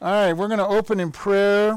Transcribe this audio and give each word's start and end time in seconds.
All 0.00 0.12
right, 0.12 0.32
we're 0.32 0.46
going 0.46 0.58
to 0.58 0.66
open 0.66 1.00
in 1.00 1.10
prayer. 1.10 1.76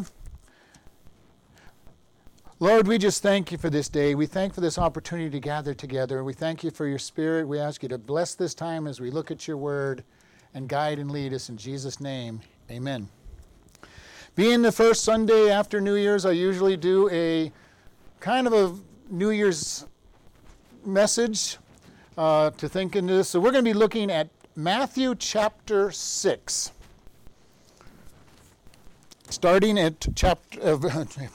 Lord, 2.60 2.88
we 2.88 3.00
just 3.00 3.24
thank 3.24 3.52
you 3.52 3.58
for 3.58 3.72
this 3.72 3.90
day. 3.90 4.14
We 4.14 4.28
thank 4.28 4.54
for 4.54 4.62
this 4.62 4.78
opportunity 4.78 5.32
to 5.32 5.40
gather 5.40 5.74
together. 5.74 6.24
We 6.24 6.34
thank 6.34 6.64
you 6.64 6.70
for 6.70 6.86
your 6.86 7.00
spirit. 7.00 7.48
We 7.48 7.58
ask 7.58 7.82
you 7.82 7.90
to 7.90 7.98
bless 7.98 8.36
this 8.36 8.54
time 8.54 8.86
as 8.86 9.02
we 9.02 9.10
look 9.10 9.32
at 9.32 9.48
your 9.48 9.58
word 9.58 10.04
and 10.54 10.70
guide 10.70 11.00
and 11.00 11.10
lead 11.10 11.34
us 11.34 11.50
in 11.50 11.58
Jesus' 11.58 12.00
name. 12.00 12.42
Amen. 12.70 13.10
Being 14.36 14.62
the 14.62 14.72
first 14.72 15.04
Sunday 15.04 15.50
after 15.50 15.82
New 15.82 15.96
Year's, 15.96 16.24
I 16.24 16.34
usually 16.34 16.78
do 16.78 17.10
a 17.10 17.52
kind 18.20 18.46
of 18.46 18.54
a 18.54 18.78
New 19.12 19.32
Year's 19.32 19.88
message 20.86 21.58
uh, 22.20 22.52
to 22.52 22.70
think 22.70 22.96
into 22.96 23.16
this. 23.16 23.30
So 23.30 23.40
we're 23.40 23.52
going 23.52 23.66
to 23.66 23.72
be 23.72 23.74
looking 23.74 24.12
at 24.12 24.30
Matthew 24.56 25.16
chapter 25.16 25.90
6 25.90 26.72
starting 29.32 29.80
at 29.80 30.08
chapter, 30.16 30.60
uh, 30.62 30.78
it's 30.84 31.16
going 31.16 31.30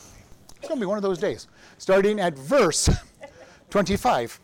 to 0.68 0.76
be 0.76 0.86
one 0.86 0.98
of 0.98 1.02
those 1.02 1.18
days, 1.18 1.48
starting 1.78 2.20
at 2.20 2.34
verse 2.34 2.88
25. 3.70 4.40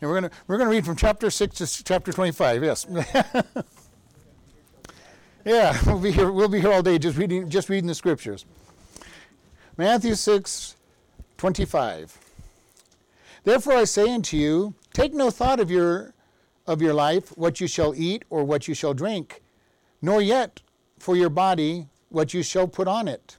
And 0.00 0.10
we're 0.10 0.20
going 0.20 0.30
to 0.30 0.36
we're 0.46 0.56
going 0.56 0.68
to 0.68 0.74
read 0.74 0.84
from 0.84 0.96
chapter 0.96 1.30
6 1.30 1.54
to 1.56 1.84
chapter 1.84 2.12
25. 2.12 2.64
Yes. 2.64 2.86
yeah, 5.44 5.78
we'll 5.86 6.00
be 6.00 6.10
here 6.10 6.32
we'll 6.32 6.48
be 6.48 6.60
here 6.60 6.72
all 6.72 6.82
day 6.82 6.98
just 6.98 7.16
reading 7.16 7.48
just 7.48 7.68
reading 7.68 7.86
the 7.86 7.94
scriptures. 7.94 8.44
Matthew 9.76 10.14
6 10.16 10.76
25. 11.36 12.18
Therefore 13.44 13.74
I 13.74 13.84
say 13.84 14.12
unto 14.12 14.36
you, 14.36 14.74
take 14.92 15.14
no 15.14 15.30
thought 15.30 15.60
of 15.60 15.70
your 15.70 16.14
of 16.66 16.82
your 16.82 16.94
life, 16.94 17.36
what 17.36 17.60
you 17.60 17.68
shall 17.68 17.94
eat 17.94 18.24
or 18.28 18.44
what 18.44 18.66
you 18.66 18.74
shall 18.74 18.94
drink, 18.94 19.40
nor 20.00 20.20
yet 20.20 20.62
for 21.02 21.16
your 21.16 21.30
body 21.30 21.88
what 22.10 22.32
you 22.32 22.44
shall 22.44 22.68
put 22.68 22.86
on 22.86 23.08
it. 23.08 23.36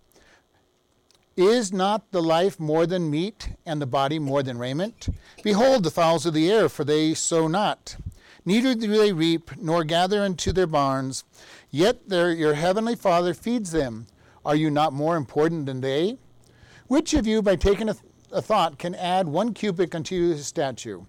Is 1.38 1.72
not 1.72 2.11
the 2.11 2.22
life 2.22 2.59
more 2.59 2.86
than 2.86 3.09
meat, 3.09 3.52
and 3.66 3.81
the 3.81 3.86
body 3.86 4.20
more 4.20 4.44
than 4.44 4.58
raiment? 4.58 5.08
Behold 5.44 5.83
the 5.83 5.89
fowls 5.89 6.25
of 6.25 6.33
the 6.33 6.52
air, 6.52 6.67
for 6.67 6.83
they 6.83 7.14
sow 7.14 7.47
not, 7.47 7.95
neither 8.44 8.75
do 8.75 8.88
they 8.88 9.14
reap, 9.14 9.55
nor 9.58 9.86
gather 9.86 10.25
into 10.25 10.52
their 10.52 10.67
barns, 10.67 11.23
yet 11.72 12.02
your 12.09 12.53
heavenly 12.53 12.95
Father 12.95 13.33
feeds 13.33 13.72
them. 13.72 14.08
Are 14.45 14.58
you 14.58 14.70
not 14.70 14.92
more 14.92 15.16
important 15.16 15.66
than 15.66 15.80
they? 15.80 16.17
Which 16.88 17.14
of 17.14 17.25
you, 17.25 17.42
by 17.42 17.55
taking 17.55 17.88
a, 17.88 17.95
a 18.30 18.42
thought, 18.42 18.77
can 18.77 18.94
add 18.94 19.30
one 19.30 19.53
cubit 19.53 19.95
unto 19.95 20.31
his 20.31 20.45
stature? 20.45 21.00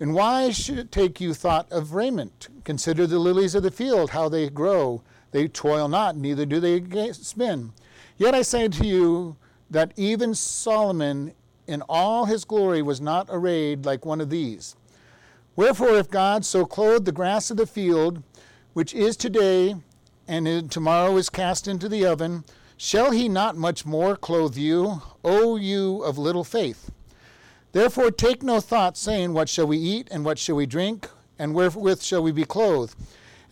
And 0.00 0.12
why 0.12 0.50
should 0.50 0.78
it 0.78 0.90
take 0.90 1.20
you 1.20 1.32
thought 1.32 1.70
of 1.70 1.94
raiment? 1.94 2.48
Consider 2.64 3.06
the 3.06 3.20
lilies 3.20 3.54
of 3.54 3.62
the 3.62 3.70
field, 3.70 4.10
how 4.10 4.28
they 4.28 4.50
grow. 4.50 5.02
They 5.36 5.48
toil 5.48 5.86
not, 5.86 6.16
neither 6.16 6.46
do 6.46 6.60
they 6.60 7.12
spin. 7.12 7.74
Yet 8.16 8.34
I 8.34 8.40
say 8.40 8.68
to 8.68 8.86
you 8.86 9.36
that 9.68 9.92
even 9.94 10.34
Solomon 10.34 11.34
in 11.66 11.82
all 11.90 12.24
his 12.24 12.46
glory 12.46 12.80
was 12.80 13.02
not 13.02 13.26
arrayed 13.28 13.84
like 13.84 14.06
one 14.06 14.22
of 14.22 14.30
these. 14.30 14.76
Wherefore, 15.54 15.90
if 15.90 16.10
God 16.10 16.46
so 16.46 16.64
clothed 16.64 17.04
the 17.04 17.12
grass 17.12 17.50
of 17.50 17.58
the 17.58 17.66
field, 17.66 18.22
which 18.72 18.94
is 18.94 19.14
today 19.14 19.76
and 20.26 20.72
tomorrow 20.72 21.14
is 21.18 21.28
cast 21.28 21.68
into 21.68 21.86
the 21.86 22.06
oven, 22.06 22.44
shall 22.78 23.10
he 23.10 23.28
not 23.28 23.58
much 23.58 23.84
more 23.84 24.16
clothe 24.16 24.56
you, 24.56 25.02
O 25.22 25.56
you 25.56 26.02
of 26.02 26.16
little 26.16 26.44
faith? 26.44 26.90
Therefore, 27.72 28.10
take 28.10 28.42
no 28.42 28.58
thought, 28.60 28.96
saying, 28.96 29.34
What 29.34 29.50
shall 29.50 29.66
we 29.66 29.76
eat, 29.76 30.08
and 30.10 30.24
what 30.24 30.38
shall 30.38 30.56
we 30.56 30.64
drink, 30.64 31.10
and 31.38 31.52
wherewith 31.52 32.00
shall 32.00 32.22
we 32.22 32.32
be 32.32 32.46
clothed? 32.46 32.96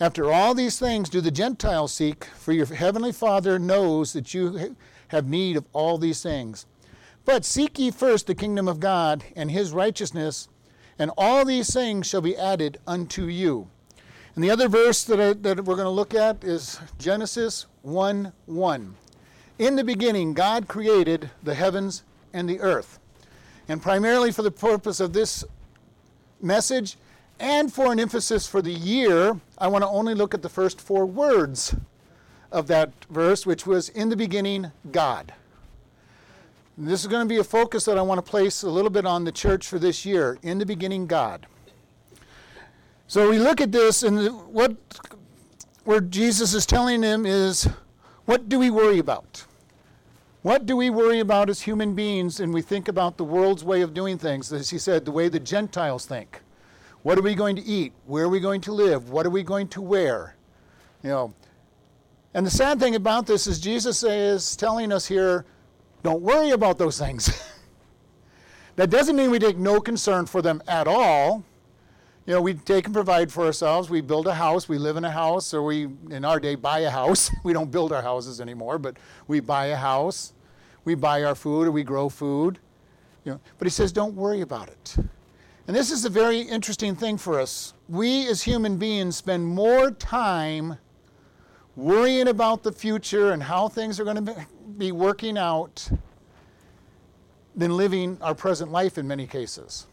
After 0.05 0.31
all 0.31 0.53
these 0.53 0.79
things 0.79 1.09
do 1.09 1.23
the 1.23 1.31
Gentiles 1.31 1.91
seek, 1.91 2.25
for 2.37 2.53
your 2.53 2.67
heavenly 2.67 3.11
Father 3.11 3.59
knows 3.59 4.13
that 4.13 4.35
you 4.35 4.77
have 5.09 5.27
need 5.27 5.57
of 5.57 5.65
all 5.73 5.97
these 5.97 6.23
things. 6.23 6.67
But 7.25 7.47
seek 7.47 7.79
ye 7.79 7.91
first 7.91 8.27
the 8.27 8.35
kingdom 8.35 8.69
of 8.69 8.81
God 8.81 9.25
and 9.35 9.51
his 9.51 9.73
righteousness, 9.73 10.49
and 10.99 11.11
all 11.17 11.47
these 11.47 11.73
things 11.73 12.07
shall 12.07 12.21
be 12.21 12.37
added 12.37 12.77
unto 12.87 13.25
you. 13.25 13.71
And 14.35 14.45
the 14.45 14.51
other 14.51 14.69
verse 14.69 15.05
that, 15.05 15.19
I, 15.19 15.33
that 15.33 15.65
we're 15.65 15.75
going 15.75 15.87
to 15.87 15.89
look 15.89 16.13
at 16.13 16.45
is 16.45 16.79
Genesis 16.99 17.65
1 17.81 18.31
1. 18.45 18.97
In 19.59 19.77
the 19.77 19.85
beginning, 19.85 20.35
God 20.35 20.69
created 20.69 21.31
the 21.43 21.55
heavens 21.55 22.03
and 22.35 22.47
the 22.47 22.61
earth. 22.61 22.99
And 23.69 23.81
primarily 23.81 24.33
for 24.33 24.43
the 24.43 24.51
purpose 24.51 25.01
of 25.01 25.15
this 25.15 25.47
message, 26.43 26.99
and 27.39 27.73
for 27.73 27.93
an 27.93 28.01
emphasis 28.01 28.47
for 28.47 28.63
the 28.63 28.73
year, 28.73 29.39
I 29.59 29.69
want 29.69 29.83
to 29.83 29.89
only 29.89 30.15
look 30.15 30.35
at 30.35 30.43
the 30.43 30.49
first 30.49 30.81
four 30.81 31.05
words 31.07 31.75
of 32.53 32.67
that 32.69 32.93
verse, 33.11 33.45
which 33.45 33.67
was 33.67 33.89
in 33.89 34.09
the 34.09 34.17
beginning, 34.17 34.71
God. 34.93 35.33
this 36.79 37.01
is 37.01 37.07
going 37.09 37.27
to 37.27 37.29
be 37.29 37.39
a 37.39 37.45
focus 37.45 37.85
that 37.85 37.99
I 37.99 38.03
want 38.03 38.25
to 38.25 38.31
place 38.31 38.63
a 38.63 38.71
little 38.71 38.91
bit 38.91 39.05
on 39.05 39.25
the 39.25 39.33
church 39.33 39.67
for 39.67 39.79
this 39.79 40.05
year. 40.07 40.39
In 40.43 40.59
the 40.59 40.67
beginning, 40.67 41.07
God. 41.07 41.47
So 43.07 43.29
we 43.29 43.39
look 43.39 43.61
at 43.61 43.73
this, 43.73 44.03
and 44.03 44.31
what 44.53 44.77
where 45.85 46.01
Jesus 46.01 46.55
is 46.55 46.65
telling 46.65 47.03
them 47.03 47.27
is, 47.27 47.69
what 48.25 48.49
do 48.49 48.59
we 48.59 48.71
worry 48.71 48.99
about? 48.99 49.45
What 50.43 50.67
do 50.67 50.77
we 50.77 50.91
worry 50.91 51.21
about 51.21 51.51
as 51.51 51.63
human 51.63 51.95
beings? 51.95 52.41
And 52.41 52.53
we 52.55 52.63
think 52.63 52.89
about 52.89 53.17
the 53.17 53.25
world's 53.25 53.65
way 53.65 53.83
of 53.83 53.93
doing 53.93 54.19
things, 54.19 54.53
as 54.53 54.71
he 54.71 54.79
said, 54.79 55.05
the 55.05 55.11
way 55.11 55.29
the 55.29 55.41
Gentiles 55.41 56.07
think. 56.07 56.41
What 57.05 57.19
are 57.19 57.23
we 57.23 57.35
going 57.35 57.55
to 57.57 57.63
eat? 57.63 57.93
Where 58.07 58.25
are 58.25 58.31
we 58.31 58.41
going 58.41 58.63
to 58.63 58.73
live? 58.73 59.11
What 59.11 59.27
are 59.27 59.31
we 59.31 59.43
going 59.43 59.69
to 59.69 59.83
wear? 59.83 60.37
You 61.03 61.11
know. 61.11 61.35
And 62.33 62.47
the 62.47 62.51
sad 62.51 62.81
thing 62.81 62.95
about 62.95 63.27
this 63.27 63.47
is 63.47 63.61
Jesus 63.61 64.03
is 64.03 64.57
telling 64.57 64.91
us 64.91 65.07
here, 65.07 65.45
don't 66.03 66.23
worry 66.23 66.51
about 66.53 66.79
those 66.79 66.99
things. 66.99 67.47
that 68.77 68.89
doesn't 68.89 69.17
mean 69.17 69.31
we 69.31 69.39
take 69.39 69.59
no 69.59 69.81
concern 69.83 70.25
for 70.25 70.41
them 70.41 70.63
at 70.67 70.89
all. 70.89 71.45
You 72.25 72.33
know, 72.33 72.41
we 72.41 72.55
take 72.55 72.87
and 72.87 72.95
provide 72.95 73.31
for 73.31 73.45
ourselves. 73.45 73.91
We 73.91 74.01
build 74.01 74.27
a 74.27 74.35
house, 74.35 74.67
we 74.67 74.79
live 74.79 74.97
in 74.97 75.05
a 75.05 75.11
house, 75.11 75.53
or 75.53 75.63
we, 75.63 75.89
in 76.09 76.25
our 76.25 76.41
day, 76.41 76.55
buy 76.55 76.81
a 76.81 76.91
house. 76.91 77.31
we 77.45 77.53
don't 77.53 77.71
build 77.71 77.93
our 77.93 78.01
houses 78.01 78.41
anymore, 78.41 78.79
but 78.79 78.97
we 79.29 79.41
buy 79.41 79.67
a 79.67 79.77
house. 79.77 80.33
We 80.87 80.95
buy 80.95 81.23
our 81.23 81.35
food 81.35 81.67
or 81.67 81.71
we 81.71 81.85
grow 81.85 82.09
food. 82.09 82.61
You 83.27 83.33
know, 83.33 83.41
but 83.59 83.67
he 83.67 83.71
says, 83.71 83.93
don't 83.93 84.15
worry 84.15 84.41
about 84.41 84.69
it. 84.69 84.97
And 85.67 85.75
this 85.75 85.91
is 85.91 86.05
a 86.05 86.11
very 86.11 86.41
interesting 86.41 86.95
thing 86.95 87.17
for 87.17 87.41
us. 87.41 87.73
We 87.89 88.29
as 88.29 88.43
human 88.43 88.77
beings 88.77 89.17
spend 89.17 89.47
more 89.47 89.91
time 89.91 90.77
worrying 91.75 92.29
about 92.29 92.63
the 92.63 92.73
future 92.73 93.33
and 93.33 93.43
how 93.43 93.69
things 93.69 93.99
are 93.99 94.05
going 94.05 94.25
to 94.25 94.47
be 94.77 94.93
working 94.93 95.39
out 95.39 95.89
than 97.57 97.77
living 97.77 98.19
our 98.21 98.35
present 98.35 98.71
life 98.73 98.99
in 98.99 99.09
many 99.09 99.27
cases. 99.27 99.87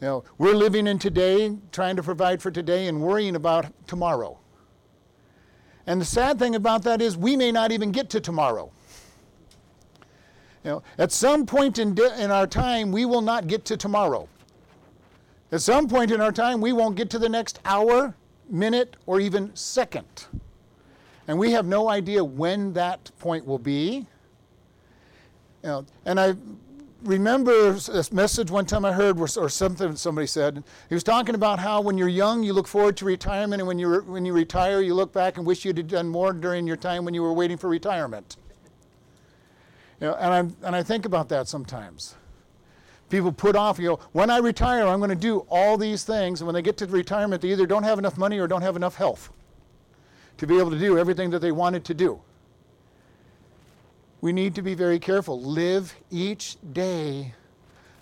You 0.00 0.08
know, 0.08 0.24
we're 0.36 0.54
living 0.54 0.86
in 0.86 0.98
today, 0.98 1.56
trying 1.70 1.96
to 1.96 2.02
provide 2.02 2.42
for 2.42 2.50
today, 2.50 2.88
and 2.88 3.00
worrying 3.00 3.36
about 3.36 3.72
tomorrow. 3.86 4.38
And 5.86 6.00
the 6.00 6.04
sad 6.04 6.38
thing 6.38 6.54
about 6.54 6.82
that 6.82 7.00
is 7.00 7.16
we 7.16 7.36
may 7.36 7.50
not 7.50 7.72
even 7.72 7.92
get 7.92 8.10
to 8.10 8.20
tomorrow. 8.20 8.70
You 10.64 10.70
know, 10.70 10.82
at 10.98 11.12
some 11.12 11.46
point 11.46 11.78
in, 11.78 11.98
in 12.18 12.30
our 12.30 12.46
time, 12.46 12.92
we 12.92 13.04
will 13.04 13.22
not 13.22 13.46
get 13.46 13.64
to 13.66 13.76
tomorrow. 13.76 14.28
At 15.52 15.60
some 15.60 15.86
point 15.86 16.10
in 16.10 16.22
our 16.22 16.32
time, 16.32 16.62
we 16.62 16.72
won't 16.72 16.96
get 16.96 17.10
to 17.10 17.18
the 17.18 17.28
next 17.28 17.60
hour, 17.66 18.14
minute, 18.48 18.96
or 19.04 19.20
even 19.20 19.54
second. 19.54 20.26
And 21.28 21.38
we 21.38 21.52
have 21.52 21.66
no 21.66 21.90
idea 21.90 22.24
when 22.24 22.72
that 22.72 23.10
point 23.18 23.46
will 23.46 23.58
be. 23.58 24.06
You 25.62 25.68
know, 25.68 25.86
and 26.06 26.18
I 26.18 26.34
remember 27.04 27.72
this 27.72 28.10
message 28.12 28.50
one 28.50 28.64
time 28.64 28.86
I 28.86 28.92
heard, 28.92 29.20
or 29.20 29.48
something 29.50 29.94
somebody 29.94 30.26
said. 30.26 30.64
He 30.88 30.94
was 30.94 31.04
talking 31.04 31.34
about 31.34 31.58
how 31.58 31.82
when 31.82 31.98
you're 31.98 32.08
young, 32.08 32.42
you 32.42 32.54
look 32.54 32.66
forward 32.66 32.96
to 32.96 33.04
retirement, 33.04 33.60
and 33.60 33.68
when 33.68 33.78
you, 33.78 34.00
when 34.06 34.24
you 34.24 34.32
retire, 34.32 34.80
you 34.80 34.94
look 34.94 35.12
back 35.12 35.36
and 35.36 35.46
wish 35.46 35.66
you'd 35.66 35.76
have 35.76 35.86
done 35.86 36.08
more 36.08 36.32
during 36.32 36.66
your 36.66 36.76
time 36.78 37.04
when 37.04 37.12
you 37.12 37.22
were 37.22 37.32
waiting 37.34 37.58
for 37.58 37.68
retirement. 37.68 38.36
You 40.00 40.08
know, 40.08 40.14
and, 40.14 40.32
i 40.32 40.66
and 40.66 40.74
I 40.74 40.82
think 40.82 41.04
about 41.04 41.28
that 41.28 41.46
sometimes 41.46 42.14
people 43.12 43.30
put 43.30 43.54
off, 43.54 43.78
you 43.78 43.90
know, 43.90 44.00
when 44.12 44.30
I 44.30 44.38
retire, 44.38 44.86
I'm 44.86 44.98
going 44.98 45.10
to 45.10 45.14
do 45.14 45.40
all 45.50 45.76
these 45.76 46.02
things. 46.02 46.40
And 46.40 46.46
when 46.46 46.54
they 46.54 46.62
get 46.62 46.78
to 46.78 46.86
retirement, 46.86 47.42
they 47.42 47.52
either 47.52 47.66
don't 47.66 47.82
have 47.82 47.98
enough 47.98 48.16
money 48.16 48.38
or 48.38 48.48
don't 48.48 48.62
have 48.62 48.74
enough 48.74 48.96
health 48.96 49.30
to 50.38 50.46
be 50.46 50.58
able 50.58 50.70
to 50.70 50.78
do 50.78 50.98
everything 50.98 51.28
that 51.30 51.40
they 51.40 51.52
wanted 51.52 51.84
to 51.84 51.94
do. 51.94 52.18
We 54.22 54.32
need 54.32 54.54
to 54.54 54.62
be 54.62 54.72
very 54.72 54.98
careful. 54.98 55.40
Live 55.42 55.94
each 56.10 56.56
day 56.72 57.34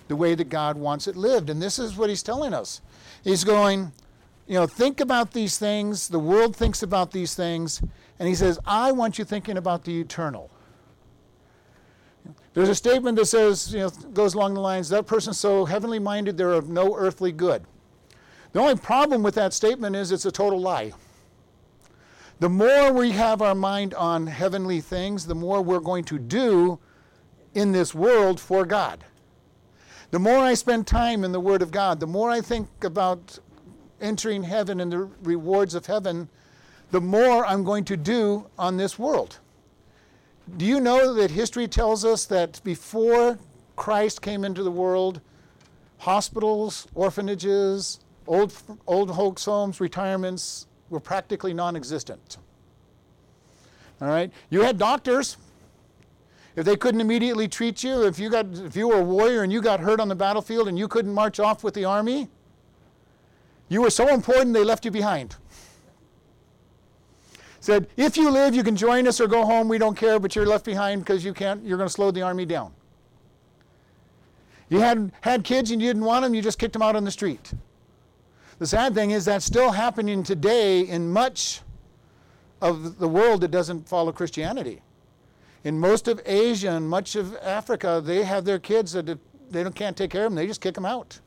the 0.06 0.14
way 0.14 0.36
that 0.36 0.48
God 0.48 0.76
wants 0.76 1.08
it 1.08 1.16
lived. 1.16 1.50
And 1.50 1.60
this 1.60 1.80
is 1.80 1.96
what 1.96 2.08
he's 2.08 2.22
telling 2.22 2.54
us. 2.54 2.80
He's 3.24 3.42
going, 3.42 3.90
you 4.46 4.54
know, 4.54 4.68
think 4.68 5.00
about 5.00 5.32
these 5.32 5.58
things. 5.58 6.06
The 6.06 6.20
world 6.20 6.54
thinks 6.54 6.84
about 6.84 7.10
these 7.10 7.34
things. 7.34 7.82
And 8.20 8.28
he 8.28 8.36
says, 8.36 8.60
I 8.64 8.92
want 8.92 9.18
you 9.18 9.24
thinking 9.24 9.56
about 9.56 9.82
the 9.82 10.00
eternal. 10.00 10.50
There's 12.60 12.68
a 12.68 12.74
statement 12.74 13.16
that 13.16 13.24
says, 13.24 13.72
you 13.72 13.80
know, 13.80 13.88
goes 13.88 14.34
along 14.34 14.52
the 14.52 14.60
lines, 14.60 14.90
that 14.90 15.06
person's 15.06 15.38
so 15.38 15.64
heavenly 15.64 15.98
minded 15.98 16.36
they're 16.36 16.52
of 16.52 16.68
no 16.68 16.94
earthly 16.94 17.32
good. 17.32 17.64
The 18.52 18.60
only 18.60 18.76
problem 18.76 19.22
with 19.22 19.34
that 19.36 19.54
statement 19.54 19.96
is 19.96 20.12
it's 20.12 20.26
a 20.26 20.30
total 20.30 20.60
lie. 20.60 20.92
The 22.38 22.50
more 22.50 22.92
we 22.92 23.12
have 23.12 23.40
our 23.40 23.54
mind 23.54 23.94
on 23.94 24.26
heavenly 24.26 24.82
things, 24.82 25.26
the 25.26 25.34
more 25.34 25.62
we're 25.62 25.80
going 25.80 26.04
to 26.04 26.18
do 26.18 26.78
in 27.54 27.72
this 27.72 27.94
world 27.94 28.38
for 28.38 28.66
God. 28.66 29.04
The 30.10 30.18
more 30.18 30.36
I 30.36 30.52
spend 30.52 30.86
time 30.86 31.24
in 31.24 31.32
the 31.32 31.40
Word 31.40 31.62
of 31.62 31.70
God, 31.70 31.98
the 31.98 32.06
more 32.06 32.30
I 32.30 32.42
think 32.42 32.68
about 32.84 33.38
entering 34.02 34.42
heaven 34.42 34.80
and 34.80 34.92
the 34.92 35.08
rewards 35.22 35.74
of 35.74 35.86
heaven, 35.86 36.28
the 36.90 37.00
more 37.00 37.46
I'm 37.46 37.64
going 37.64 37.86
to 37.86 37.96
do 37.96 38.50
on 38.58 38.76
this 38.76 38.98
world. 38.98 39.38
Do 40.56 40.64
you 40.64 40.80
know 40.80 41.14
that 41.14 41.30
history 41.30 41.68
tells 41.68 42.04
us 42.04 42.24
that 42.26 42.60
before 42.64 43.38
Christ 43.76 44.22
came 44.22 44.44
into 44.44 44.62
the 44.62 44.70
world, 44.70 45.20
hospitals, 45.98 46.86
orphanages, 46.94 48.00
old, 48.26 48.52
old 48.86 49.14
folks' 49.14 49.44
homes, 49.44 49.80
retirements 49.80 50.66
were 50.88 51.00
practically 51.00 51.54
non 51.54 51.76
existent? 51.76 52.38
All 54.00 54.08
right? 54.08 54.32
You 54.48 54.62
had 54.62 54.78
doctors. 54.78 55.36
If 56.56 56.64
they 56.64 56.76
couldn't 56.76 57.00
immediately 57.00 57.46
treat 57.46 57.84
you, 57.84 58.04
if 58.04 58.18
you, 58.18 58.28
got, 58.28 58.46
if 58.52 58.74
you 58.74 58.88
were 58.88 58.98
a 58.98 59.04
warrior 59.04 59.42
and 59.42 59.52
you 59.52 59.62
got 59.62 59.78
hurt 59.78 60.00
on 60.00 60.08
the 60.08 60.16
battlefield 60.16 60.68
and 60.68 60.78
you 60.78 60.88
couldn't 60.88 61.14
march 61.14 61.38
off 61.38 61.62
with 61.62 61.74
the 61.74 61.84
army, 61.84 62.28
you 63.68 63.82
were 63.82 63.90
so 63.90 64.08
important 64.08 64.52
they 64.52 64.64
left 64.64 64.84
you 64.84 64.90
behind 64.90 65.36
said, 67.60 67.88
if 67.96 68.16
you 68.16 68.30
live, 68.30 68.54
you 68.54 68.62
can 68.62 68.74
join 68.74 69.06
us 69.06 69.20
or 69.20 69.26
go 69.26 69.44
home. 69.44 69.68
We 69.68 69.78
don't 69.78 69.96
care, 69.96 70.18
but 70.18 70.34
you're 70.34 70.46
left 70.46 70.64
behind 70.64 71.02
because 71.02 71.24
you 71.24 71.34
can't, 71.34 71.62
you're 71.64 71.76
going 71.76 71.88
to 71.88 71.92
slow 71.92 72.10
the 72.10 72.22
army 72.22 72.46
down. 72.46 72.72
You 74.70 74.80
had, 74.80 75.12
had 75.20 75.44
kids 75.44 75.70
and 75.70 75.80
you 75.80 75.88
didn't 75.88 76.04
want 76.04 76.24
them, 76.24 76.32
you 76.32 76.42
just 76.42 76.58
kicked 76.58 76.72
them 76.72 76.82
out 76.82 76.96
on 76.96 77.04
the 77.04 77.10
street. 77.10 77.52
The 78.58 78.66
sad 78.66 78.94
thing 78.94 79.10
is 79.10 79.24
that's 79.24 79.44
still 79.44 79.72
happening 79.72 80.22
today 80.22 80.80
in 80.82 81.12
much 81.12 81.60
of 82.62 82.98
the 82.98 83.08
world 83.08 83.40
that 83.40 83.50
doesn't 83.50 83.88
follow 83.88 84.12
Christianity. 84.12 84.82
In 85.64 85.78
most 85.78 86.08
of 86.08 86.20
Asia 86.24 86.70
and 86.70 86.88
much 86.88 87.16
of 87.16 87.36
Africa, 87.38 88.00
they 88.04 88.22
have 88.22 88.44
their 88.44 88.58
kids 88.58 88.92
that 88.92 89.18
they 89.50 89.62
don't, 89.62 89.74
can't 89.74 89.96
take 89.96 90.10
care 90.10 90.26
of 90.26 90.32
them, 90.32 90.36
they 90.36 90.46
just 90.46 90.60
kick 90.60 90.74
them 90.74 90.86
out. 90.86 91.20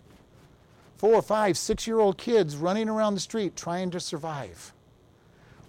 Four, 0.98 1.22
five, 1.22 1.58
six 1.58 1.86
year 1.86 2.00
old 2.00 2.18
kids 2.18 2.56
running 2.56 2.88
around 2.88 3.14
the 3.14 3.20
street 3.20 3.56
trying 3.56 3.92
to 3.92 4.00
survive. 4.00 4.74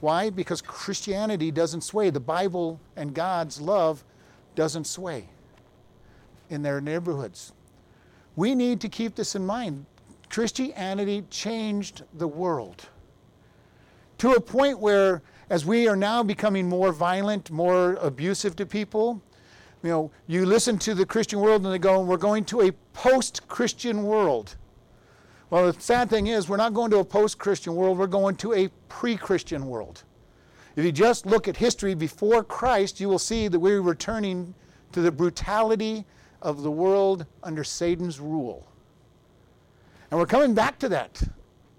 Why? 0.05 0.29
Because 0.29 0.61
Christianity 0.61 1.51
doesn't 1.51 1.81
sway. 1.81 2.11
The 2.11 2.21
Bible 2.21 2.79
and 2.95 3.15
God's 3.15 3.59
love 3.59 4.05
doesn't 4.55 4.85
sway 4.85 5.31
in 6.51 6.61
their 6.61 6.79
neighborhoods. 6.83 7.55
We 8.37 8.55
need 8.55 8.83
to 8.83 8.91
keep 8.91 9.15
this 9.15 9.35
in 9.35 9.47
mind. 9.47 9.87
Christianity 10.29 11.25
changed 11.31 12.03
the 12.13 12.29
world 12.29 12.87
to 14.19 14.33
a 14.33 14.41
point 14.43 14.79
where, 14.79 15.23
as 15.49 15.65
we 15.65 15.89
are 15.89 15.97
now 15.97 16.23
becoming 16.23 16.69
more 16.69 16.93
violent, 16.93 17.51
more 17.51 17.95
abusive 17.95 18.57
to 18.57 18.67
people, 18.67 19.23
you 19.83 19.89
know, 19.89 20.11
you 20.27 20.45
listen 20.45 20.77
to 20.81 20.95
the 20.95 21.07
Christian 21.07 21.41
world 21.41 21.65
and 21.65 21.73
they 21.73 21.79
go, 21.79 22.03
we're 22.03 22.19
going 22.19 22.45
to 22.45 22.61
a 22.61 22.73
post 22.93 23.49
Christian 23.49 24.03
world. 24.03 24.57
Well, 25.51 25.71
the 25.71 25.81
sad 25.81 26.11
thing 26.11 26.27
is, 26.27 26.49
we're 26.49 26.57
not 26.57 26.75
going 26.75 26.91
to 26.91 26.99
a 26.99 27.05
post 27.05 27.39
Christian 27.39 27.75
world, 27.75 27.99
we're 27.99 28.07
going 28.07 28.37
to 28.37 28.53
a 28.55 28.69
pre 28.89 29.17
Christian 29.17 29.67
world. 29.67 30.05
If 30.77 30.85
you 30.85 30.91
just 30.91 31.27
look 31.27 31.47
at 31.47 31.57
history 31.57 31.95
before 31.95 32.43
Christ, 32.43 33.01
you 33.01 33.09
will 33.09 33.19
see 33.19 33.47
that 33.49 33.59
we're 33.59 33.81
returning 33.81 34.55
to 34.93 35.01
the 35.01 35.13
brutality 35.13 36.05
of 36.43 36.63
the 36.63 36.71
world 36.71 37.27
under 37.43 37.63
Satan's 37.63 38.19
rule. 38.19 38.67
And 40.11 40.19
we're 40.19 40.27
coming 40.27 40.55
back 40.55 40.79
to 40.81 40.89
that. 40.91 41.23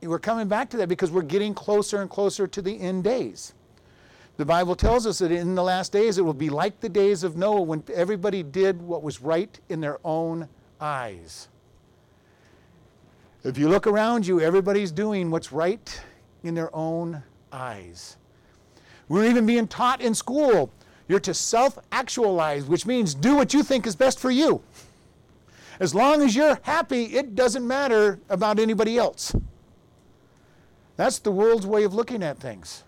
We're 0.01 0.19
coming 0.19 0.47
back 0.47 0.69
to 0.71 0.77
that 0.77 0.87
because 0.87 1.11
we're 1.11 1.23
getting 1.23 1.53
closer 1.53 2.01
and 2.01 2.09
closer 2.09 2.47
to 2.47 2.61
the 2.61 2.79
end 2.79 3.03
days. 3.03 3.53
The 4.37 4.45
Bible 4.45 4.75
tells 4.75 5.07
us 5.07 5.19
that 5.19 5.31
in 5.31 5.55
the 5.55 5.63
last 5.63 5.91
days 5.91 6.17
it 6.17 6.21
will 6.21 6.33
be 6.33 6.49
like 6.49 6.79
the 6.79 6.89
days 6.89 7.23
of 7.23 7.37
Noah 7.37 7.61
when 7.61 7.83
everybody 7.93 8.43
did 8.43 8.81
what 8.81 9.01
was 9.01 9.21
right 9.21 9.57
in 9.69 9.79
their 9.79 9.99
own 10.03 10.49
eyes. 10.79 11.47
If 13.45 13.59
you 13.59 13.69
look 13.69 13.85
around 13.85 14.25
you, 14.25 14.41
everybody's 14.41 14.91
doing 14.91 15.29
what's 15.29 15.51
right 15.51 16.01
in 16.43 16.55
their 16.55 16.75
own 16.75 17.21
eyes. 17.51 18.17
We're 19.07 19.25
even 19.25 19.45
being 19.45 19.67
taught 19.67 20.01
in 20.01 20.15
school 20.15 20.71
you're 21.07 21.19
to 21.19 21.33
self 21.35 21.77
actualize, 21.91 22.65
which 22.65 22.87
means 22.87 23.13
do 23.13 23.35
what 23.35 23.53
you 23.53 23.61
think 23.61 23.85
is 23.85 23.95
best 23.95 24.19
for 24.19 24.31
you. 24.31 24.63
As 25.79 25.93
long 25.93 26.23
as 26.23 26.35
you're 26.35 26.57
happy, 26.63 27.03
it 27.15 27.35
doesn't 27.35 27.67
matter 27.67 28.19
about 28.29 28.57
anybody 28.57 28.97
else. 28.97 29.35
That's 30.97 31.19
the 31.19 31.31
world's 31.31 31.67
way 31.67 31.83
of 31.83 31.93
looking 31.93 32.23
at 32.23 32.39
things. 32.39 32.83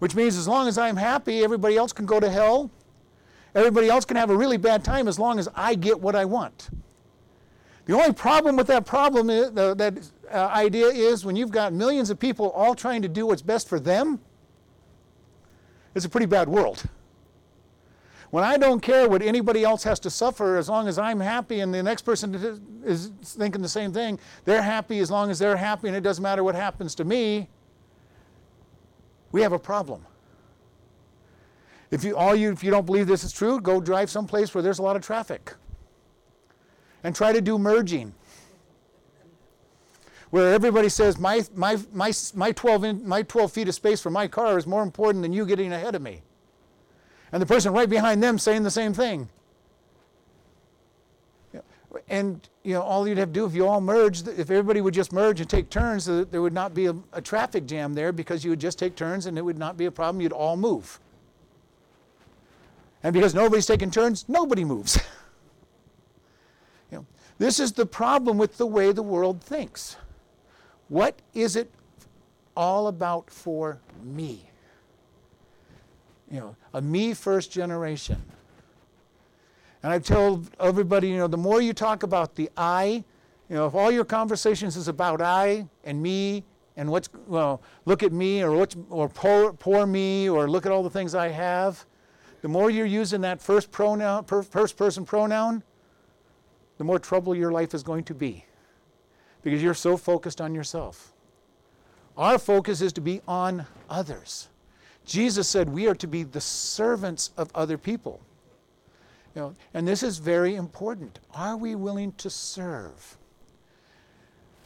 Which 0.00 0.16
means 0.16 0.36
as 0.36 0.48
long 0.48 0.66
as 0.66 0.78
I'm 0.78 0.96
happy, 0.96 1.44
everybody 1.44 1.76
else 1.76 1.92
can 1.92 2.06
go 2.06 2.18
to 2.18 2.28
hell. 2.28 2.72
Everybody 3.54 3.88
else 3.88 4.04
can 4.04 4.16
have 4.16 4.30
a 4.30 4.36
really 4.36 4.56
bad 4.56 4.82
time 4.82 5.06
as 5.06 5.16
long 5.16 5.38
as 5.38 5.48
I 5.54 5.76
get 5.76 6.00
what 6.00 6.16
I 6.16 6.24
want. 6.24 6.70
The 7.86 7.94
only 7.94 8.12
problem 8.12 8.56
with 8.56 8.66
that 8.66 8.84
problem, 8.84 9.30
is, 9.30 9.56
uh, 9.56 9.74
that 9.74 10.10
uh, 10.30 10.46
idea 10.48 10.88
is 10.88 11.24
when 11.24 11.36
you've 11.36 11.52
got 11.52 11.72
millions 11.72 12.10
of 12.10 12.18
people 12.18 12.50
all 12.50 12.74
trying 12.74 13.00
to 13.02 13.08
do 13.08 13.26
what's 13.26 13.42
best 13.42 13.68
for 13.68 13.78
them, 13.78 14.20
it's 15.94 16.04
a 16.04 16.08
pretty 16.08 16.26
bad 16.26 16.48
world. 16.48 16.82
When 18.30 18.42
I 18.42 18.58
don't 18.58 18.80
care 18.80 19.08
what 19.08 19.22
anybody 19.22 19.62
else 19.62 19.84
has 19.84 20.00
to 20.00 20.10
suffer 20.10 20.56
as 20.56 20.68
long 20.68 20.88
as 20.88 20.98
I'm 20.98 21.20
happy 21.20 21.60
and 21.60 21.72
the 21.72 21.82
next 21.82 22.02
person 22.02 22.34
is 22.84 23.12
thinking 23.22 23.62
the 23.62 23.68
same 23.68 23.92
thing, 23.92 24.18
they're 24.44 24.62
happy 24.62 24.98
as 24.98 25.10
long 25.10 25.30
as 25.30 25.38
they're 25.38 25.56
happy 25.56 25.86
and 25.86 25.96
it 25.96 26.02
doesn't 26.02 26.22
matter 26.22 26.42
what 26.42 26.56
happens 26.56 26.96
to 26.96 27.04
me, 27.04 27.48
we 29.30 29.42
have 29.42 29.52
a 29.52 29.58
problem. 29.60 30.04
If 31.92 32.02
you, 32.02 32.16
all 32.16 32.34
you, 32.34 32.50
if 32.50 32.64
you 32.64 32.72
don't 32.72 32.84
believe 32.84 33.06
this 33.06 33.22
is 33.22 33.32
true, 33.32 33.60
go 33.60 33.80
drive 33.80 34.10
someplace 34.10 34.52
where 34.52 34.60
there's 34.60 34.80
a 34.80 34.82
lot 34.82 34.96
of 34.96 35.02
traffic 35.02 35.54
and 37.06 37.14
try 37.14 37.32
to 37.32 37.40
do 37.40 37.56
merging. 37.56 38.12
Where 40.30 40.52
everybody 40.52 40.88
says, 40.88 41.20
my, 41.20 41.44
my, 41.54 41.78
my, 41.92 42.12
my, 42.34 42.50
12 42.50 42.84
in, 42.84 43.08
my 43.08 43.22
12 43.22 43.52
feet 43.52 43.68
of 43.68 43.76
space 43.76 44.00
for 44.00 44.10
my 44.10 44.26
car 44.26 44.58
is 44.58 44.66
more 44.66 44.82
important 44.82 45.22
than 45.22 45.32
you 45.32 45.46
getting 45.46 45.72
ahead 45.72 45.94
of 45.94 46.02
me. 46.02 46.22
And 47.30 47.40
the 47.40 47.46
person 47.46 47.72
right 47.72 47.88
behind 47.88 48.24
them 48.24 48.40
saying 48.40 48.64
the 48.64 48.72
same 48.72 48.92
thing. 48.92 49.28
And 52.08 52.46
you 52.64 52.74
know, 52.74 52.82
all 52.82 53.06
you'd 53.06 53.18
have 53.18 53.28
to 53.28 53.32
do 53.32 53.46
if 53.46 53.54
you 53.54 53.68
all 53.68 53.80
merged, 53.80 54.26
if 54.26 54.50
everybody 54.50 54.80
would 54.80 54.92
just 54.92 55.12
merge 55.12 55.40
and 55.40 55.48
take 55.48 55.70
turns, 55.70 56.06
there 56.06 56.42
would 56.42 56.52
not 56.52 56.74
be 56.74 56.86
a, 56.86 56.96
a 57.12 57.22
traffic 57.22 57.66
jam 57.66 57.94
there 57.94 58.10
because 58.10 58.44
you 58.44 58.50
would 58.50 58.60
just 58.60 58.80
take 58.80 58.96
turns 58.96 59.26
and 59.26 59.38
it 59.38 59.42
would 59.42 59.58
not 59.58 59.76
be 59.76 59.84
a 59.84 59.92
problem. 59.92 60.20
You'd 60.20 60.32
all 60.32 60.56
move. 60.56 60.98
And 63.04 63.14
because 63.14 63.32
nobody's 63.32 63.66
taking 63.66 63.92
turns, 63.92 64.28
nobody 64.28 64.64
moves. 64.64 64.98
This 67.38 67.60
is 67.60 67.72
the 67.72 67.86
problem 67.86 68.38
with 68.38 68.56
the 68.56 68.66
way 68.66 68.92
the 68.92 69.02
world 69.02 69.42
thinks. 69.42 69.96
What 70.88 71.20
is 71.34 71.56
it 71.56 71.70
all 72.56 72.88
about 72.88 73.30
for 73.30 73.80
me? 74.02 74.48
You 76.30 76.40
know, 76.40 76.56
a 76.72 76.80
me 76.80 77.14
first 77.14 77.52
generation. 77.52 78.22
And 79.82 79.92
I 79.92 79.98
tell 79.98 80.42
everybody, 80.58 81.08
you 81.08 81.18
know, 81.18 81.28
the 81.28 81.36
more 81.36 81.60
you 81.60 81.72
talk 81.72 82.02
about 82.02 82.34
the 82.34 82.50
I, 82.56 83.04
you 83.48 83.54
know, 83.54 83.66
if 83.66 83.74
all 83.74 83.90
your 83.90 84.04
conversations 84.04 84.76
is 84.76 84.88
about 84.88 85.20
I 85.20 85.66
and 85.84 86.02
me 86.02 86.42
and 86.76 86.90
what's, 86.90 87.08
well, 87.26 87.62
look 87.84 88.02
at 88.02 88.12
me 88.12 88.42
or 88.42 88.52
what's, 88.52 88.76
or 88.90 89.08
poor, 89.08 89.52
poor 89.52 89.86
me 89.86 90.28
or 90.28 90.48
look 90.50 90.66
at 90.66 90.72
all 90.72 90.82
the 90.82 90.90
things 90.90 91.14
I 91.14 91.28
have, 91.28 91.84
the 92.42 92.48
more 92.48 92.70
you're 92.70 92.86
using 92.86 93.20
that 93.20 93.40
first 93.40 93.70
pronoun, 93.70 94.24
first 94.24 94.76
person 94.76 95.04
pronoun, 95.04 95.62
the 96.78 96.84
more 96.84 96.98
trouble 96.98 97.34
your 97.34 97.52
life 97.52 97.74
is 97.74 97.82
going 97.82 98.04
to 98.04 98.14
be 98.14 98.44
because 99.42 99.62
you're 99.62 99.74
so 99.74 99.96
focused 99.96 100.40
on 100.40 100.54
yourself. 100.54 101.12
Our 102.16 102.38
focus 102.38 102.80
is 102.80 102.92
to 102.94 103.00
be 103.00 103.20
on 103.28 103.66
others. 103.88 104.48
Jesus 105.04 105.48
said 105.48 105.68
we 105.68 105.86
are 105.86 105.94
to 105.94 106.06
be 106.06 106.22
the 106.22 106.40
servants 106.40 107.30
of 107.36 107.50
other 107.54 107.78
people. 107.78 108.20
You 109.34 109.42
know, 109.42 109.54
and 109.74 109.86
this 109.86 110.02
is 110.02 110.18
very 110.18 110.54
important. 110.54 111.20
Are 111.34 111.56
we 111.56 111.74
willing 111.74 112.12
to 112.12 112.30
serve? 112.30 113.18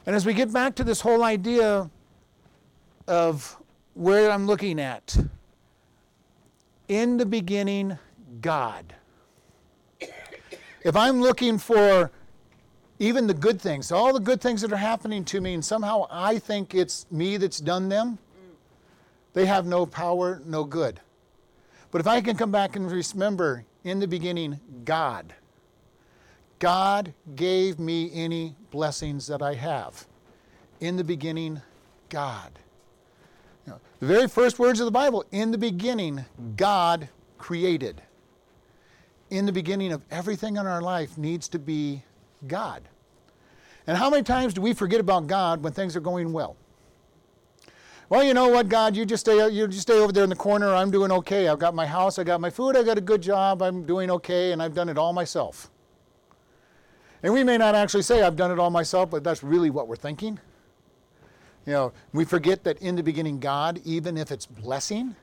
And 0.06 0.16
as 0.16 0.24
we 0.24 0.32
get 0.32 0.52
back 0.52 0.74
to 0.76 0.84
this 0.84 1.00
whole 1.00 1.24
idea 1.24 1.90
of 3.06 3.56
where 3.94 4.30
I'm 4.30 4.46
looking 4.46 4.80
at, 4.80 5.16
in 6.88 7.16
the 7.16 7.26
beginning, 7.26 7.98
God. 8.40 8.94
If 10.82 10.96
I'm 10.96 11.20
looking 11.20 11.58
for 11.58 12.10
even 12.98 13.26
the 13.26 13.34
good 13.34 13.60
things, 13.60 13.92
all 13.92 14.12
the 14.12 14.20
good 14.20 14.40
things 14.40 14.62
that 14.62 14.72
are 14.72 14.76
happening 14.76 15.24
to 15.26 15.40
me, 15.40 15.54
and 15.54 15.64
somehow 15.64 16.06
I 16.10 16.38
think 16.38 16.74
it's 16.74 17.06
me 17.10 17.36
that's 17.36 17.58
done 17.58 17.88
them, 17.88 18.18
they 19.32 19.46
have 19.46 19.66
no 19.66 19.86
power, 19.86 20.42
no 20.44 20.64
good. 20.64 21.00
But 21.90 22.00
if 22.00 22.06
I 22.06 22.20
can 22.20 22.36
come 22.36 22.50
back 22.50 22.76
and 22.76 22.90
remember 22.90 23.64
in 23.84 23.98
the 23.98 24.06
beginning, 24.06 24.60
God, 24.84 25.34
God 26.58 27.14
gave 27.36 27.78
me 27.78 28.10
any 28.12 28.54
blessings 28.70 29.26
that 29.26 29.42
I 29.42 29.54
have. 29.54 30.06
In 30.80 30.96
the 30.96 31.04
beginning, 31.04 31.60
God. 32.08 32.58
You 33.66 33.72
know, 33.72 33.80
the 33.98 34.06
very 34.06 34.28
first 34.28 34.58
words 34.58 34.80
of 34.80 34.86
the 34.86 34.90
Bible 34.90 35.24
in 35.30 35.50
the 35.50 35.58
beginning, 35.58 36.24
God 36.56 37.08
created. 37.38 38.02
In 39.30 39.46
the 39.46 39.52
beginning 39.52 39.92
of 39.92 40.02
everything 40.10 40.56
in 40.56 40.66
our 40.66 40.82
life 40.82 41.16
needs 41.16 41.48
to 41.50 41.58
be 41.58 42.02
God. 42.46 42.82
And 43.86 43.96
how 43.96 44.10
many 44.10 44.22
times 44.22 44.54
do 44.54 44.60
we 44.60 44.74
forget 44.74 45.00
about 45.00 45.26
God 45.26 45.62
when 45.62 45.72
things 45.72 45.96
are 45.96 46.00
going 46.00 46.32
well? 46.32 46.56
Well, 48.08 48.24
you 48.24 48.34
know 48.34 48.48
what, 48.48 48.68
God, 48.68 48.96
you 48.96 49.06
just 49.06 49.20
stay 49.20 49.48
you 49.50 49.68
just 49.68 49.82
stay 49.82 49.98
over 50.00 50.12
there 50.12 50.24
in 50.24 50.30
the 50.30 50.36
corner. 50.36 50.74
I'm 50.74 50.90
doing 50.90 51.12
okay. 51.12 51.46
I've 51.46 51.60
got 51.60 51.76
my 51.76 51.86
house, 51.86 52.18
I 52.18 52.24
got 52.24 52.40
my 52.40 52.50
food, 52.50 52.76
I 52.76 52.82
got 52.82 52.98
a 52.98 53.00
good 53.00 53.22
job, 53.22 53.62
I'm 53.62 53.84
doing 53.84 54.10
okay, 54.10 54.50
and 54.50 54.60
I've 54.60 54.74
done 54.74 54.88
it 54.88 54.98
all 54.98 55.12
myself. 55.12 55.70
And 57.22 57.32
we 57.32 57.44
may 57.44 57.56
not 57.56 57.76
actually 57.76 58.02
say 58.02 58.22
I've 58.22 58.34
done 58.34 58.50
it 58.50 58.58
all 58.58 58.70
myself, 58.70 59.10
but 59.10 59.22
that's 59.22 59.44
really 59.44 59.70
what 59.70 59.86
we're 59.86 59.94
thinking. 59.94 60.40
You 61.66 61.72
know, 61.72 61.92
we 62.12 62.24
forget 62.24 62.64
that 62.64 62.78
in 62.82 62.96
the 62.96 63.02
beginning 63.02 63.38
God, 63.38 63.80
even 63.84 64.16
if 64.16 64.32
it's 64.32 64.46
blessing, 64.46 65.14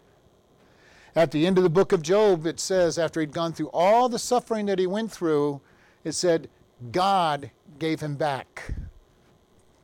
at 1.18 1.32
the 1.32 1.48
end 1.48 1.58
of 1.58 1.64
the 1.64 1.70
book 1.70 1.94
of 1.94 2.04
Job, 2.04 2.46
it 2.46 2.60
says, 2.60 3.00
after 3.00 3.20
he'd 3.20 3.32
gone 3.32 3.52
through 3.52 3.72
all 3.74 4.08
the 4.08 4.20
suffering 4.20 4.68
that 4.68 4.78
he 4.78 4.86
went 4.86 5.12
through, 5.12 5.60
it 6.04 6.12
said, 6.12 6.48
God 6.92 7.50
gave 7.80 8.02
him 8.02 8.16
back 8.16 8.76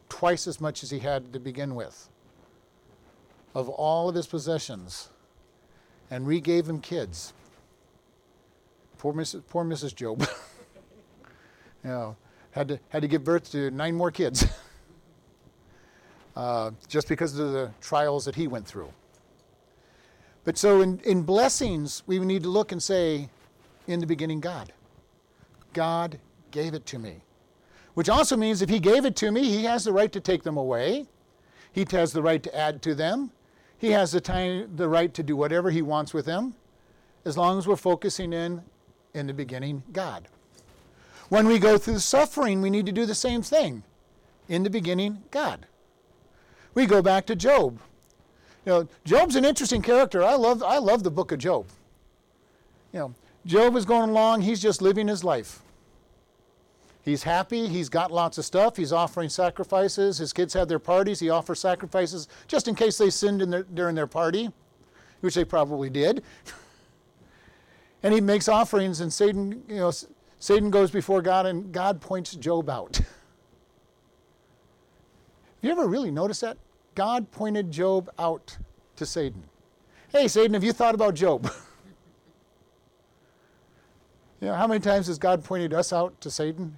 twice 0.10 0.46
as 0.46 0.62
much 0.62 0.84
as 0.84 0.92
he 0.92 1.00
had 1.00 1.34
to 1.34 1.40
begin 1.40 1.74
with 1.74 2.08
of 3.56 3.68
all 3.68 4.10
of 4.10 4.16
his 4.16 4.28
possessions 4.28 5.10
and 6.12 6.28
regave 6.28 6.68
him 6.68 6.80
kids. 6.80 7.34
Poor 9.00 9.12
Mrs. 9.12 9.42
Poor 9.50 9.66
Mrs. 9.66 9.96
Job. 9.96 10.22
you 11.84 11.90
know, 11.90 12.16
had 12.52 12.68
to 12.68 12.80
had 12.90 13.02
to 13.02 13.08
give 13.08 13.24
birth 13.24 13.52
to 13.54 13.72
nine 13.72 13.96
more 13.96 14.12
kids, 14.12 14.46
uh, 16.36 16.70
just 16.88 17.10
because 17.10 17.38
of 17.40 17.54
the 17.54 17.72
trials 17.82 18.24
that 18.26 18.36
he 18.36 18.48
went 18.48 18.68
through. 18.68 18.90
But 20.44 20.58
so 20.58 20.82
in, 20.82 21.00
in 21.06 21.24
blessings, 21.24 22.04
we 22.06 22.20
need 22.20 22.44
to 22.44 22.50
look 22.50 22.72
and 22.72 22.82
say, 22.82 23.30
in 23.88 24.00
the 24.00 24.08
beginning, 24.08 24.40
God. 24.40 24.74
God 25.74 26.20
gave 26.52 26.74
it 26.74 26.86
to 26.88 27.00
me. 27.00 27.22
Which 27.94 28.10
also 28.10 28.36
means 28.36 28.62
if 28.62 28.70
he 28.70 28.80
gave 28.80 29.06
it 29.06 29.16
to 29.18 29.32
me, 29.32 29.44
he 29.44 29.64
has 29.66 29.84
the 29.84 29.94
right 29.94 30.12
to 30.12 30.20
take 30.20 30.44
them 30.44 30.58
away. 30.58 31.06
He 31.72 31.86
has 31.92 32.14
the 32.14 32.22
right 32.22 32.42
to 32.44 32.56
add 32.56 32.82
to 32.84 32.96
them. 32.96 33.32
He 33.78 33.92
has 33.92 34.12
the, 34.12 34.22
time, 34.22 34.76
the 34.76 34.88
right 34.88 35.14
to 35.14 35.24
do 35.24 35.36
whatever 35.36 35.70
he 35.70 35.82
wants 35.82 36.14
with 36.14 36.26
them, 36.26 36.56
as 37.26 37.38
long 37.38 37.58
as 37.58 37.68
we're 37.68 37.76
focusing 37.76 38.32
in, 38.32 38.62
in 39.14 39.28
the 39.28 39.34
beginning, 39.34 39.84
God. 39.92 40.28
When 41.30 41.48
we 41.48 41.60
go 41.60 41.78
through 41.78 42.00
suffering, 42.00 42.62
we 42.62 42.70
need 42.70 42.86
to 42.86 42.92
do 42.92 43.06
the 43.06 43.16
same 43.16 43.42
thing. 43.42 43.84
In 44.48 44.64
the 44.64 44.70
beginning, 44.70 45.24
God. 45.32 45.66
We 46.74 46.86
go 46.86 47.02
back 47.02 47.26
to 47.28 47.36
Job. 47.36 47.80
You 48.66 48.72
know, 48.72 48.88
Job's 49.04 49.36
an 49.36 49.46
interesting 49.46 49.82
character. 49.82 50.24
I 50.24 50.36
love, 50.36 50.64
I 50.64 50.78
love 50.78 51.04
the 51.04 51.12
book 51.12 51.32
of 51.32 51.40
Job. 51.40 51.66
You 52.94 53.00
know, 53.00 53.16
Job 53.46 53.76
is 53.76 53.86
going 53.86 54.10
along, 54.10 54.42
he's 54.42 54.62
just 54.62 54.82
living 54.82 55.08
his 55.08 55.24
life. 55.24 55.60
He's 57.04 57.24
happy. 57.24 57.68
He's 57.68 57.90
got 57.90 58.12
lots 58.12 58.38
of 58.38 58.46
stuff. 58.46 58.78
He's 58.78 58.94
offering 58.94 59.28
sacrifices. 59.28 60.18
His 60.18 60.32
kids 60.32 60.54
have 60.54 60.70
their 60.70 60.80
parties. 60.80 61.20
He 61.20 61.30
offers 61.30 61.60
sacrifices 61.60 62.30
just 62.48 62.70
in 62.70 62.76
case 62.76 62.98
they 62.98 63.10
sinned 63.10 63.42
their, 63.42 63.64
during 63.64 63.94
their 63.94 64.08
party, 64.08 64.50
which 65.20 65.36
they 65.36 65.44
probably 65.44 65.90
did. 65.90 66.24
and 68.04 68.14
he 68.14 68.22
makes 68.22 68.48
offerings, 68.48 69.02
and 69.02 69.12
Satan, 69.12 69.64
you 69.68 69.76
know, 69.76 69.92
Satan 70.40 70.70
goes 70.70 70.92
before 70.92 71.22
God, 71.22 71.46
and 71.46 71.74
God 71.74 72.00
points 72.00 72.36
Job 72.36 72.70
out. 72.70 72.96
have 72.96 73.06
you 75.62 75.72
ever 75.72 75.88
really 75.88 76.12
noticed 76.12 76.40
that? 76.40 76.58
God 76.96 77.32
pointed 77.32 77.72
Job 77.72 78.10
out 78.20 78.58
to 78.96 79.06
Satan. 79.06 79.44
Hey, 80.12 80.28
Satan, 80.28 80.54
have 80.54 80.64
you 80.64 80.74
thought 80.74 80.94
about 80.96 81.16
Job? 81.16 81.46
you 84.42 84.48
know, 84.48 84.54
how 84.54 84.68
many 84.68 84.80
times 84.80 85.08
has 85.08 85.18
God 85.18 85.44
pointed 85.44 85.74
us 85.74 85.92
out 85.92 86.20
to 86.22 86.30
Satan? 86.30 86.78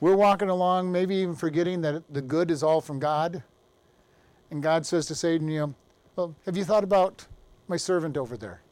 We're 0.00 0.16
walking 0.16 0.48
along, 0.48 0.90
maybe 0.90 1.14
even 1.16 1.34
forgetting 1.34 1.82
that 1.82 2.02
the 2.12 2.22
good 2.22 2.50
is 2.50 2.62
all 2.62 2.80
from 2.80 2.98
God. 2.98 3.42
And 4.50 4.62
God 4.62 4.86
says 4.86 5.06
to 5.06 5.14
Satan, 5.14 5.48
you 5.48 5.60
know, 5.60 5.74
well, 6.16 6.34
have 6.46 6.56
you 6.56 6.64
thought 6.64 6.84
about 6.84 7.26
my 7.68 7.76
servant 7.76 8.16
over 8.16 8.36
there? 8.36 8.62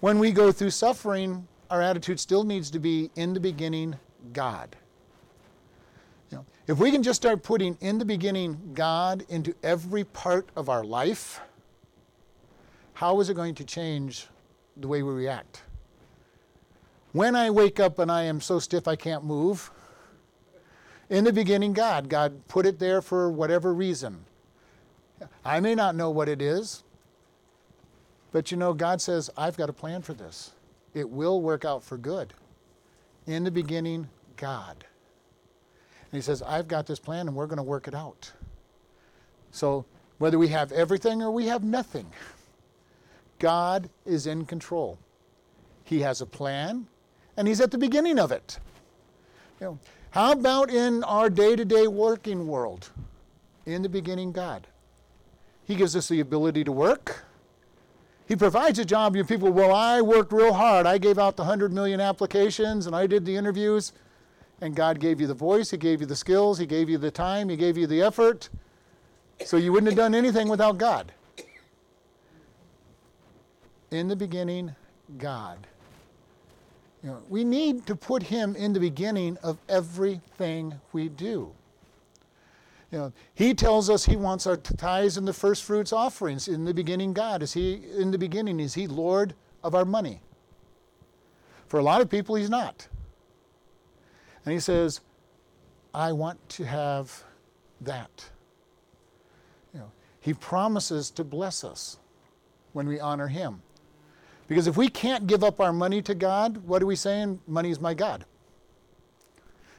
When 0.00 0.18
we 0.18 0.32
go 0.32 0.50
through 0.50 0.70
suffering, 0.70 1.46
our 1.70 1.82
attitude 1.82 2.18
still 2.18 2.44
needs 2.44 2.70
to 2.70 2.78
be 2.78 3.10
in 3.16 3.34
the 3.34 3.40
beginning, 3.40 3.96
God. 4.32 4.76
If 6.68 6.78
we 6.78 6.90
can 6.90 7.02
just 7.02 7.20
start 7.20 7.42
putting 7.42 7.78
in 7.80 7.98
the 7.98 8.04
beginning 8.04 8.72
God 8.74 9.24
into 9.30 9.54
every 9.62 10.04
part 10.04 10.50
of 10.54 10.68
our 10.68 10.84
life, 10.84 11.40
how 12.92 13.20
is 13.20 13.30
it 13.30 13.34
going 13.34 13.54
to 13.54 13.64
change 13.64 14.26
the 14.76 14.86
way 14.86 15.02
we 15.02 15.12
react? 15.12 15.62
When 17.12 17.34
I 17.34 17.48
wake 17.48 17.80
up 17.80 17.98
and 17.98 18.12
I 18.12 18.24
am 18.24 18.42
so 18.42 18.58
stiff 18.58 18.86
I 18.86 18.96
can't 18.96 19.24
move, 19.24 19.70
in 21.08 21.24
the 21.24 21.32
beginning, 21.32 21.72
God. 21.72 22.10
God 22.10 22.46
put 22.48 22.66
it 22.66 22.78
there 22.78 23.00
for 23.00 23.30
whatever 23.30 23.72
reason. 23.72 24.24
I 25.44 25.60
may 25.60 25.74
not 25.74 25.96
know 25.96 26.10
what 26.10 26.28
it 26.28 26.42
is, 26.42 26.84
but 28.30 28.50
you 28.50 28.58
know, 28.58 28.74
God 28.74 29.00
says, 29.00 29.30
I've 29.36 29.56
got 29.56 29.70
a 29.70 29.72
plan 29.72 30.02
for 30.02 30.12
this. 30.12 30.52
It 30.92 31.08
will 31.08 31.40
work 31.40 31.64
out 31.64 31.82
for 31.82 31.96
good. 31.96 32.34
In 33.26 33.44
the 33.44 33.50
beginning, 33.50 34.08
God. 34.36 34.84
He 36.10 36.20
says, 36.20 36.42
I've 36.42 36.68
got 36.68 36.86
this 36.86 36.98
plan 36.98 37.28
and 37.28 37.36
we're 37.36 37.46
going 37.46 37.58
to 37.58 37.62
work 37.62 37.88
it 37.88 37.94
out. 37.94 38.32
So, 39.50 39.84
whether 40.18 40.38
we 40.38 40.48
have 40.48 40.72
everything 40.72 41.22
or 41.22 41.30
we 41.30 41.46
have 41.46 41.62
nothing, 41.62 42.10
God 43.38 43.88
is 44.04 44.26
in 44.26 44.46
control. 44.46 44.98
He 45.84 46.00
has 46.00 46.20
a 46.20 46.26
plan, 46.26 46.86
and 47.36 47.48
He's 47.48 47.60
at 47.60 47.70
the 47.70 47.78
beginning 47.78 48.18
of 48.18 48.32
it. 48.32 48.58
You 49.60 49.66
know, 49.66 49.78
how 50.10 50.32
about 50.32 50.70
in 50.70 51.04
our 51.04 51.30
day 51.30 51.56
to 51.56 51.64
day 51.64 51.86
working 51.86 52.46
world? 52.46 52.90
In 53.64 53.82
the 53.82 53.88
beginning, 53.88 54.32
God. 54.32 54.66
He 55.64 55.74
gives 55.74 55.94
us 55.94 56.08
the 56.08 56.20
ability 56.20 56.64
to 56.64 56.72
work. 56.72 57.24
He 58.26 58.36
provides 58.36 58.78
a 58.78 58.84
job. 58.84 59.16
You 59.16 59.24
people, 59.24 59.50
well, 59.50 59.72
I 59.72 60.00
worked 60.00 60.32
real 60.32 60.52
hard. 60.52 60.86
I 60.86 60.98
gave 60.98 61.18
out 61.18 61.36
the 61.36 61.42
100 61.42 61.72
million 61.72 62.00
applications 62.00 62.86
and 62.86 62.96
I 62.96 63.06
did 63.06 63.24
the 63.24 63.36
interviews. 63.36 63.92
And 64.60 64.74
God 64.74 64.98
gave 64.98 65.20
you 65.20 65.26
the 65.26 65.34
voice, 65.34 65.70
He 65.70 65.76
gave 65.76 66.00
you 66.00 66.06
the 66.06 66.16
skills, 66.16 66.58
He 66.58 66.66
gave 66.66 66.88
you 66.88 66.98
the 66.98 67.10
time, 67.10 67.48
He 67.48 67.56
gave 67.56 67.76
you 67.76 67.86
the 67.86 68.02
effort. 68.02 68.48
So 69.44 69.56
you 69.56 69.72
wouldn't 69.72 69.92
have 69.92 69.96
done 69.96 70.14
anything 70.14 70.48
without 70.48 70.78
God. 70.78 71.12
In 73.90 74.08
the 74.08 74.16
beginning, 74.16 74.74
God. 75.16 75.66
You 77.02 77.10
know, 77.10 77.22
we 77.28 77.44
need 77.44 77.86
to 77.86 77.94
put 77.94 78.24
him 78.24 78.56
in 78.56 78.72
the 78.72 78.80
beginning 78.80 79.38
of 79.42 79.58
everything 79.68 80.80
we 80.92 81.08
do. 81.08 81.52
You 82.90 82.98
know, 82.98 83.12
he 83.34 83.54
tells 83.54 83.88
us 83.88 84.04
he 84.04 84.16
wants 84.16 84.46
our 84.46 84.56
tithes 84.56 85.16
and 85.16 85.28
the 85.28 85.32
first 85.32 85.62
fruits 85.62 85.92
offerings 85.92 86.48
in 86.48 86.64
the 86.64 86.74
beginning. 86.74 87.12
God 87.12 87.42
is 87.42 87.52
he 87.52 87.82
in 87.96 88.10
the 88.10 88.18
beginning? 88.18 88.58
Is 88.58 88.74
he 88.74 88.86
Lord 88.86 89.34
of 89.62 89.74
our 89.74 89.84
money? 89.84 90.20
For 91.66 91.78
a 91.78 91.82
lot 91.82 92.00
of 92.00 92.10
people, 92.10 92.34
he's 92.34 92.50
not. 92.50 92.88
And 94.48 94.54
he 94.54 94.60
says, 94.60 95.02
"I 95.92 96.10
want 96.12 96.48
to 96.48 96.64
have 96.64 97.22
that." 97.82 98.30
You 99.74 99.80
know, 99.80 99.90
he 100.20 100.32
promises 100.32 101.10
to 101.10 101.22
bless 101.22 101.64
us 101.64 101.98
when 102.72 102.88
we 102.88 102.98
honor 102.98 103.26
him. 103.26 103.60
Because 104.46 104.66
if 104.66 104.74
we 104.74 104.88
can't 104.88 105.26
give 105.26 105.44
up 105.44 105.60
our 105.60 105.74
money 105.74 106.00
to 106.00 106.14
God, 106.14 106.56
what 106.66 106.82
are 106.82 106.86
we 106.86 106.96
saying? 106.96 107.42
Money 107.46 107.70
is 107.70 107.78
my 107.78 107.92
God. 107.92 108.24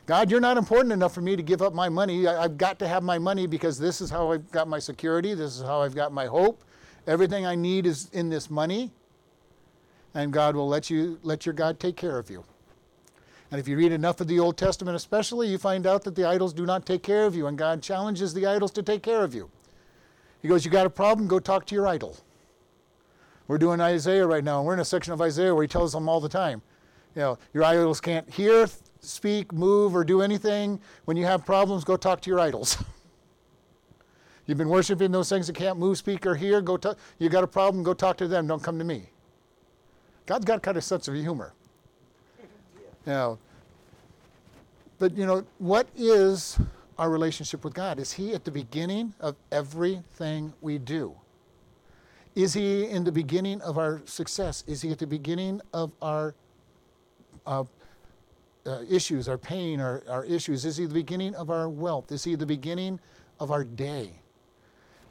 God, 0.06 0.30
you're 0.30 0.40
not 0.40 0.56
important 0.56 0.94
enough 0.94 1.16
for 1.16 1.22
me 1.22 1.36
to 1.36 1.42
give 1.42 1.64
up 1.64 1.74
my 1.74 1.90
money. 1.90 2.28
I, 2.28 2.44
have 2.44 2.60
got 2.60 2.78
to 2.78 2.88
have 2.88 3.02
my 3.02 3.18
money 3.18 3.48
because 3.48 3.80
this 3.80 4.02
is 4.02 4.12
how 4.12 4.32
I've 4.32 4.52
got 4.52 4.68
my 4.68 4.78
security. 4.78 5.34
This 5.34 5.58
is 5.58 5.64
how 5.64 5.82
I've 5.82 5.96
got 5.96 6.14
my 6.14 6.28
hope. 6.28 6.64
Everything 7.08 7.48
I 7.48 7.56
need 7.56 7.88
is 7.88 8.08
in 8.14 8.30
this 8.30 8.52
money. 8.52 8.92
And 10.14 10.32
God 10.32 10.56
will 10.56 10.68
let 10.68 10.92
you 10.92 11.18
let 11.24 11.48
your 11.48 11.54
God 11.54 11.80
take 11.80 11.96
care 11.96 12.20
of 12.20 12.30
you. 12.30 12.46
And 13.52 13.60
if 13.60 13.68
you 13.68 13.78
read 13.78 13.92
enough 13.92 14.22
of 14.22 14.28
the 14.28 14.40
Old 14.40 14.58
Testament, 14.58 14.96
especially, 14.96 15.48
you 15.48 15.58
find 15.58 15.88
out 15.88 16.04
that 16.04 16.16
the 16.16 16.26
idols 16.26 16.54
do 16.54 16.66
not 16.66 16.86
take 16.86 17.02
care 17.02 17.26
of 17.26 17.36
you, 17.36 17.48
and 17.48 17.58
God 17.58 17.82
challenges 17.82 18.34
the 18.34 18.46
idols 18.46 18.72
to 18.72 18.84
take 18.84 19.02
care 19.02 19.24
of 19.24 19.34
you. 19.34 19.50
He 20.42 20.48
goes, 20.48 20.64
You 20.64 20.72
got 20.72 20.86
a 20.86 20.90
problem? 20.90 21.28
Go 21.28 21.40
talk 21.40 21.66
to 21.66 21.76
your 21.76 21.88
idol. 21.88 22.18
We're 23.48 23.58
doing 23.58 23.82
Isaiah 23.82 24.28
right 24.28 24.44
now, 24.44 24.60
and 24.60 24.68
we're 24.68 24.76
in 24.76 24.80
a 24.80 24.86
section 24.86 25.12
of 25.12 25.22
Isaiah 25.22 25.56
where 25.56 25.64
he 25.64 25.68
tells 25.68 25.92
them 25.92 26.08
all 26.08 26.20
the 26.20 26.30
time, 26.30 26.62
you 27.16 27.22
know, 27.22 27.40
your 27.52 27.64
idols 27.64 28.00
can't 28.00 28.30
hear, 28.30 28.68
speak, 29.00 29.52
move, 29.52 29.96
or 29.96 30.04
do 30.04 30.22
anything. 30.22 30.80
When 31.06 31.18
you 31.18 31.26
have 31.26 31.44
problems, 31.44 31.84
go 31.84 31.98
talk 31.98 32.22
to 32.22 32.30
your 32.30 32.40
idols. 32.40 32.78
You've 34.46 34.60
been 34.60 34.70
worshiping 34.70 35.12
those 35.12 35.30
things 35.30 35.48
that 35.48 35.56
can't 35.56 35.80
move, 35.80 35.98
speak, 35.98 36.28
or 36.28 36.36
hear. 36.36 36.62
Go 36.62 36.78
talk. 36.78 36.98
You 37.18 37.30
got 37.30 37.44
a 37.44 37.48
problem? 37.48 37.84
Go 37.84 37.94
talk 37.94 38.18
to 38.18 38.28
them. 38.28 38.46
Don't 38.46 38.62
come 38.62 38.78
to 38.78 38.86
me. 38.86 39.10
God's 40.28 40.46
got 40.46 40.62
kind 40.62 40.78
of 40.78 40.84
sense 40.84 41.08
of 41.08 41.16
humor. 41.16 41.54
Know, 43.10 43.40
but 45.00 45.18
you 45.18 45.26
know 45.26 45.44
what 45.58 45.88
is 45.98 46.60
our 47.00 47.10
relationship 47.10 47.64
with 47.64 47.74
God? 47.74 47.98
Is 48.00 48.12
He 48.12 48.36
at 48.36 48.46
the 48.46 48.52
beginning 48.52 49.16
of 49.20 49.36
everything 49.52 50.54
we 50.62 50.78
do? 50.78 51.16
Is 52.36 52.54
He 52.54 52.86
in 52.88 53.04
the 53.04 53.12
beginning 53.12 53.62
of 53.62 53.80
our 53.80 54.04
success? 54.06 54.64
Is 54.68 54.84
He 54.84 54.92
at 54.92 55.00
the 55.00 55.08
beginning 55.08 55.60
of 55.74 55.92
our 56.04 56.36
uh, 57.48 57.64
uh, 58.68 58.82
issues, 58.88 59.28
our 59.28 59.40
pain, 59.40 59.80
our, 59.80 60.04
our 60.08 60.24
issues? 60.26 60.64
Is 60.64 60.78
He 60.78 60.86
the 60.86 60.94
beginning 60.94 61.34
of 61.34 61.50
our 61.50 61.68
wealth? 61.68 62.12
Is 62.12 62.24
He 62.24 62.36
the 62.36 62.46
beginning 62.46 63.00
of 63.40 63.50
our 63.50 63.64
day? 63.64 64.12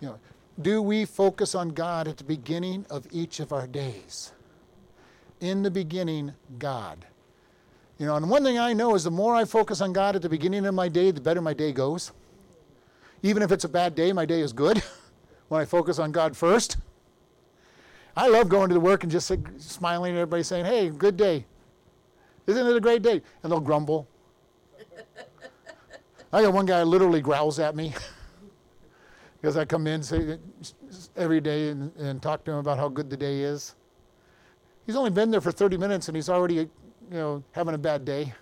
You 0.00 0.10
know, 0.10 0.18
do 0.62 0.82
we 0.82 1.04
focus 1.04 1.56
on 1.56 1.70
God 1.70 2.06
at 2.06 2.16
the 2.16 2.22
beginning 2.22 2.86
of 2.90 3.08
each 3.10 3.40
of 3.40 3.52
our 3.52 3.66
days? 3.66 4.30
In 5.40 5.64
the 5.64 5.70
beginning, 5.72 6.34
God. 6.60 7.04
You 7.98 8.06
know, 8.06 8.14
and 8.14 8.30
one 8.30 8.44
thing 8.44 8.58
I 8.58 8.72
know 8.72 8.94
is 8.94 9.02
the 9.02 9.10
more 9.10 9.34
I 9.34 9.44
focus 9.44 9.80
on 9.80 9.92
God 9.92 10.14
at 10.14 10.22
the 10.22 10.28
beginning 10.28 10.64
of 10.66 10.74
my 10.74 10.88
day, 10.88 11.10
the 11.10 11.20
better 11.20 11.40
my 11.40 11.52
day 11.52 11.72
goes. 11.72 12.12
Even 13.22 13.42
if 13.42 13.50
it's 13.50 13.64
a 13.64 13.68
bad 13.68 13.96
day, 13.96 14.12
my 14.12 14.24
day 14.24 14.40
is 14.40 14.52
good 14.52 14.82
when 15.48 15.60
I 15.60 15.64
focus 15.64 15.98
on 15.98 16.12
God 16.12 16.36
first. 16.36 16.76
I 18.16 18.28
love 18.28 18.48
going 18.48 18.68
to 18.68 18.74
the 18.74 18.80
work 18.80 19.02
and 19.02 19.10
just 19.10 19.32
smiling 19.58 20.12
at 20.12 20.18
everybody 20.18 20.44
saying, 20.44 20.64
hey, 20.64 20.90
good 20.90 21.16
day. 21.16 21.44
Isn't 22.46 22.66
it 22.66 22.76
a 22.76 22.80
great 22.80 23.02
day? 23.02 23.20
And 23.42 23.50
they'll 23.50 23.60
grumble. 23.60 24.08
I 26.32 26.42
got 26.42 26.52
one 26.52 26.66
guy 26.66 26.82
literally 26.84 27.20
growls 27.20 27.58
at 27.58 27.74
me 27.74 27.94
because 29.40 29.56
I 29.56 29.64
come 29.64 29.88
in 29.88 30.02
say, 30.04 30.38
every 31.16 31.40
day 31.40 31.70
and, 31.70 31.94
and 31.96 32.22
talk 32.22 32.44
to 32.44 32.52
him 32.52 32.58
about 32.58 32.78
how 32.78 32.88
good 32.88 33.10
the 33.10 33.16
day 33.16 33.40
is. 33.40 33.74
He's 34.86 34.96
only 34.96 35.10
been 35.10 35.30
there 35.30 35.40
for 35.40 35.52
30 35.52 35.76
minutes 35.76 36.08
and 36.08 36.16
he's 36.16 36.28
already 36.28 36.68
you 37.10 37.16
know, 37.16 37.44
having 37.52 37.74
a 37.74 37.78
bad 37.78 38.04
day. 38.04 38.32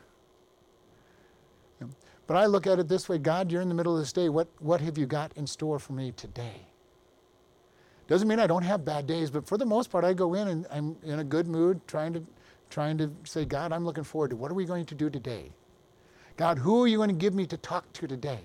But 2.26 2.36
I 2.36 2.46
look 2.46 2.66
at 2.66 2.78
it 2.78 2.88
this 2.88 3.08
way 3.08 3.18
God, 3.18 3.52
you're 3.52 3.62
in 3.62 3.68
the 3.68 3.74
middle 3.74 3.94
of 3.94 4.00
this 4.00 4.12
day. 4.12 4.28
What, 4.28 4.48
what 4.58 4.80
have 4.80 4.98
you 4.98 5.06
got 5.06 5.32
in 5.36 5.46
store 5.46 5.78
for 5.78 5.92
me 5.92 6.12
today? 6.12 6.66
Doesn't 8.08 8.28
mean 8.28 8.38
I 8.38 8.46
don't 8.46 8.62
have 8.62 8.84
bad 8.84 9.06
days, 9.06 9.30
but 9.30 9.46
for 9.46 9.58
the 9.58 9.66
most 9.66 9.90
part, 9.90 10.04
I 10.04 10.12
go 10.12 10.34
in 10.34 10.48
and 10.48 10.66
I'm 10.70 10.96
in 11.02 11.18
a 11.18 11.24
good 11.24 11.48
mood, 11.48 11.80
trying 11.88 12.12
to, 12.14 12.24
trying 12.70 12.98
to 12.98 13.10
say, 13.24 13.44
God, 13.44 13.72
I'm 13.72 13.84
looking 13.84 14.04
forward 14.04 14.30
to 14.30 14.36
what 14.36 14.50
are 14.50 14.54
we 14.54 14.64
going 14.64 14.86
to 14.86 14.94
do 14.94 15.10
today? 15.10 15.50
God, 16.36 16.58
who 16.58 16.84
are 16.84 16.86
you 16.86 16.98
going 16.98 17.08
to 17.08 17.14
give 17.14 17.34
me 17.34 17.46
to 17.46 17.56
talk 17.56 17.92
to 17.94 18.06
today? 18.06 18.40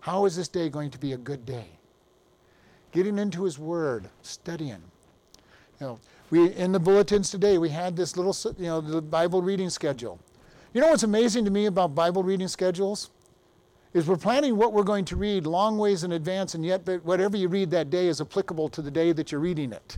How 0.00 0.24
is 0.24 0.36
this 0.36 0.48
day 0.48 0.68
going 0.68 0.90
to 0.90 0.98
be 0.98 1.12
a 1.12 1.16
good 1.16 1.44
day? 1.44 1.66
Getting 2.92 3.18
into 3.18 3.44
His 3.44 3.58
Word, 3.58 4.08
studying. 4.22 4.82
You 5.80 5.86
know, 5.86 6.00
we 6.30 6.52
in 6.52 6.72
the 6.72 6.80
bulletins 6.80 7.30
today 7.30 7.58
we 7.58 7.68
had 7.68 7.96
this 7.96 8.16
little 8.16 8.36
you 8.58 8.66
know 8.66 8.80
the 8.80 9.02
Bible 9.02 9.42
reading 9.42 9.70
schedule. 9.70 10.18
You 10.72 10.80
know 10.80 10.88
what's 10.88 11.04
amazing 11.04 11.44
to 11.44 11.50
me 11.50 11.66
about 11.66 11.94
Bible 11.94 12.22
reading 12.22 12.48
schedules 12.48 13.10
is 13.94 14.06
we're 14.06 14.16
planning 14.16 14.56
what 14.56 14.74
we're 14.74 14.82
going 14.82 15.06
to 15.06 15.16
read 15.16 15.46
long 15.46 15.78
ways 15.78 16.04
in 16.04 16.12
advance, 16.12 16.54
and 16.54 16.64
yet 16.64 16.86
whatever 17.02 17.36
you 17.36 17.48
read 17.48 17.70
that 17.70 17.88
day 17.88 18.08
is 18.08 18.20
applicable 18.20 18.68
to 18.68 18.82
the 18.82 18.90
day 18.90 19.12
that 19.12 19.32
you're 19.32 19.40
reading 19.40 19.72
it. 19.72 19.96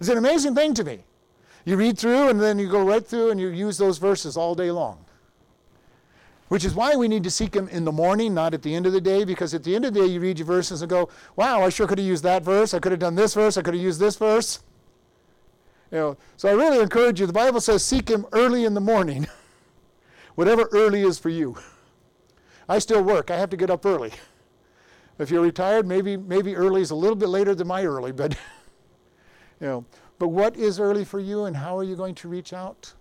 It's 0.00 0.08
an 0.08 0.16
amazing 0.16 0.54
thing 0.54 0.72
to 0.74 0.84
me. 0.84 1.04
You 1.64 1.76
read 1.76 1.98
through 1.98 2.30
and 2.30 2.40
then 2.40 2.58
you 2.58 2.68
go 2.68 2.82
right 2.82 3.06
through 3.06 3.30
and 3.30 3.38
you 3.38 3.48
use 3.48 3.78
those 3.78 3.98
verses 3.98 4.36
all 4.36 4.54
day 4.54 4.70
long. 4.70 5.04
Which 6.48 6.64
is 6.64 6.74
why 6.74 6.96
we 6.96 7.08
need 7.08 7.24
to 7.24 7.30
seek 7.30 7.54
Him 7.54 7.68
in 7.68 7.84
the 7.84 7.92
morning, 7.92 8.34
not 8.34 8.52
at 8.52 8.62
the 8.62 8.74
end 8.74 8.86
of 8.86 8.92
the 8.92 9.00
day, 9.00 9.24
because 9.24 9.54
at 9.54 9.64
the 9.64 9.76
end 9.76 9.84
of 9.84 9.94
the 9.94 10.00
day 10.00 10.06
you 10.06 10.20
read 10.20 10.38
your 10.38 10.46
verses 10.46 10.82
and 10.82 10.90
go, 10.90 11.08
wow, 11.36 11.62
I 11.62 11.68
sure 11.68 11.86
could 11.86 11.98
have 11.98 12.06
used 12.06 12.24
that 12.24 12.42
verse. 12.42 12.74
I 12.74 12.78
could 12.78 12.92
have 12.92 13.00
done 13.00 13.14
this 13.14 13.34
verse. 13.34 13.56
I 13.56 13.62
could 13.62 13.74
have 13.74 13.82
used 13.82 14.00
this 14.00 14.16
verse. 14.16 14.60
You 15.92 15.98
know, 15.98 16.16
so 16.38 16.48
I 16.48 16.52
really 16.52 16.80
encourage 16.80 17.20
you. 17.20 17.26
The 17.26 17.34
Bible 17.34 17.60
says, 17.60 17.84
seek 17.84 18.08
Him 18.08 18.24
early 18.32 18.64
in 18.64 18.72
the 18.72 18.80
morning, 18.80 19.26
whatever 20.36 20.66
early 20.72 21.02
is 21.02 21.18
for 21.18 21.28
you. 21.28 21.58
I 22.66 22.78
still 22.78 23.02
work. 23.02 23.30
I 23.30 23.36
have 23.36 23.50
to 23.50 23.58
get 23.58 23.68
up 23.68 23.84
early. 23.84 24.12
If 25.18 25.30
you're 25.30 25.42
retired, 25.42 25.86
maybe 25.86 26.16
maybe 26.16 26.56
early 26.56 26.80
is 26.80 26.90
a 26.90 26.94
little 26.94 27.14
bit 27.14 27.28
later 27.28 27.54
than 27.54 27.66
my 27.66 27.84
early, 27.84 28.10
but 28.10 28.32
you 29.60 29.66
know. 29.66 29.84
But 30.18 30.28
what 30.28 30.56
is 30.56 30.80
early 30.80 31.04
for 31.04 31.20
you, 31.20 31.44
and 31.44 31.56
how 31.56 31.76
are 31.76 31.84
you 31.84 31.94
going 31.94 32.14
to 32.16 32.28
reach 32.28 32.52
out? 32.52 32.94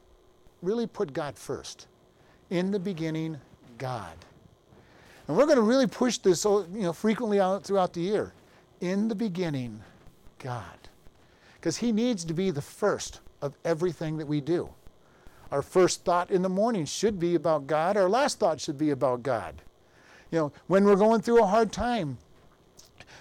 Really 0.62 0.88
put 0.88 1.13
God 1.13 1.38
first. 1.38 1.88
In 2.50 2.72
the 2.72 2.80
beginning, 2.80 3.39
God. 3.78 4.18
And 5.28 5.38
we're 5.38 5.46
going 5.46 5.58
to 5.58 5.63
really 5.63 5.88
push 5.88 6.18
this, 6.18 6.44
you 6.44 6.68
know, 6.74 6.94
frequently 6.94 7.39
out 7.39 7.63
throughout 7.63 7.94
the 7.94 8.02
year. 8.02 8.34
In 8.82 9.08
the 9.08 9.16
beginning, 9.16 9.82
God 10.39 10.89
because 11.62 11.78
He 11.78 11.91
needs 11.91 12.26
to 12.26 12.34
be 12.34 12.50
the 12.50 12.62
first 12.62 13.21
of 13.39 13.56
everything 13.63 14.17
that 14.17 14.26
we 14.26 14.41
do. 14.41 14.69
Our 15.52 15.62
first 15.62 16.04
thought 16.04 16.32
in 16.32 16.41
the 16.41 16.50
morning 16.50 16.86
should 16.86 17.19
be 17.19 17.36
about 17.36 17.67
God, 17.67 17.95
our 17.97 18.10
last 18.10 18.39
thought 18.39 18.60
should 18.60 18.80
be 18.80 18.89
about 18.89 19.21
God. 19.21 19.62
You 20.32 20.39
know, 20.39 20.52
when 20.65 20.86
we're 20.86 20.95
going 20.95 21.21
through 21.21 21.43
a 21.43 21.45
hard 21.45 21.71
time, 21.71 22.17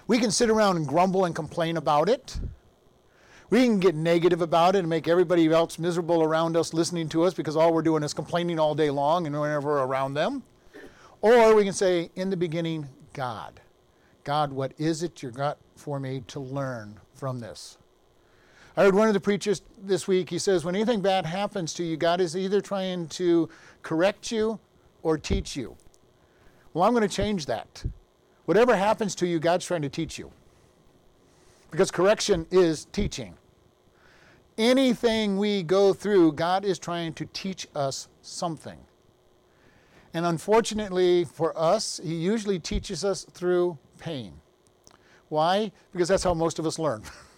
we 0.07 0.17
can 0.17 0.31
sit 0.31 0.49
around 0.49 0.77
and 0.77 0.87
grumble 0.87 1.25
and 1.25 1.35
complain 1.35 1.77
about 1.77 2.09
it. 2.09 2.39
We 3.51 3.65
can 3.65 3.79
get 3.79 3.95
negative 3.95 4.41
about 4.41 4.75
it 4.75 4.79
and 4.79 4.89
make 4.89 5.07
everybody 5.07 5.45
else 5.51 5.77
miserable 5.77 6.23
around 6.23 6.57
us 6.57 6.73
listening 6.73 7.09
to 7.09 7.23
us 7.23 7.33
because 7.33 7.55
all 7.55 7.73
we're 7.73 7.81
doing 7.81 8.01
is 8.01 8.13
complaining 8.13 8.59
all 8.59 8.73
day 8.73 8.89
long 8.89 9.27
and 9.27 9.39
whenever 9.39 9.67
we're 9.67 9.85
around 9.85 10.13
them. 10.13 10.43
Or 11.21 11.53
we 11.53 11.65
can 11.65 11.73
say, 11.73 12.09
in 12.15 12.29
the 12.29 12.37
beginning, 12.37 12.87
God. 13.13 13.59
God, 14.23 14.51
what 14.51 14.71
is 14.77 15.03
it 15.03 15.21
you 15.21 15.31
got 15.31 15.57
for 15.75 15.99
me 15.99 16.23
to 16.27 16.39
learn 16.39 16.99
from 17.13 17.39
this? 17.39 17.77
I 18.77 18.83
heard 18.83 18.95
one 18.95 19.09
of 19.09 19.13
the 19.13 19.19
preachers 19.19 19.63
this 19.83 20.07
week, 20.07 20.29
he 20.29 20.39
says, 20.39 20.63
when 20.63 20.75
anything 20.75 21.01
bad 21.01 21.25
happens 21.25 21.73
to 21.73 21.83
you, 21.83 21.97
God 21.97 22.21
is 22.21 22.37
either 22.37 22.61
trying 22.61 23.07
to 23.09 23.49
correct 23.81 24.31
you 24.31 24.59
or 25.03 25.17
teach 25.17 25.57
you. 25.57 25.75
Well, 26.73 26.85
I'm 26.85 26.93
going 26.93 27.07
to 27.07 27.13
change 27.13 27.47
that. 27.47 27.83
Whatever 28.45 28.75
happens 28.75 29.13
to 29.15 29.27
you, 29.27 29.39
God's 29.39 29.65
trying 29.65 29.81
to 29.81 29.89
teach 29.89 30.17
you. 30.17 30.31
Because 31.69 31.91
correction 31.91 32.47
is 32.49 32.85
teaching. 32.93 33.35
Anything 34.57 35.37
we 35.37 35.63
go 35.63 35.93
through, 35.93 36.33
God 36.33 36.63
is 36.63 36.79
trying 36.79 37.13
to 37.13 37.25
teach 37.27 37.67
us 37.75 38.07
something. 38.21 38.77
And 40.13 40.25
unfortunately 40.25 41.25
for 41.25 41.57
us, 41.57 41.99
He 42.03 42.15
usually 42.15 42.59
teaches 42.59 43.03
us 43.03 43.25
through 43.25 43.77
pain. 43.97 44.33
Why? 45.29 45.71
Because 45.91 46.07
that's 46.07 46.23
how 46.23 46.33
most 46.33 46.59
of 46.59 46.65
us 46.65 46.79
learn. 46.79 47.03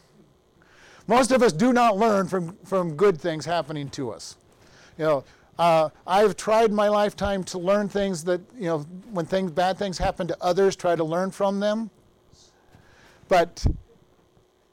Most 1.08 1.32
of 1.32 1.42
us 1.42 1.52
do 1.52 1.74
not 1.74 1.98
learn 1.98 2.28
from, 2.28 2.58
from 2.64 2.96
good 2.96 3.20
things 3.20 3.46
happening 3.46 3.90
to 3.90 4.12
us. 4.12 4.38
You 4.98 5.06
know, 5.06 5.24
uh, 5.60 5.90
I've 6.08 6.36
tried 6.36 6.72
my 6.72 6.88
lifetime 6.88 7.44
to 7.46 7.60
learn 7.60 7.90
things 7.90 8.24
that, 8.24 8.42
you 8.56 8.66
know, 8.66 8.80
when 9.12 9.26
things, 9.26 9.52
bad 9.52 9.78
things 9.78 9.98
happen 9.98 10.28
to 10.28 10.38
others, 10.42 10.76
try 10.76 10.96
to 10.96 11.04
learn 11.04 11.32
from 11.32 11.60
them. 11.60 11.90
But 13.28 13.66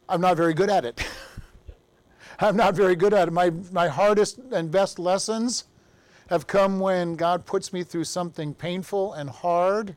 I'm 0.09 0.21
not 0.21 0.37
very 0.37 0.55
good 0.55 0.71
at 0.71 0.85
it. 0.85 1.05
I'm 2.41 2.57
not 2.57 2.75
very 2.75 2.97
good 2.97 3.13
at 3.13 3.29
it. 3.29 3.33
My, 3.33 3.51
my 3.73 3.89
hardest 3.89 4.39
and 4.53 4.71
best 4.71 4.99
lessons 4.99 5.65
have 6.29 6.47
come 6.47 6.79
when 6.79 7.17
God 7.17 7.45
puts 7.45 7.73
me 7.73 7.83
through 7.83 8.05
something 8.05 8.55
painful 8.55 9.13
and 9.15 9.29
hard, 9.29 9.97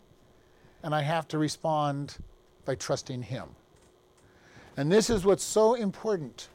and 0.81 0.93
I 0.93 1.01
have 1.01 1.27
to 1.29 1.37
respond 1.37 2.17
by 2.65 2.75
trusting 2.75 3.21
Him. 3.21 3.49
And 4.75 4.91
this 4.91 5.09
is 5.09 5.25
what's 5.25 5.43
so 5.43 5.75
important. 5.75 6.49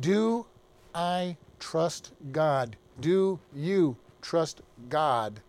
Do 0.00 0.46
I 0.94 1.36
trust 1.60 2.12
God? 2.32 2.76
Do 3.00 3.38
you 3.54 3.96
trust 4.20 4.62
God 4.88 5.40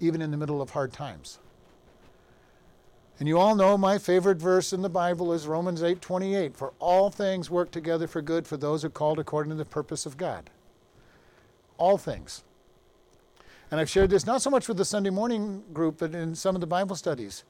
even 0.00 0.22
in 0.22 0.30
the 0.30 0.36
middle 0.36 0.62
of 0.62 0.70
hard 0.70 0.92
times? 0.92 1.38
And 3.18 3.28
you 3.28 3.38
all 3.38 3.54
know 3.54 3.76
my 3.76 3.98
favorite 3.98 4.38
verse 4.38 4.72
in 4.72 4.82
the 4.82 4.88
Bible 4.88 5.32
is 5.32 5.46
Romans 5.46 5.82
8:28, 5.82 6.56
for 6.56 6.72
all 6.78 7.10
things 7.10 7.50
work 7.50 7.70
together 7.70 8.06
for 8.06 8.22
good 8.22 8.46
for 8.46 8.56
those 8.56 8.82
who 8.82 8.88
are 8.88 8.90
called 8.90 9.18
according 9.18 9.50
to 9.50 9.56
the 9.56 9.64
purpose 9.64 10.06
of 10.06 10.16
God. 10.16 10.50
All 11.76 11.98
things. 11.98 12.42
And 13.70 13.80
I've 13.80 13.90
shared 13.90 14.10
this 14.10 14.26
not 14.26 14.42
so 14.42 14.50
much 14.50 14.68
with 14.68 14.76
the 14.76 14.84
Sunday 14.84 15.10
morning 15.10 15.62
group, 15.72 15.98
but 15.98 16.14
in 16.14 16.34
some 16.34 16.54
of 16.54 16.60
the 16.60 16.66
Bible 16.66 16.96
studies. 16.96 17.44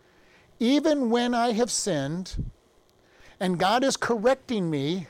Even 0.60 1.10
when 1.10 1.34
I 1.34 1.52
have 1.52 1.70
sinned, 1.70 2.36
and 3.42 3.58
God 3.58 3.82
is 3.82 3.96
correcting 3.96 4.70
me, 4.70 5.08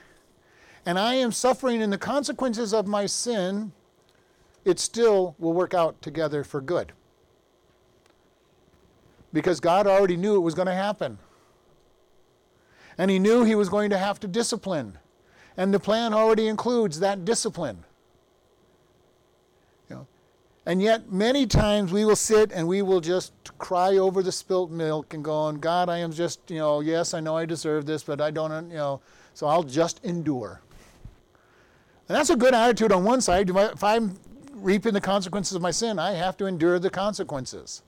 and 0.87 0.99
I 0.99 1.17
am 1.17 1.33
suffering 1.33 1.83
in 1.83 1.91
the 1.91 1.99
consequences 1.99 2.73
of 2.73 2.87
my 2.87 3.05
sin, 3.05 3.73
it 4.65 4.81
still 4.81 5.37
will 5.39 5.53
work 5.53 5.75
out 5.75 6.01
together 6.01 6.43
for 6.43 6.63
good. 6.63 6.93
Because 9.35 9.61
God 9.61 9.87
already 9.87 10.17
knew 10.17 10.35
it 10.35 10.41
was 10.41 10.55
going 10.55 10.67
to 10.67 10.73
happen. 10.73 11.19
And 12.97 13.11
He 13.11 13.19
knew 13.19 13.45
He 13.45 13.55
was 13.55 13.69
going 13.69 13.91
to 13.91 13.99
have 13.99 14.19
to 14.21 14.29
discipline. 14.29 14.97
And 15.59 15.75
the 15.75 15.79
plan 15.79 16.15
already 16.15 16.49
includes 16.49 17.01
that 17.01 17.27
discipline. 17.27 17.85
And 20.65 20.81
yet, 20.81 21.11
many 21.11 21.47
times 21.47 21.93
we 21.93 22.05
will 22.05 22.17
sit 22.17 22.53
and 22.53 22.69
we 22.69 22.83
will 22.83 23.01
just 23.01 23.33
cry 23.59 23.97
over 23.97 24.23
the 24.23 24.31
spilt 24.31 24.71
milk 24.71 25.13
and 25.13 25.25
go, 25.25 25.33
on, 25.33 25.57
God, 25.57 25.89
I 25.89 25.99
am 25.99 26.13
just, 26.13 26.39
you 26.49 26.59
know, 26.59 26.81
yes, 26.81 27.15
I 27.15 27.21
know 27.21 27.37
I 27.37 27.47
deserve 27.47 27.85
this, 27.85 28.05
but 28.05 28.21
I 28.21 28.31
don't, 28.31 28.71
you 28.71 28.77
know, 28.77 29.01
so 29.35 29.49
I'll 29.49 29.65
just 29.65 30.05
endure. 30.05 30.61
And 32.09 32.17
that's 32.17 32.31
a 32.31 32.37
good 32.37 32.55
attitude 32.55 32.93
on 32.93 33.03
one 33.03 33.21
side. 33.21 33.51
If 33.51 33.83
I'm 33.83 34.17
reaping 34.53 34.93
the 34.93 35.01
consequences 35.01 35.57
of 35.57 35.63
my 35.63 35.73
sin, 35.73 35.99
I 35.99 36.13
have 36.13 36.37
to 36.37 36.47
endure 36.47 36.79
the 36.79 36.91
consequences. 36.91 37.83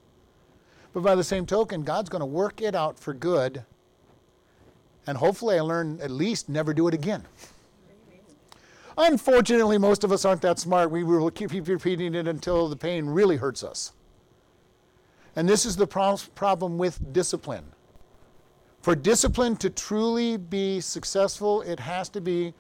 But 0.93 1.03
by 1.03 1.15
the 1.15 1.25
same 1.25 1.47
token, 1.47 1.83
God's 1.83 2.09
going 2.09 2.21
to 2.21 2.27
work 2.27 2.61
it 2.61 2.75
out 2.75 2.99
for 2.99 3.15
good. 3.15 3.65
And 5.07 5.19
hopefully, 5.19 5.59
I 5.59 5.61
learn 5.61 6.01
at 6.01 6.11
least 6.11 6.49
never 6.49 6.73
do 6.75 6.89
it 6.89 6.95
again. 6.95 7.25
Unfortunately, 8.97 9.79
most 9.79 10.05
of 10.05 10.13
us 10.13 10.25
aren't 10.25 10.43
that 10.43 10.59
smart. 10.59 10.91
We 10.91 11.03
will 11.03 11.31
keep 11.31 11.51
repeating 11.53 12.15
it 12.15 12.29
until 12.29 12.69
the 12.69 12.77
pain 12.77 13.07
really 13.07 13.37
hurts 13.37 13.65
us. 13.65 13.93
And 15.37 15.49
this 15.49 15.67
is 15.67 15.77
the 15.77 15.87
problem 15.87 16.79
with 16.79 17.13
discipline. 17.13 17.65
For 18.83 18.95
discipline 18.95 19.57
to 19.57 19.71
truly 19.71 20.37
be 20.37 20.81
successful, 20.81 21.63
it 21.63 21.81
has 21.81 22.09
to 22.11 22.21
be 22.21 22.55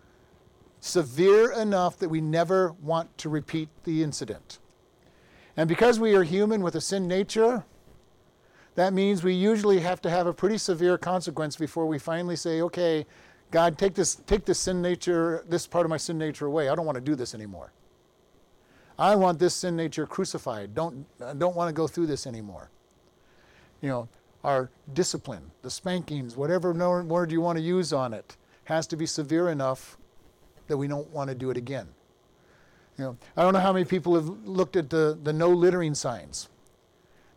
severe 0.80 1.52
enough 1.52 1.98
that 1.98 2.08
we 2.08 2.20
never 2.20 2.72
want 2.72 3.16
to 3.18 3.28
repeat 3.28 3.68
the 3.84 4.02
incident. 4.02 4.58
And 5.56 5.68
because 5.68 6.00
we 6.00 6.14
are 6.14 6.24
human 6.24 6.62
with 6.62 6.74
a 6.74 6.80
sin 6.80 7.06
nature, 7.06 7.64
that 8.74 8.92
means 8.92 9.22
we 9.22 9.34
usually 9.34 9.80
have 9.80 10.02
to 10.02 10.10
have 10.10 10.26
a 10.26 10.32
pretty 10.32 10.58
severe 10.58 10.98
consequence 10.98 11.56
before 11.56 11.86
we 11.86 11.98
finally 11.98 12.36
say, 12.36 12.60
okay, 12.62 13.06
God, 13.50 13.78
take 13.78 13.94
this, 13.94 14.16
take 14.16 14.44
this 14.44 14.58
sin 14.58 14.82
nature, 14.82 15.44
this 15.48 15.66
part 15.66 15.86
of 15.86 15.90
my 15.90 15.96
sin 15.96 16.18
nature 16.18 16.46
away. 16.46 16.68
I 16.68 16.74
don't 16.74 16.86
want 16.86 16.96
to 16.96 17.02
do 17.02 17.14
this 17.14 17.34
anymore. 17.34 17.72
I 18.98 19.14
want 19.16 19.38
this 19.38 19.54
sin 19.54 19.76
nature 19.76 20.06
crucified. 20.06 20.74
Don't, 20.74 21.06
I 21.24 21.34
don't 21.34 21.56
want 21.56 21.68
to 21.68 21.72
go 21.72 21.86
through 21.86 22.06
this 22.06 22.26
anymore. 22.26 22.70
You 23.80 23.88
know, 23.88 24.08
our 24.44 24.70
discipline, 24.92 25.50
the 25.62 25.70
spankings, 25.70 26.36
whatever 26.36 26.72
word 27.02 27.32
you 27.32 27.40
want 27.40 27.58
to 27.58 27.64
use 27.64 27.92
on 27.92 28.12
it, 28.12 28.36
has 28.64 28.86
to 28.88 28.96
be 28.96 29.06
severe 29.06 29.48
enough 29.48 29.96
that 30.66 30.76
we 30.76 30.86
don't 30.86 31.08
want 31.10 31.28
to 31.28 31.34
do 31.34 31.50
it 31.50 31.56
again. 31.56 31.88
You 32.98 33.04
know, 33.04 33.16
I 33.36 33.42
don't 33.42 33.52
know 33.52 33.60
how 33.60 33.72
many 33.72 33.84
people 33.84 34.14
have 34.14 34.28
looked 34.28 34.76
at 34.76 34.90
the, 34.90 35.18
the 35.22 35.32
no 35.32 35.50
littering 35.50 35.94
signs. 35.94 36.48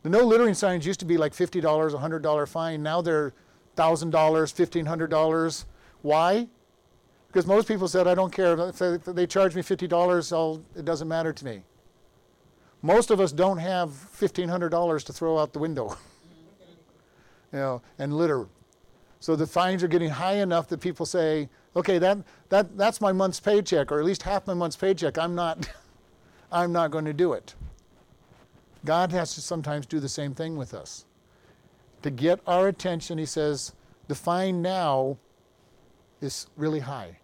The 0.03 0.09
no 0.09 0.19
littering 0.19 0.53
signs 0.53 0.85
used 0.85 0.99
to 0.99 1.05
be 1.05 1.17
like 1.17 1.33
$50, 1.33 1.61
$100 1.61 2.47
fine. 2.47 2.83
Now 2.83 3.01
they're 3.01 3.33
$1,000, 3.75 4.11
$1,500. 4.11 5.65
Why? 6.01 6.47
Because 7.27 7.45
most 7.45 7.67
people 7.67 7.87
said, 7.87 8.07
I 8.07 8.15
don't 8.15 8.31
care. 8.31 8.57
If 8.69 9.03
they, 9.05 9.27
charge 9.27 9.55
me 9.55 9.61
$50, 9.61 10.33
I'll, 10.33 10.61
it 10.75 10.85
doesn't 10.85 11.07
matter 11.07 11.33
to 11.33 11.45
me. 11.45 11.61
Most 12.81 13.11
of 13.11 13.19
us 13.19 13.31
don't 13.31 13.57
have 13.57 13.89
$1,500 13.89 15.05
to 15.05 15.13
throw 15.13 15.37
out 15.37 15.53
the 15.53 15.59
window 15.59 15.97
you 17.53 17.59
know, 17.59 17.81
and 17.99 18.15
litter. 18.15 18.47
So 19.19 19.35
the 19.35 19.47
fines 19.47 19.83
are 19.83 19.87
getting 19.87 20.09
high 20.09 20.35
enough 20.35 20.67
that 20.69 20.79
people 20.79 21.05
say, 21.05 21.49
okay, 21.75 21.97
that, 21.97 22.19
that, 22.49 22.77
that's 22.77 23.01
my 23.01 23.11
month's 23.11 23.39
paycheck, 23.39 23.91
or 23.91 23.99
at 23.99 24.05
least 24.05 24.23
half 24.23 24.47
my 24.47 24.53
month's 24.53 24.75
paycheck. 24.75 25.17
I'm 25.17 25.35
not, 25.35 25.69
I'm 26.51 26.71
not 26.71 26.91
going 26.91 27.05
to 27.05 27.13
do 27.13 27.33
it. 27.33 27.55
God 28.85 29.11
has 29.11 29.33
to 29.35 29.41
sometimes 29.41 29.85
do 29.85 29.99
the 29.99 30.09
same 30.09 30.33
thing 30.33 30.55
with 30.55 30.73
us. 30.73 31.05
To 32.03 32.11
get 32.11 32.39
our 32.45 32.67
attention, 32.67 33.17
he 33.17 33.25
says, 33.25 33.73
the 34.07 34.15
fine 34.15 34.61
now 34.61 35.17
is 36.21 36.47
really 36.55 36.79
high. 36.79 37.17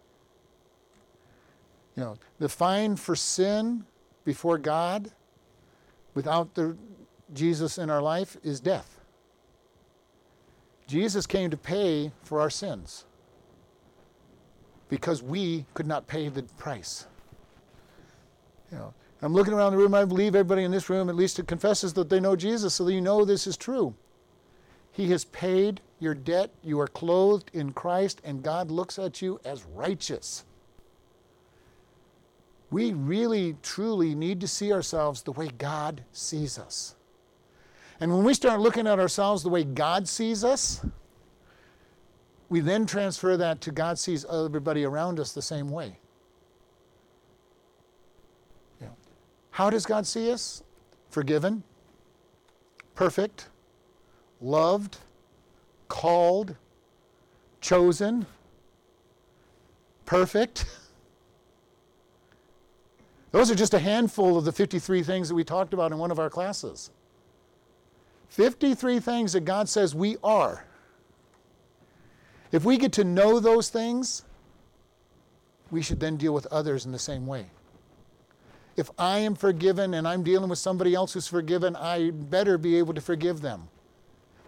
You 1.96 2.04
know, 2.04 2.18
the 2.40 2.50
fine 2.50 2.96
for 2.96 3.16
sin 3.16 3.86
before 4.26 4.58
God 4.58 5.12
without 6.14 6.54
the 6.56 6.76
Jesus 7.34 7.78
in 7.78 7.90
our 7.90 8.02
life 8.02 8.38
is 8.44 8.60
death. 8.60 9.00
Jesus 10.88 11.26
came 11.26 11.50
to 11.50 11.58
pay 11.58 12.12
for 12.24 12.42
our 12.42 12.50
sins 12.50 13.06
because 14.90 15.24
we 15.24 15.66
could 15.74 15.88
not 15.88 16.08
pay 16.08 16.30
the 16.30 16.44
price. 16.44 17.08
You 18.72 18.78
know, 18.78 18.94
I'm 19.22 19.34
looking 19.34 19.54
around 19.54 19.72
the 19.72 19.78
room. 19.78 19.94
I 19.94 20.06
believe 20.06 20.36
everybody 20.36 20.64
in 20.64 20.72
this 20.72 20.90
room 20.90 21.10
at 21.10 21.16
least 21.16 21.46
confesses 21.48 21.94
that 21.94 22.10
they 22.10 22.20
know 22.20 22.36
Jesus, 22.36 22.74
so 22.74 22.84
that 22.86 22.94
you 22.94 23.02
know 23.02 23.24
this 23.24 23.48
is 23.48 23.56
true. 23.56 23.96
He 24.94 25.10
has 25.10 25.26
paid 25.26 25.82
your 26.00 26.14
debt. 26.14 26.52
You 26.64 26.80
are 26.80 26.88
clothed 26.88 27.50
in 27.52 27.74
Christ, 27.74 28.22
and 28.24 28.44
God 28.44 28.70
looks 28.70 29.00
at 29.00 29.22
you 29.22 29.40
as 29.44 29.66
righteous. 29.66 30.46
We 32.70 32.94
really, 32.94 33.58
truly 33.64 34.14
need 34.14 34.40
to 34.42 34.48
see 34.48 34.72
ourselves 34.72 35.24
the 35.24 35.32
way 35.32 35.50
God 35.50 36.04
sees 36.12 36.60
us. 36.60 36.96
And 38.00 38.14
when 38.14 38.24
we 38.24 38.36
start 38.36 38.60
looking 38.60 38.88
at 38.88 39.00
ourselves 39.00 39.42
the 39.42 39.50
way 39.50 39.64
God 39.64 40.08
sees 40.08 40.44
us, 40.44 40.86
we 42.50 42.60
then 42.60 42.86
transfer 42.86 43.36
that 43.36 43.62
to 43.62 43.72
God 43.72 43.98
sees 43.98 44.26
everybody 44.26 44.84
around 44.84 45.20
us 45.20 45.34
the 45.34 45.42
same 45.42 45.70
way. 45.70 45.98
Yeah. 48.80 48.90
How 49.52 49.72
does 49.72 49.88
God 49.88 50.06
see 50.06 50.32
us? 50.32 50.62
Forgiven, 51.10 51.64
perfect, 52.94 53.50
loved, 54.44 54.98
called, 55.88 56.56
chosen, 57.62 58.26
perfect. 60.06 60.66
Those 63.32 63.50
are 63.50 63.56
just 63.56 63.74
a 63.74 63.80
handful 63.80 64.38
of 64.38 64.46
the 64.46 64.52
53 64.52 65.02
things 65.02 65.30
that 65.30 65.36
we 65.36 65.44
talked 65.44 65.74
about 65.74 65.92
in 65.92 65.98
one 65.98 66.12
of 66.12 66.20
our 66.20 66.30
classes. 66.30 66.92
53 68.30 69.00
things 69.00 69.34
that 69.34 69.42
God 69.42 69.70
says 69.70 69.96
we 69.96 70.18
are. 70.24 70.66
If 72.52 72.66
we 72.66 72.78
get 72.78 72.92
to 72.94 73.04
know 73.04 73.40
those 73.40 73.70
things, 73.70 74.24
we 75.72 75.82
should 75.82 76.00
then 76.00 76.18
deal 76.18 76.34
with 76.34 76.46
others 76.48 76.86
in 76.86 76.92
the 76.92 77.00
same 77.00 77.26
way. 77.26 77.48
If 78.76 78.92
I 78.98 79.20
am 79.20 79.36
forgiven 79.36 79.94
and 79.94 80.08
I'm 80.08 80.24
dealing 80.24 80.50
with 80.50 80.60
somebody 80.60 80.94
else 80.94 81.14
who's 81.14 81.28
forgiven, 81.28 81.76
I 81.76 82.10
better 82.12 82.58
be 82.58 82.78
able 82.78 82.94
to 82.94 83.02
forgive 83.02 83.42
them 83.42 83.70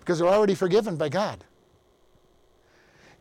because 0.06 0.20
they're 0.20 0.28
already 0.28 0.54
forgiven 0.54 0.96
by 0.96 1.10
God. 1.10 1.44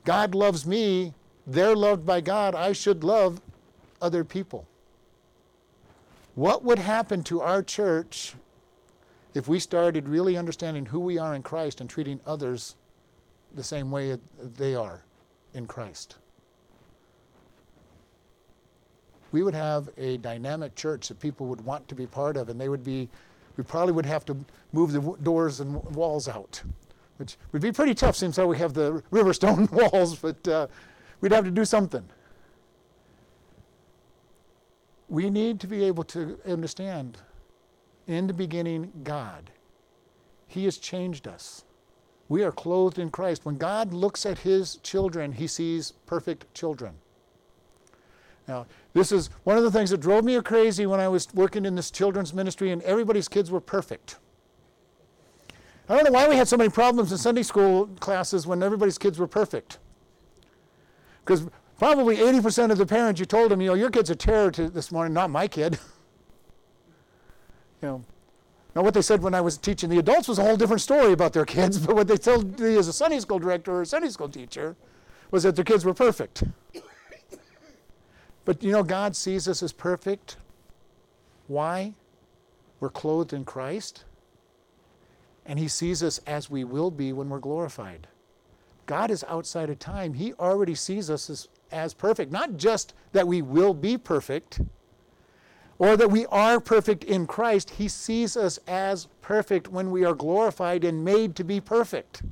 God 0.04 0.34
loves 0.34 0.66
me, 0.66 1.14
they're 1.46 1.74
loved 1.74 2.04
by 2.04 2.20
God, 2.20 2.54
I 2.54 2.74
should 2.74 3.02
love 3.02 3.40
other 4.02 4.22
people. 4.22 4.66
What 6.34 6.62
would 6.62 6.78
happen 6.78 7.24
to 7.24 7.40
our 7.40 7.62
church 7.62 8.34
if 9.32 9.48
we 9.48 9.58
started 9.58 10.08
really 10.08 10.36
understanding 10.36 10.84
who 10.84 11.00
we 11.00 11.16
are 11.16 11.34
in 11.34 11.42
Christ 11.42 11.80
and 11.80 11.88
treating 11.88 12.20
others 12.26 12.76
the 13.54 13.64
same 13.64 13.90
way 13.90 14.18
they 14.58 14.74
are 14.74 15.02
in 15.54 15.66
Christ. 15.66 16.16
We 19.32 19.42
would 19.42 19.54
have 19.54 19.88
a 19.96 20.18
dynamic 20.18 20.74
church 20.74 21.08
that 21.08 21.18
people 21.18 21.46
would 21.46 21.62
want 21.62 21.88
to 21.88 21.94
be 21.94 22.06
part 22.06 22.36
of, 22.36 22.48
and 22.48 22.60
they 22.60 22.68
would 22.68 22.84
be, 22.84 23.08
we 23.56 23.64
probably 23.64 23.92
would 23.92 24.06
have 24.06 24.24
to 24.26 24.36
move 24.72 24.92
the 24.92 25.00
doors 25.22 25.60
and 25.60 25.82
walls 25.94 26.28
out, 26.28 26.62
which 27.18 27.36
would 27.52 27.62
be 27.62 27.72
pretty 27.72 27.94
tough 27.94 28.16
since 28.16 28.38
we 28.38 28.58
have 28.58 28.74
the 28.74 29.02
river 29.10 29.32
stone 29.32 29.68
walls, 29.72 30.16
but 30.16 30.46
uh, 30.48 30.66
we'd 31.20 31.32
have 31.32 31.44
to 31.44 31.50
do 31.50 31.64
something. 31.64 32.04
We 35.08 35.30
need 35.30 35.60
to 35.60 35.66
be 35.66 35.84
able 35.84 36.04
to 36.04 36.38
understand 36.46 37.18
in 38.06 38.26
the 38.26 38.32
beginning, 38.32 38.92
God. 39.02 39.50
He 40.46 40.64
has 40.64 40.78
changed 40.78 41.26
us. 41.26 41.64
We 42.28 42.42
are 42.42 42.52
clothed 42.52 42.98
in 42.98 43.10
Christ. 43.10 43.44
When 43.44 43.56
God 43.56 43.92
looks 43.92 44.24
at 44.24 44.38
his 44.38 44.76
children, 44.76 45.32
he 45.32 45.46
sees 45.46 45.92
perfect 46.06 46.52
children. 46.54 46.94
Now, 48.46 48.66
this 48.92 49.10
is 49.10 49.30
one 49.44 49.56
of 49.56 49.64
the 49.64 49.70
things 49.70 49.90
that 49.90 49.98
drove 49.98 50.24
me 50.24 50.40
crazy 50.42 50.86
when 50.86 51.00
I 51.00 51.08
was 51.08 51.28
working 51.34 51.64
in 51.64 51.74
this 51.74 51.90
children's 51.90 52.34
ministry, 52.34 52.70
and 52.72 52.82
everybody's 52.82 53.28
kids 53.28 53.50
were 53.50 53.60
perfect. 53.60 54.16
I 55.88 55.94
don't 55.94 56.04
know 56.04 56.12
why 56.12 56.28
we 56.28 56.36
had 56.36 56.48
so 56.48 56.56
many 56.56 56.70
problems 56.70 57.12
in 57.12 57.18
Sunday 57.18 57.42
school 57.42 57.86
classes 58.00 58.46
when 58.46 58.62
everybody's 58.62 58.98
kids 58.98 59.18
were 59.18 59.26
perfect. 59.26 59.78
Because 61.24 61.46
probably 61.78 62.16
80% 62.16 62.70
of 62.70 62.78
the 62.78 62.86
parents, 62.86 63.18
you 63.18 63.26
told 63.26 63.50
them, 63.50 63.60
you 63.60 63.68
know, 63.68 63.74
your 63.74 63.90
kid's 63.90 64.10
a 64.10 64.16
terror 64.16 64.50
to 64.52 64.68
this 64.68 64.92
morning, 64.92 65.12
not 65.12 65.30
my 65.30 65.48
kid. 65.48 65.78
You 67.82 67.90
know, 67.90 68.04
now 68.74 68.82
what 68.82 68.94
they 68.94 69.02
said 69.02 69.20
when 69.20 69.34
I 69.34 69.42
was 69.42 69.58
teaching 69.58 69.90
the 69.90 69.98
adults 69.98 70.26
was 70.26 70.38
a 70.38 70.42
whole 70.42 70.56
different 70.56 70.80
story 70.80 71.12
about 71.12 71.34
their 71.34 71.44
kids, 71.44 71.78
but 71.86 71.94
what 71.94 72.08
they 72.08 72.16
told 72.16 72.58
me 72.58 72.78
as 72.78 72.88
a 72.88 72.94
Sunday 72.94 73.20
school 73.20 73.38
director 73.38 73.72
or 73.72 73.82
a 73.82 73.86
Sunday 73.86 74.08
school 74.08 74.30
teacher 74.30 74.74
was 75.30 75.42
that 75.42 75.54
their 75.54 75.66
kids 75.66 75.84
were 75.84 75.92
perfect. 75.92 76.44
But 78.44 78.62
you 78.62 78.72
know, 78.72 78.82
God 78.82 79.16
sees 79.16 79.48
us 79.48 79.62
as 79.62 79.72
perfect. 79.72 80.36
Why? 81.46 81.94
We're 82.80 82.90
clothed 82.90 83.32
in 83.32 83.44
Christ. 83.44 84.04
And 85.46 85.58
He 85.58 85.68
sees 85.68 86.02
us 86.02 86.20
as 86.26 86.50
we 86.50 86.64
will 86.64 86.90
be 86.90 87.12
when 87.12 87.28
we're 87.28 87.38
glorified. 87.38 88.06
God 88.86 89.10
is 89.10 89.24
outside 89.28 89.70
of 89.70 89.78
time. 89.78 90.14
He 90.14 90.34
already 90.34 90.74
sees 90.74 91.08
us 91.10 91.30
as, 91.30 91.48
as 91.72 91.94
perfect. 91.94 92.30
Not 92.30 92.56
just 92.56 92.94
that 93.12 93.26
we 93.26 93.40
will 93.40 93.72
be 93.72 93.96
perfect, 93.96 94.60
or 95.78 95.96
that 95.96 96.10
we 96.10 96.26
are 96.26 96.60
perfect 96.60 97.04
in 97.04 97.26
Christ, 97.26 97.70
He 97.70 97.88
sees 97.88 98.36
us 98.36 98.58
as 98.66 99.06
perfect 99.22 99.68
when 99.68 99.90
we 99.90 100.04
are 100.04 100.14
glorified 100.14 100.84
and 100.84 101.04
made 101.04 101.34
to 101.36 101.44
be 101.44 101.60
perfect. 101.60 102.22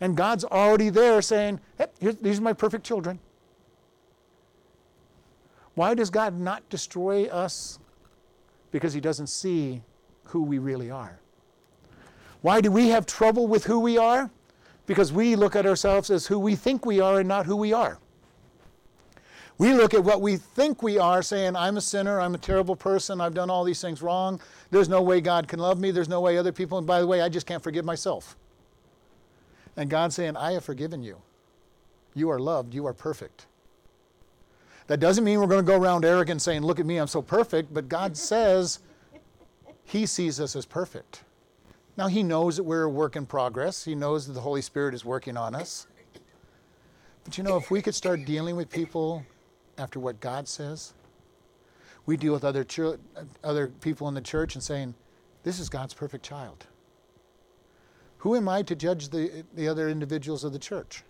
And 0.00 0.16
God's 0.16 0.44
already 0.44 0.88
there 0.88 1.20
saying, 1.20 1.60
hey, 1.76 1.86
these 2.22 2.38
are 2.38 2.42
my 2.42 2.54
perfect 2.54 2.84
children. 2.84 3.20
Why 5.74 5.94
does 5.94 6.10
God 6.10 6.38
not 6.38 6.68
destroy 6.68 7.26
us? 7.26 7.78
Because 8.70 8.92
He 8.92 9.00
doesn't 9.00 9.28
see 9.28 9.82
who 10.24 10.42
we 10.42 10.58
really 10.58 10.90
are. 10.90 11.18
Why 12.42 12.60
do 12.60 12.70
we 12.70 12.88
have 12.88 13.06
trouble 13.06 13.46
with 13.46 13.64
who 13.64 13.80
we 13.80 13.98
are? 13.98 14.30
Because 14.86 15.12
we 15.12 15.36
look 15.36 15.54
at 15.54 15.66
ourselves 15.66 16.10
as 16.10 16.26
who 16.26 16.38
we 16.38 16.56
think 16.56 16.86
we 16.86 17.00
are 17.00 17.20
and 17.20 17.28
not 17.28 17.46
who 17.46 17.56
we 17.56 17.72
are. 17.72 17.98
We 19.58 19.74
look 19.74 19.92
at 19.92 20.02
what 20.02 20.22
we 20.22 20.38
think 20.38 20.82
we 20.82 20.98
are, 20.98 21.22
saying, 21.22 21.54
I'm 21.54 21.76
a 21.76 21.82
sinner, 21.82 22.18
I'm 22.18 22.34
a 22.34 22.38
terrible 22.38 22.74
person, 22.74 23.20
I've 23.20 23.34
done 23.34 23.50
all 23.50 23.62
these 23.62 23.82
things 23.82 24.00
wrong, 24.00 24.40
there's 24.70 24.88
no 24.88 25.02
way 25.02 25.20
God 25.20 25.48
can 25.48 25.58
love 25.58 25.78
me, 25.78 25.90
there's 25.90 26.08
no 26.08 26.22
way 26.22 26.38
other 26.38 26.50
people, 26.50 26.78
and 26.78 26.86
by 26.86 26.98
the 26.98 27.06
way, 27.06 27.20
I 27.20 27.28
just 27.28 27.46
can't 27.46 27.62
forgive 27.62 27.84
myself. 27.84 28.38
And 29.76 29.90
God's 29.90 30.14
saying, 30.14 30.34
I 30.38 30.52
have 30.52 30.64
forgiven 30.64 31.02
you. 31.02 31.20
You 32.14 32.30
are 32.30 32.38
loved, 32.38 32.72
you 32.72 32.86
are 32.86 32.94
perfect. 32.94 33.46
That 34.90 34.98
doesn't 34.98 35.22
mean 35.22 35.38
we're 35.38 35.46
going 35.46 35.64
to 35.64 35.72
go 35.72 35.78
around 35.78 36.04
arrogant 36.04 36.42
saying, 36.42 36.62
Look 36.62 36.80
at 36.80 36.84
me, 36.84 36.96
I'm 36.96 37.06
so 37.06 37.22
perfect, 37.22 37.72
but 37.72 37.88
God 37.88 38.16
says 38.16 38.80
He 39.84 40.04
sees 40.04 40.40
us 40.40 40.56
as 40.56 40.66
perfect. 40.66 41.22
Now, 41.96 42.08
He 42.08 42.24
knows 42.24 42.56
that 42.56 42.64
we're 42.64 42.82
a 42.82 42.90
work 42.90 43.14
in 43.14 43.24
progress, 43.24 43.84
He 43.84 43.94
knows 43.94 44.26
that 44.26 44.32
the 44.32 44.40
Holy 44.40 44.60
Spirit 44.60 44.92
is 44.92 45.04
working 45.04 45.36
on 45.36 45.54
us. 45.54 45.86
But 47.22 47.38
you 47.38 47.44
know, 47.44 47.56
if 47.56 47.70
we 47.70 47.80
could 47.80 47.94
start 47.94 48.24
dealing 48.24 48.56
with 48.56 48.68
people 48.68 49.24
after 49.78 50.00
what 50.00 50.18
God 50.18 50.48
says. 50.48 50.92
We 52.04 52.16
deal 52.16 52.32
with 52.32 52.44
other, 52.44 52.66
other 53.44 53.68
people 53.68 54.08
in 54.08 54.14
the 54.14 54.20
church 54.20 54.56
and 54.56 54.64
saying, 54.64 54.96
This 55.44 55.60
is 55.60 55.68
God's 55.68 55.94
perfect 55.94 56.24
child. 56.24 56.66
Who 58.18 58.34
am 58.34 58.48
I 58.48 58.62
to 58.62 58.74
judge 58.74 59.10
the, 59.10 59.44
the 59.54 59.68
other 59.68 59.88
individuals 59.88 60.42
of 60.42 60.52
the 60.52 60.58
church? 60.58 61.04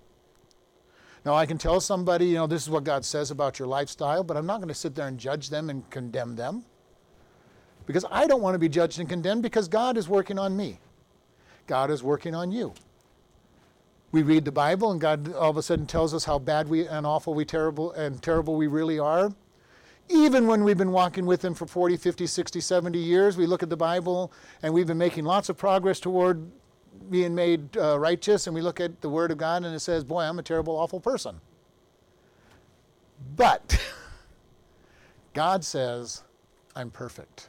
Now, 1.25 1.35
I 1.35 1.47
can 1.47 1.59
tell 1.59 1.81
somebody, 1.81 2.27
you 2.27 2.35
know, 2.35 2.47
this 2.47 2.63
is 2.63 2.71
what 2.71 2.85
God 2.85 3.05
says 3.05 3.31
about 3.31 3.59
your 3.59 3.69
lifestyle, 3.69 4.25
but 4.25 4.37
I'm 4.37 4.47
not 4.47 4.59
going 4.59 4.69
to 4.69 4.75
sit 4.75 4.95
there 4.95 5.07
and 5.07 5.19
judge 5.19 5.51
them 5.51 5.69
and 5.69 5.89
condemn 5.91 6.37
them. 6.37 6.65
Because 7.87 8.05
I 8.11 8.27
don't 8.27 8.41
want 8.41 8.55
to 8.55 8.59
be 8.59 8.69
judged 8.69 9.01
and 9.01 9.09
condemned 9.09 9.43
because 9.43 9.69
God 9.69 9.97
is 9.97 10.09
working 10.09 10.39
on 10.39 10.57
me. 10.57 10.79
God 11.67 11.91
is 11.91 12.03
working 12.03 12.35
on 12.35 12.53
you 12.53 12.75
we 14.13 14.23
read 14.23 14.45
the 14.45 14.53
Bible 14.53 14.91
and 14.91 15.01
God 15.01 15.33
all 15.35 15.51
of 15.51 15.57
a 15.57 15.63
sudden 15.63 15.87
tells 15.87 16.15
us 16.15 16.25
how 16.25 16.39
bad 16.39 16.69
we 16.69 16.87
and 16.87 17.07
awful 17.07 17.35
we 17.35 17.45
terrible 17.45 17.93
and 17.93 18.21
terrible 18.23 18.57
we 18.57 18.67
really 18.67 18.99
are. 18.99 19.33
Even 20.09 20.49
when 20.49 20.65
we've 20.65 20.79
been 20.79 20.91
walking 20.91 21.25
with 21.25 21.45
him 21.45 21.55
for 21.55 21.67
40, 21.67 21.97
50, 21.97 22.27
60, 22.27 22.61
70 22.61 22.99
years, 22.99 23.37
we 23.37 23.47
look 23.47 23.63
at 23.63 23.71
the 23.71 23.77
Bible 23.77 24.33
and 24.63 24.75
we've 24.75 24.89
been 24.89 24.99
making 24.99 25.25
lots 25.25 25.49
of 25.49 25.57
progress 25.57 26.01
toward 26.01 26.51
being 27.11 27.35
made 27.35 27.77
uh, 27.77 27.99
righteous 27.99 28.47
and 28.47 28.55
we 28.55 28.61
look 28.61 28.81
at 28.81 29.01
the 29.01 29.09
word 29.09 29.31
of 29.31 29.39
God 29.39 29.65
and 29.65 29.75
it 29.75 29.81
says, 29.81 30.05
"Boy, 30.05 30.23
I'm 30.23 30.39
a 30.39 30.43
terrible 30.43 30.77
awful 30.77 31.01
person." 31.01 31.41
But 33.37 33.81
God 35.35 35.65
says, 35.65 36.23
"I'm 36.75 36.91
perfect." 36.91 37.49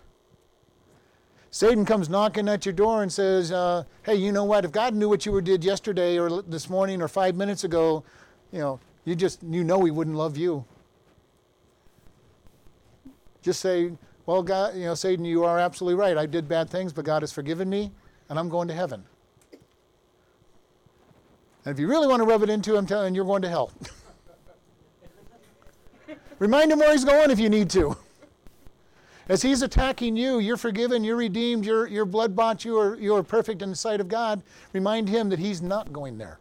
Satan 1.51 1.85
comes 1.85 2.07
knocking 2.07 2.47
at 2.47 2.65
your 2.65 2.73
door 2.73 3.03
and 3.03 3.11
says, 3.11 3.51
uh, 3.51 3.83
"Hey, 4.03 4.15
you 4.15 4.31
know 4.31 4.45
what? 4.45 4.63
If 4.65 4.71
God 4.71 4.95
knew 4.95 5.09
what 5.09 5.25
you 5.25 5.39
did 5.41 5.63
yesterday 5.63 6.17
or 6.17 6.41
this 6.41 6.69
morning 6.69 7.01
or 7.01 7.07
five 7.07 7.35
minutes 7.35 7.63
ago, 7.63 8.03
you 8.51 8.59
know, 8.59 8.79
you 9.05 9.15
just 9.15 9.43
you 9.43 9.63
know 9.63 9.83
He 9.83 9.91
wouldn't 9.91 10.15
love 10.15 10.37
you." 10.37 10.63
Just 13.41 13.59
say, 13.59 13.91
"Well, 14.25 14.43
God, 14.43 14.75
you 14.75 14.85
know, 14.85 14.95
Satan, 14.95 15.25
you 15.25 15.43
are 15.43 15.59
absolutely 15.59 15.99
right. 15.99 16.17
I 16.17 16.25
did 16.25 16.47
bad 16.47 16.69
things, 16.69 16.93
but 16.93 17.05
God 17.05 17.21
has 17.21 17.31
forgiven 17.31 17.69
me, 17.69 17.91
and 18.29 18.39
I'm 18.39 18.49
going 18.49 18.67
to 18.69 18.73
heaven." 18.73 19.03
And 21.65 21.73
if 21.73 21.79
you 21.79 21.87
really 21.87 22.07
want 22.07 22.21
to 22.21 22.25
rub 22.25 22.43
it 22.43 22.49
into 22.49 22.75
him, 22.75 22.85
tell 22.85 23.03
him 23.03 23.13
you're 23.13 23.25
going 23.25 23.43
to 23.43 23.49
hell. 23.49 23.71
Remind 26.39 26.71
him 26.71 26.79
where 26.79 26.91
he's 26.91 27.05
going 27.05 27.29
if 27.29 27.39
you 27.39 27.49
need 27.49 27.69
to. 27.71 27.95
As 29.29 29.43
he's 29.43 29.61
attacking 29.61 30.17
you, 30.17 30.39
you're 30.39 30.57
forgiven, 30.57 31.03
you're 31.03 31.15
redeemed, 31.15 31.65
you're, 31.65 31.87
you're 31.87 32.05
blood 32.05 32.35
bought, 32.35 32.65
you 32.65 32.77
are, 32.77 32.95
you 32.95 33.15
are 33.15 33.23
perfect 33.23 33.61
in 33.61 33.69
the 33.69 33.75
sight 33.75 34.01
of 34.01 34.07
God. 34.07 34.41
Remind 34.73 35.07
him 35.07 35.29
that 35.29 35.39
he's 35.39 35.61
not 35.61 35.93
going 35.93 36.17
there. 36.17 36.39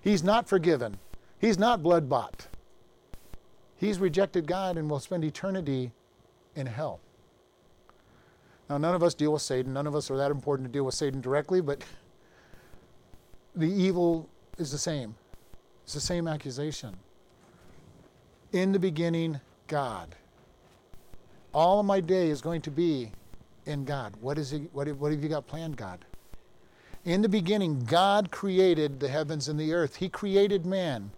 He's 0.00 0.24
not 0.24 0.48
forgiven. 0.48 0.98
He's 1.38 1.58
not 1.58 1.82
blood 1.82 2.08
bought. 2.08 2.48
He's 3.76 3.98
rejected 3.98 4.46
God 4.46 4.78
and 4.78 4.88
will 4.88 5.00
spend 5.00 5.22
eternity 5.22 5.92
in 6.56 6.66
hell. 6.66 7.00
Now, 8.68 8.78
none 8.78 8.94
of 8.94 9.02
us 9.02 9.14
deal 9.14 9.32
with 9.32 9.42
Satan. 9.42 9.72
None 9.72 9.86
of 9.86 9.94
us 9.94 10.10
are 10.10 10.16
that 10.16 10.30
important 10.30 10.68
to 10.68 10.72
deal 10.72 10.84
with 10.84 10.94
Satan 10.94 11.20
directly, 11.20 11.60
but 11.60 11.84
the 13.58 13.70
evil 13.70 14.28
is 14.56 14.72
the 14.72 14.78
same. 14.78 15.14
It's 15.84 15.94
the 15.94 16.00
same 16.00 16.26
accusation. 16.26 16.96
In 18.52 18.72
the 18.72 18.78
beginning, 18.78 19.40
God 19.66 20.14
all 21.54 21.80
of 21.80 21.86
my 21.86 22.00
day 22.00 22.28
is 22.28 22.40
going 22.40 22.60
to 22.62 22.70
be 22.70 23.10
in 23.66 23.84
God. 23.84 24.14
What, 24.20 24.38
is 24.38 24.50
he, 24.50 24.68
what, 24.72 24.88
what 24.96 25.12
have 25.12 25.22
you 25.22 25.28
got 25.28 25.46
planned, 25.46 25.76
God? 25.76 26.04
In 27.04 27.22
the 27.22 27.28
beginning, 27.28 27.84
God 27.84 28.30
created 28.30 29.00
the 29.00 29.08
heavens 29.08 29.48
and 29.48 29.58
the 29.58 29.72
earth. 29.72 29.96
He 29.96 30.08
created 30.08 30.66
man. 30.66 31.10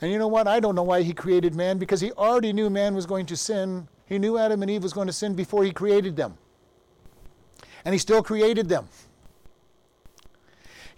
And 0.00 0.10
you 0.10 0.18
know 0.18 0.28
what? 0.28 0.48
I 0.48 0.60
don't 0.60 0.74
know 0.74 0.82
why 0.82 1.02
he 1.02 1.12
created 1.12 1.54
man 1.54 1.78
because 1.78 2.00
he 2.00 2.10
already 2.12 2.52
knew 2.52 2.70
man 2.70 2.94
was 2.94 3.06
going 3.06 3.26
to 3.26 3.36
sin. 3.36 3.86
He 4.06 4.18
knew 4.18 4.38
Adam 4.38 4.62
and 4.62 4.70
Eve 4.70 4.82
was 4.82 4.92
going 4.92 5.08
to 5.08 5.12
sin 5.12 5.34
before 5.34 5.62
he 5.62 5.72
created 5.72 6.16
them. 6.16 6.38
And 7.84 7.92
he 7.92 7.98
still 7.98 8.22
created 8.22 8.68
them. 8.68 8.88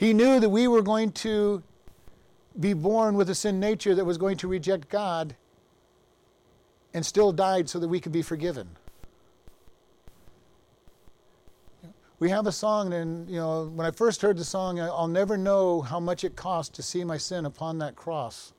He 0.03 0.13
knew 0.13 0.41
that 0.41 0.49
we 0.49 0.67
were 0.67 0.83
going 0.83 1.13
to 1.13 1.63
be 2.59 2.73
born 2.73 3.15
with 3.15 3.31
a 3.31 3.37
sin 3.37 3.61
nature 3.61 3.95
that 3.95 4.05
was 4.05 4.19
going 4.19 4.37
to 4.39 4.49
reject 4.49 4.89
God 4.89 5.37
and 6.93 7.07
still 7.07 7.31
died 7.31 7.69
so 7.69 7.79
that 7.79 7.87
we 7.87 8.01
could 8.01 8.11
be 8.11 8.21
forgiven. 8.21 8.71
We 12.19 12.31
have 12.31 12.49
a 12.49 12.53
song, 12.53 12.93
and 12.93 13.31
you 13.31 13.37
know, 13.37 13.71
when 13.73 13.87
I 13.87 13.93
first 13.93 14.23
heard 14.23 14.37
the 14.37 14.45
song, 14.45 14.81
I'll 14.81 15.07
never 15.07 15.37
know 15.37 15.83
how 15.83 16.01
much 16.01 16.25
it 16.25 16.35
cost 16.35 16.75
to 16.75 16.83
see 16.83 17.05
my 17.05 17.17
sin 17.17 17.47
upon 17.47 17.79
that 17.79 17.95
cross. 17.95 18.55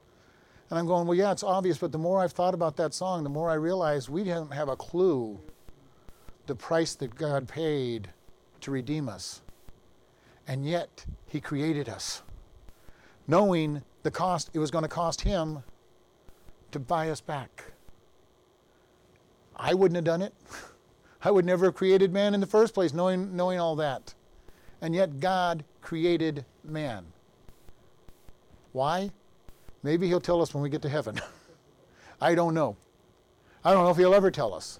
And 0.69 0.79
I'm 0.79 0.87
going, 0.87 1.05
well, 1.05 1.17
yeah, 1.17 1.33
it's 1.33 1.43
obvious, 1.43 1.77
but 1.77 1.91
the 1.91 1.97
more 1.97 2.21
I've 2.21 2.31
thought 2.31 2.53
about 2.53 2.77
that 2.77 2.93
song, 2.93 3.21
the 3.21 3.29
more 3.29 3.49
I 3.49 3.55
realize 3.55 4.09
we 4.09 4.23
don't 4.23 4.53
have 4.53 4.69
a 4.69 4.77
clue 4.77 5.37
the 6.45 6.55
price 6.55 6.95
that 6.95 7.15
God 7.15 7.49
paid 7.49 8.07
to 8.61 8.71
redeem 8.71 9.09
us. 9.09 9.42
And 10.47 10.65
yet, 10.65 11.05
He 11.27 11.39
created 11.39 11.89
us, 11.89 12.21
knowing 13.27 13.81
the 14.03 14.11
cost 14.11 14.49
it 14.53 14.59
was 14.59 14.71
going 14.71 14.83
to 14.83 14.89
cost 14.89 15.21
Him 15.21 15.63
to 16.71 16.79
buy 16.79 17.09
us 17.09 17.21
back. 17.21 17.63
I 19.55 19.73
wouldn't 19.73 19.95
have 19.95 20.05
done 20.05 20.21
it. 20.21 20.33
I 21.23 21.31
would 21.31 21.45
never 21.45 21.65
have 21.65 21.75
created 21.75 22.11
man 22.11 22.33
in 22.33 22.41
the 22.41 22.47
first 22.47 22.73
place, 22.73 22.93
knowing, 22.93 23.35
knowing 23.35 23.59
all 23.59 23.77
that. 23.77 24.13
And 24.81 24.93
yet 24.93 25.21
God 25.21 25.63
created 25.81 26.43
man. 26.65 27.05
Why? 28.73 29.11
Maybe 29.83 30.07
he'll 30.07 30.19
tell 30.19 30.41
us 30.41 30.53
when 30.53 30.63
we 30.63 30.69
get 30.69 30.81
to 30.81 30.89
heaven. 30.89 31.21
I 32.21 32.35
don't 32.35 32.53
know. 32.53 32.75
I 33.63 33.71
don't 33.71 33.83
know 33.83 33.91
if 33.91 33.97
he'll 33.97 34.13
ever 34.13 34.31
tell 34.31 34.53
us. 34.53 34.79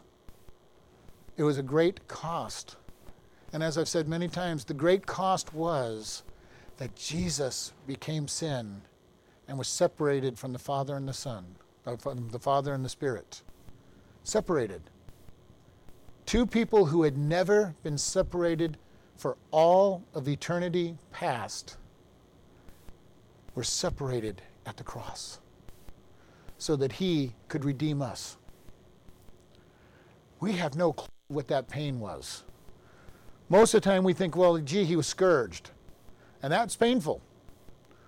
It 1.38 1.44
was 1.44 1.58
a 1.58 1.64
great 1.64 2.08
cost. 2.08 2.76
And 3.54 3.64
as 3.64 3.78
I've 3.78 3.88
said 3.88 4.08
many 4.08 4.28
times, 4.28 4.66
the 4.66 4.74
great 4.74 5.06
cost 5.06 5.54
was 5.54 6.24
that 6.78 6.96
Jesus 6.96 7.72
became 7.86 8.28
sin 8.28 8.82
and 9.48 9.58
was 9.58 9.68
separated 9.68 10.40
from 10.40 10.54
the 10.54 10.60
Father 10.60 10.96
and 10.96 11.08
the 11.08 11.14
Son, 11.14 11.46
uh, 11.86 11.96
from 11.96 12.30
the 12.30 12.40
Father 12.40 12.74
and 12.74 12.84
the 12.84 12.90
Spirit 12.90 13.44
separated. 14.24 14.82
Two 16.26 16.46
people 16.46 16.86
who 16.86 17.04
had 17.04 17.18
never 17.18 17.76
been 17.84 17.98
separated 17.98 18.78
for 19.16 19.38
all 19.52 20.04
of 20.14 20.28
eternity 20.28 20.98
past 21.12 21.78
were 23.54 23.64
separated 23.64 24.42
at 24.66 24.78
the 24.78 24.84
cross 24.84 25.40
so 26.58 26.76
that 26.78 26.94
he 26.94 27.34
could 27.50 27.66
redeem 27.66 28.02
us. 28.02 28.38
We 30.40 30.54
have 30.54 30.76
no 30.76 30.94
clue 30.94 31.08
what 31.28 31.50
that 31.50 31.68
pain 31.68 32.00
was. 32.00 32.44
Most 33.54 33.74
of 33.74 33.82
the 33.82 33.90
time 33.90 34.04
we 34.04 34.14
think, 34.14 34.36
well, 34.36 34.58
gee, 34.58 34.84
he 34.84 34.98
was 34.98 35.08
scourged. 35.08 35.70
And 36.42 36.52
that's 36.52 36.76
painful. 36.76 37.22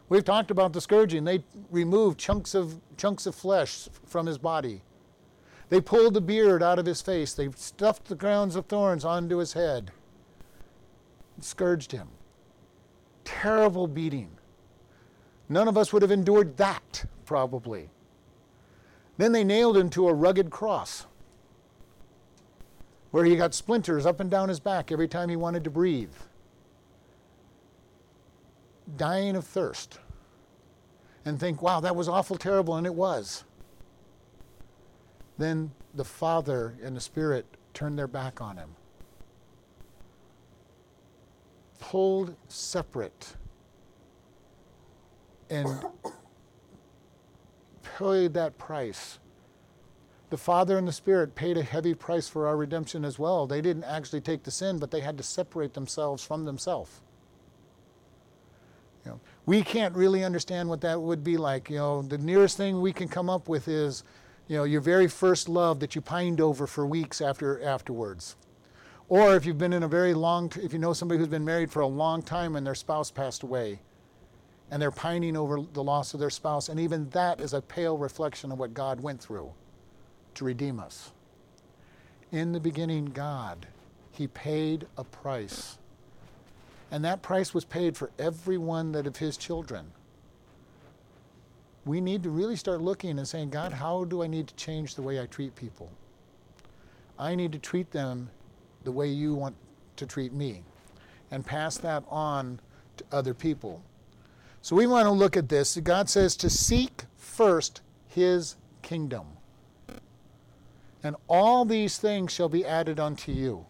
We've 0.09 0.25
talked 0.25 0.51
about 0.51 0.73
the 0.73 0.81
scourging. 0.81 1.23
They 1.23 1.43
removed 1.71 2.19
chunks 2.19 2.53
of, 2.53 2.81
chunks 2.97 3.25
of 3.25 3.35
flesh 3.35 3.87
from 4.05 4.25
his 4.25 4.37
body 4.37 4.81
they 5.69 5.81
pulled 5.81 6.13
the 6.13 6.21
beard 6.21 6.61
out 6.61 6.79
of 6.79 6.85
his 6.85 7.01
face. 7.01 7.33
They 7.33 7.49
stuffed 7.55 8.05
the 8.05 8.15
crowns 8.15 8.55
of 8.55 8.65
thorns 8.65 9.03
onto 9.03 9.37
his 9.37 9.53
head, 9.53 9.91
scourged 11.39 11.91
him. 11.91 12.09
Terrible 13.23 13.87
beating. 13.87 14.29
None 15.49 15.67
of 15.67 15.77
us 15.77 15.91
would 15.91 16.01
have 16.01 16.11
endured 16.11 16.57
that, 16.57 17.05
probably. 17.25 17.89
Then 19.17 19.31
they 19.31 19.43
nailed 19.43 19.77
him 19.77 19.89
to 19.91 20.07
a 20.07 20.13
rugged 20.13 20.49
cross 20.49 21.07
where 23.15 23.23
he 23.23 23.37
got 23.37 23.53
splinters 23.53 24.05
up 24.05 24.19
and 24.19 24.29
down 24.29 24.49
his 24.49 24.59
back 24.59 24.91
every 24.91 25.07
time 25.07 25.29
he 25.29 25.37
wanted 25.37 25.63
to 25.63 25.69
breathe. 25.69 26.11
Dying 28.97 29.37
of 29.37 29.45
thirst. 29.45 29.99
And 31.23 31.39
think, 31.39 31.61
wow, 31.61 31.79
that 31.79 31.95
was 31.95 32.09
awful 32.09 32.35
terrible, 32.35 32.75
and 32.75 32.85
it 32.85 32.93
was 32.93 33.45
then 35.37 35.71
the 35.93 36.03
Father 36.03 36.75
and 36.83 36.93
the 36.93 36.99
Spirit 36.99 37.45
turned 37.73 37.97
their 37.97 38.09
back 38.09 38.41
on 38.41 38.57
him. 38.57 38.75
pulled 41.79 42.35
separate 42.49 43.37
and 45.49 45.69
paid 47.97 48.33
that 48.33 48.57
price. 48.57 49.19
The 50.31 50.37
Father 50.37 50.77
and 50.77 50.87
the 50.87 50.91
Spirit 50.91 51.35
paid 51.35 51.55
a 51.55 51.63
heavy 51.63 51.93
price 51.93 52.27
for 52.27 52.47
our 52.47 52.57
redemption 52.57 53.05
as 53.05 53.19
well. 53.19 53.45
They 53.45 53.61
didn't 53.61 53.83
actually 53.83 54.21
take 54.21 54.43
the 54.43 54.51
sin, 54.51 54.79
but 54.79 54.89
they 54.89 55.01
had 55.01 55.17
to 55.17 55.23
separate 55.23 55.73
themselves 55.73 56.23
from 56.23 56.45
themselves. 56.45 57.01
You 59.05 59.11
know, 59.11 59.19
we 59.45 59.61
can't 59.61 59.95
really 59.95 60.23
understand 60.23 60.67
what 60.67 60.81
that 60.81 60.99
would 60.99 61.23
be 61.23 61.37
like. 61.37 61.69
You 61.69 61.77
know, 61.77 62.01
the 62.01 62.17
nearest 62.17 62.57
thing 62.57 62.81
we 62.81 62.91
can 62.91 63.07
come 63.07 63.29
up 63.29 63.47
with 63.47 63.67
is, 63.67 64.03
you 64.47 64.57
know, 64.57 64.63
your 64.63 64.81
very 64.81 65.07
first 65.07 65.47
love 65.47 65.79
that 65.79 65.93
you 65.93 66.01
pined 66.01 66.41
over 66.41 66.65
for 66.65 66.87
weeks 66.87 67.21
after 67.21 67.63
afterwards. 67.63 68.35
Or 69.07 69.35
if 69.35 69.45
you've 69.45 69.59
been 69.59 69.73
in 69.73 69.83
a 69.83 69.87
very 69.87 70.15
long, 70.15 70.51
if 70.55 70.73
you 70.73 70.79
know 70.79 70.93
somebody 70.93 71.19
who's 71.19 71.27
been 71.27 71.45
married 71.45 71.71
for 71.71 71.81
a 71.81 71.87
long 71.87 72.23
time 72.23 72.55
and 72.55 72.65
their 72.65 72.73
spouse 72.73 73.11
passed 73.11 73.43
away, 73.43 73.79
and 74.71 74.81
they're 74.81 74.89
pining 74.89 75.37
over 75.37 75.61
the 75.61 75.83
loss 75.83 76.15
of 76.15 76.19
their 76.19 76.31
spouse, 76.31 76.69
and 76.69 76.79
even 76.79 77.07
that 77.09 77.39
is 77.39 77.53
a 77.53 77.61
pale 77.61 77.99
reflection 77.99 78.51
of 78.51 78.57
what 78.57 78.73
God 78.73 78.99
went 78.99 79.21
through 79.21 79.53
to 80.35 80.45
redeem 80.45 80.79
us. 80.79 81.11
In 82.31 82.51
the 82.51 82.59
beginning, 82.59 83.05
God, 83.05 83.67
He 84.11 84.27
paid 84.27 84.87
a 84.97 85.03
price. 85.03 85.77
And 86.91 87.03
that 87.03 87.21
price 87.21 87.53
was 87.53 87.65
paid 87.65 87.97
for 87.97 88.11
every 88.19 88.57
one 88.57 88.91
that 88.93 89.07
of 89.07 89.17
His 89.17 89.37
children. 89.37 89.91
We 91.85 92.01
need 92.01 92.23
to 92.23 92.29
really 92.29 92.55
start 92.55 92.81
looking 92.81 93.17
and 93.17 93.27
saying, 93.27 93.51
God, 93.51 93.73
how 93.73 94.05
do 94.05 94.23
I 94.23 94.27
need 94.27 94.47
to 94.47 94.55
change 94.55 94.95
the 94.95 95.01
way 95.01 95.21
I 95.21 95.27
treat 95.27 95.55
people? 95.55 95.91
I 97.17 97.35
need 97.35 97.51
to 97.51 97.59
treat 97.59 97.91
them 97.91 98.29
the 98.83 98.91
way 98.91 99.07
you 99.07 99.33
want 99.35 99.55
to 99.97 100.05
treat 100.05 100.33
me 100.33 100.63
and 101.31 101.45
pass 101.45 101.77
that 101.77 102.03
on 102.09 102.59
to 102.97 103.03
other 103.11 103.33
people. 103.33 103.83
So 104.61 104.75
we 104.75 104.87
want 104.87 105.05
to 105.05 105.11
look 105.11 105.37
at 105.37 105.49
this. 105.49 105.77
God 105.77 106.09
says 106.09 106.35
to 106.37 106.49
seek 106.49 107.03
first 107.17 107.81
his 108.07 108.55
kingdom. 108.81 109.25
And 111.05 111.15
all 111.27 111.65
these 111.65 111.99
things 111.99 112.31
shall 112.31 112.49
be 112.49 112.65
added 112.65 112.99
unto 112.99 113.31
you. 113.31 113.67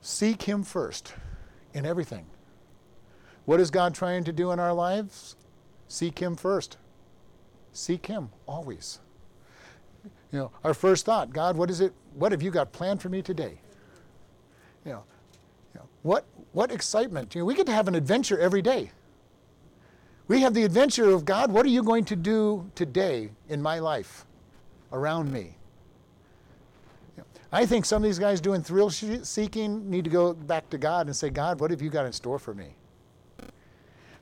Seek 0.00 0.42
him 0.42 0.62
first 0.62 1.12
in 1.74 1.84
everything. 1.84 2.24
What 3.44 3.60
is 3.60 3.70
God 3.70 3.94
trying 3.94 4.24
to 4.24 4.32
do 4.32 4.50
in 4.50 4.58
our 4.58 4.72
lives? 4.72 5.36
Seek 5.88 6.18
him 6.18 6.36
first. 6.36 6.78
Seek 7.72 8.06
him 8.06 8.30
always. 8.46 9.00
You 10.32 10.38
know, 10.38 10.50
our 10.64 10.72
first 10.72 11.04
thought, 11.04 11.34
God, 11.34 11.58
what 11.58 11.68
is 11.68 11.82
it? 11.82 11.92
What 12.14 12.32
have 12.32 12.42
you 12.42 12.50
got 12.50 12.72
planned 12.72 13.02
for 13.02 13.10
me 13.10 13.20
today? 13.20 13.60
You 14.86 14.92
know, 14.92 15.04
you 15.74 15.80
know 15.80 15.88
what 16.02 16.24
what 16.52 16.72
excitement! 16.72 17.34
You 17.34 17.42
know, 17.42 17.44
we 17.44 17.54
get 17.54 17.66
to 17.66 17.72
have 17.72 17.88
an 17.88 17.94
adventure 17.94 18.38
every 18.38 18.62
day. 18.62 18.90
We 20.28 20.40
have 20.40 20.54
the 20.54 20.64
adventure 20.64 21.10
of 21.10 21.26
God. 21.26 21.52
What 21.52 21.66
are 21.66 21.70
you 21.70 21.82
going 21.82 22.04
to 22.06 22.16
do 22.16 22.70
today 22.74 23.30
in 23.48 23.60
my 23.60 23.78
life, 23.78 24.26
around 24.92 25.32
me? 25.32 25.54
I 27.50 27.64
think 27.64 27.86
some 27.86 28.02
of 28.02 28.08
these 28.08 28.18
guys 28.18 28.40
doing 28.40 28.62
thrill 28.62 28.90
seeking 28.90 29.88
need 29.88 30.04
to 30.04 30.10
go 30.10 30.34
back 30.34 30.68
to 30.70 30.78
God 30.78 31.06
and 31.06 31.16
say, 31.16 31.30
God, 31.30 31.60
what 31.60 31.70
have 31.70 31.80
you 31.80 31.88
got 31.88 32.04
in 32.04 32.12
store 32.12 32.38
for 32.38 32.54
me? 32.54 32.74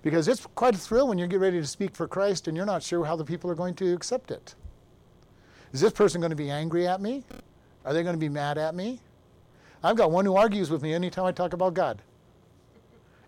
Because 0.02 0.29
it's 0.29 0.46
quite 0.55 0.76
a 0.76 0.79
thrill 0.79 1.09
when 1.09 1.18
you 1.18 1.26
get 1.26 1.40
ready 1.40 1.61
to 1.61 1.66
speak 1.66 1.96
for 1.96 2.07
Christ 2.07 2.46
and 2.46 2.57
you're 2.57 2.66
not 2.66 2.83
sure 2.83 3.05
how 3.05 3.16
the 3.16 3.24
people 3.24 3.50
are 3.50 3.57
going 3.57 3.74
to 3.74 3.92
accept 3.92 4.31
it. 4.31 4.55
Is 5.72 5.81
this 5.81 5.92
person 5.92 6.20
going 6.20 6.31
to 6.31 6.37
be 6.37 6.50
angry 6.50 6.87
at 6.87 7.00
me? 7.00 7.24
Are 7.85 7.92
they 7.92 8.05
going 8.05 8.14
to 8.14 8.20
be 8.20 8.29
mad 8.29 8.59
at 8.59 8.76
me? 8.76 9.00
I've 9.83 9.96
got 9.96 10.12
one 10.12 10.24
who 10.24 10.37
argues 10.37 10.70
with 10.70 10.83
me 10.83 10.94
anytime 10.94 11.24
I 11.24 11.33
talk 11.33 11.52
about 11.52 11.74
God. 11.74 12.02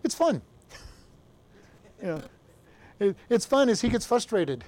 It's 0.03 0.15
fun. 0.15 0.41
you 2.01 2.07
know, 2.07 2.21
it, 2.99 3.15
it's 3.29 3.45
fun 3.45 3.67
as 3.67 3.81
he 3.81 3.89
gets 3.89 4.05
frustrated, 4.05 4.63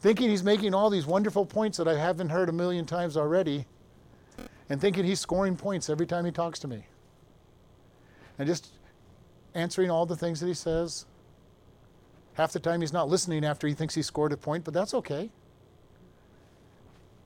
thinking 0.00 0.30
he's 0.30 0.44
making 0.44 0.74
all 0.74 0.90
these 0.90 1.06
wonderful 1.06 1.44
points 1.44 1.78
that 1.78 1.88
I 1.88 1.98
haven't 1.98 2.28
heard 2.28 2.48
a 2.48 2.52
million 2.52 2.86
times 2.86 3.16
already, 3.16 3.66
and 4.68 4.80
thinking 4.80 5.04
he's 5.04 5.20
scoring 5.20 5.56
points 5.56 5.88
every 5.88 6.06
time 6.06 6.24
he 6.24 6.30
talks 6.30 6.58
to 6.60 6.68
me. 6.68 6.84
And 8.38 8.46
just 8.46 8.68
answering 9.54 9.90
all 9.90 10.06
the 10.06 10.16
things 10.16 10.40
that 10.40 10.46
he 10.46 10.54
says. 10.54 11.06
Half 12.34 12.52
the 12.52 12.60
time 12.60 12.80
he's 12.80 12.92
not 12.92 13.08
listening 13.08 13.44
after 13.44 13.66
he 13.66 13.74
thinks 13.74 13.94
he 13.94 14.02
scored 14.02 14.32
a 14.32 14.36
point, 14.36 14.64
but 14.64 14.72
that's 14.72 14.94
okay 14.94 15.30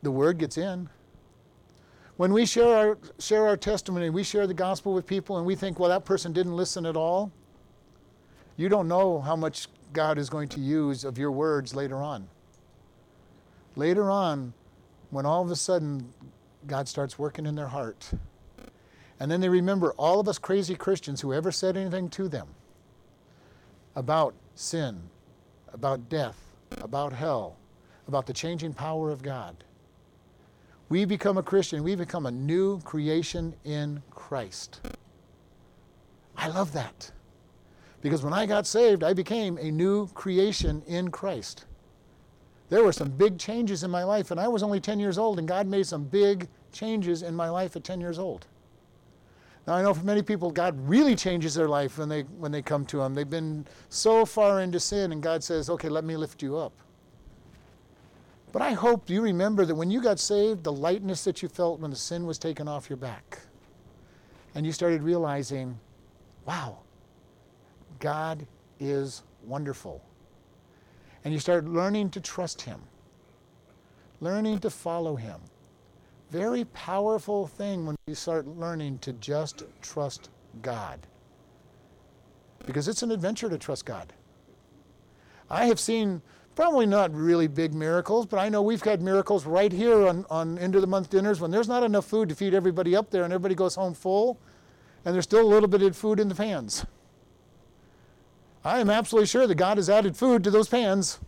the 0.02 0.11
word 0.11 0.38
gets 0.38 0.58
in. 0.58 0.88
When 2.16 2.32
we 2.32 2.44
share 2.44 2.76
our, 2.76 2.98
share 3.18 3.46
our 3.46 3.56
testimony, 3.56 4.11
we 4.11 4.22
share 4.22 4.46
the 4.46 4.54
gospel 4.54 4.92
with 4.92 5.06
people, 5.06 5.38
and 5.38 5.46
we 5.46 5.54
think, 5.54 5.78
well, 5.78 5.88
that 5.88 6.04
person 6.04 6.32
didn't 6.32 6.56
listen 6.56 6.85
at 6.85 6.96
all, 6.96 7.32
you 8.56 8.68
don't 8.68 8.87
know 8.87 9.20
how 9.20 9.35
much 9.35 9.68
God 9.92 10.18
is 10.18 10.28
going 10.28 10.48
to 10.50 10.61
use 10.61 11.04
of 11.04 11.18
your 11.18 11.30
words 11.30 11.74
later 11.74 11.96
on. 11.96 12.28
Later 13.76 14.11
on, 14.11 14.52
when 15.11 15.26
all 15.26 15.42
of 15.42 15.50
a 15.50 15.56
sudden 15.56 16.12
God 16.66 16.88
starts 16.88 17.18
working 17.18 17.46
in 17.46 17.54
their 17.54 17.68
heart, 17.68 18.11
and 19.18 19.30
then 19.30 19.40
they 19.40 19.48
remember 19.48 19.92
all 19.92 20.20
of 20.20 20.28
us 20.28 20.38
crazy 20.38 20.74
Christians 20.74 21.20
who 21.20 21.32
ever 21.32 21.52
said 21.52 21.76
anything 21.76 22.08
to 22.11 22.28
them 22.28 22.48
about 23.94 24.35
sin, 24.54 25.00
about 25.72 26.08
death, 26.08 26.38
about 26.78 27.12
hell, 27.12 27.56
about 28.08 28.26
the 28.26 28.32
changing 28.32 28.72
power 28.72 29.11
of 29.11 29.22
God 29.22 29.64
we 30.92 31.06
become 31.06 31.38
a 31.38 31.42
Christian, 31.42 31.82
we 31.82 31.94
become 31.94 32.26
a 32.26 32.30
new 32.30 32.78
creation 32.80 33.54
in 33.64 34.02
Christ. 34.11 34.82
I 36.37 36.48
love 36.48 36.74
that. 36.74 37.11
Because 38.02 38.22
when 38.22 38.35
I 38.35 38.44
got 38.44 38.66
saved, 38.66 39.02
I 39.02 39.14
became 39.14 39.56
a 39.56 39.70
new 39.70 40.08
creation 40.08 40.82
in 40.87 41.11
Christ. 41.11 41.64
There 42.72 42.82
were 42.82 42.92
some 42.92 43.11
big 43.11 43.38
changes 43.38 43.85
in 43.85 43.90
my 43.90 44.02
life, 44.02 44.30
and 44.30 44.40
I 44.40 44.48
was 44.48 44.62
only 44.62 44.80
10 44.80 44.98
years 44.98 45.18
old, 45.18 45.38
and 45.38 45.46
God 45.46 45.66
made 45.66 45.87
some 45.87 46.04
big 46.04 46.48
changes 46.72 47.22
in 47.22 47.35
my 47.35 47.50
life 47.50 47.76
at 47.76 47.85
10 47.85 48.00
years 48.00 48.18
old. 48.18 48.46
Now, 49.66 49.74
I 49.74 49.82
know 49.82 49.92
for 49.92 50.06
many 50.06 50.22
people, 50.22 50.50
God 50.50 50.74
really 50.88 51.14
changes 51.14 51.52
their 51.52 51.68
life 51.68 51.98
when 51.98 52.08
they, 52.08 52.22
when 52.22 52.50
they 52.50 52.62
come 52.62 52.87
to 52.87 53.02
Him. 53.02 53.14
They've 53.14 53.28
been 53.28 53.66
so 53.90 54.24
far 54.24 54.62
into 54.62 54.80
sin, 54.80 55.12
and 55.12 55.22
God 55.22 55.44
says, 55.44 55.68
Okay, 55.68 55.90
let 55.90 56.02
me 56.02 56.16
lift 56.16 56.42
you 56.42 56.56
up. 56.56 56.72
But 58.52 58.62
I 58.62 58.72
hope 58.72 59.11
you 59.11 59.20
remember 59.20 59.66
that 59.66 59.74
when 59.74 59.90
you 59.90 60.00
got 60.00 60.18
saved, 60.18 60.64
the 60.64 60.72
lightness 60.72 61.24
that 61.24 61.42
you 61.42 61.50
felt 61.50 61.78
when 61.78 61.90
the 61.90 61.96
sin 61.96 62.24
was 62.24 62.38
taken 62.38 62.68
off 62.68 62.88
your 62.88 62.96
back. 62.96 63.40
And 64.54 64.64
you 64.64 64.72
started 64.72 65.02
realizing, 65.02 65.78
wow, 66.46 66.78
God 67.98 68.46
is 68.80 69.24
wonderful. 69.44 70.02
And 71.24 71.32
you 71.32 71.40
start 71.40 71.64
learning 71.66 72.11
to 72.11 72.20
trust 72.20 72.62
Him, 72.62 72.80
learning 74.20 74.58
to 74.61 74.70
follow 74.70 75.16
Him. 75.16 75.40
Very 76.30 76.64
powerful 76.66 77.46
thing 77.46 77.87
when 77.87 77.96
you 78.06 78.14
start 78.14 78.46
learning 78.46 78.98
to 79.00 79.12
just 79.14 79.64
trust 79.82 80.30
God. 80.62 80.98
Because 82.66 82.88
it's 82.88 83.02
an 83.02 83.11
adventure 83.11 83.48
to 83.48 83.58
trust 83.58 83.85
God. 83.85 84.12
I 85.50 85.66
have 85.66 85.78
seen 85.78 86.22
Probably 86.54 86.85
not 86.85 87.14
really 87.14 87.46
big 87.46 87.72
miracles, 87.72 88.26
but 88.26 88.38
I 88.38 88.50
know 88.50 88.61
we've 88.61 88.82
had 88.82 89.00
miracles 89.00 89.46
right 89.46 89.72
here 89.72 90.06
on, 90.06 90.26
on 90.28 90.58
end 90.58 90.74
of 90.74 90.82
the 90.82 90.87
month 90.87 91.08
dinners 91.08 91.40
when 91.40 91.50
there's 91.50 91.68
not 91.68 91.82
enough 91.82 92.04
food 92.04 92.28
to 92.28 92.35
feed 92.35 92.52
everybody 92.52 92.94
up 92.94 93.11
there 93.11 93.24
and 93.24 93.32
everybody 93.32 93.54
goes 93.54 93.74
home 93.74 93.94
full 93.94 94.38
and 95.04 95.14
there's 95.14 95.24
still 95.24 95.40
a 95.40 95.48
little 95.48 95.68
bit 95.68 95.80
of 95.80 95.96
food 95.96 96.20
in 96.20 96.28
the 96.28 96.35
pans. 96.35 96.85
I 98.64 98.79
am 98.79 98.90
absolutely 98.90 99.27
sure 99.27 99.46
that 99.46 99.57
God 99.57 99.77
has 99.77 99.90
added 99.90 100.16
food 100.16 100.44
to 100.44 100.51
those 100.51 100.68
pans. 100.68 101.18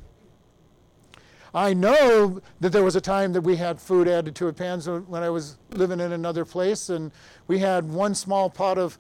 I 1.53 1.73
know 1.73 2.41
that 2.61 2.71
there 2.71 2.83
was 2.83 2.97
a 2.97 3.01
time 3.01 3.33
that 3.33 3.43
we 3.43 3.57
had 3.57 3.81
food 3.81 4.09
added 4.09 4.35
to 4.37 4.49
a 4.49 4.53
pans 4.53 4.89
when 4.89 5.23
I 5.23 5.31
was 5.31 5.57
living 5.71 6.01
in 6.01 6.13
another 6.13 6.45
place, 6.45 6.91
and 6.91 7.13
we 7.47 7.59
had 7.59 7.89
one 7.89 8.15
small 8.15 8.51
pot 8.51 8.77
of, 8.77 8.99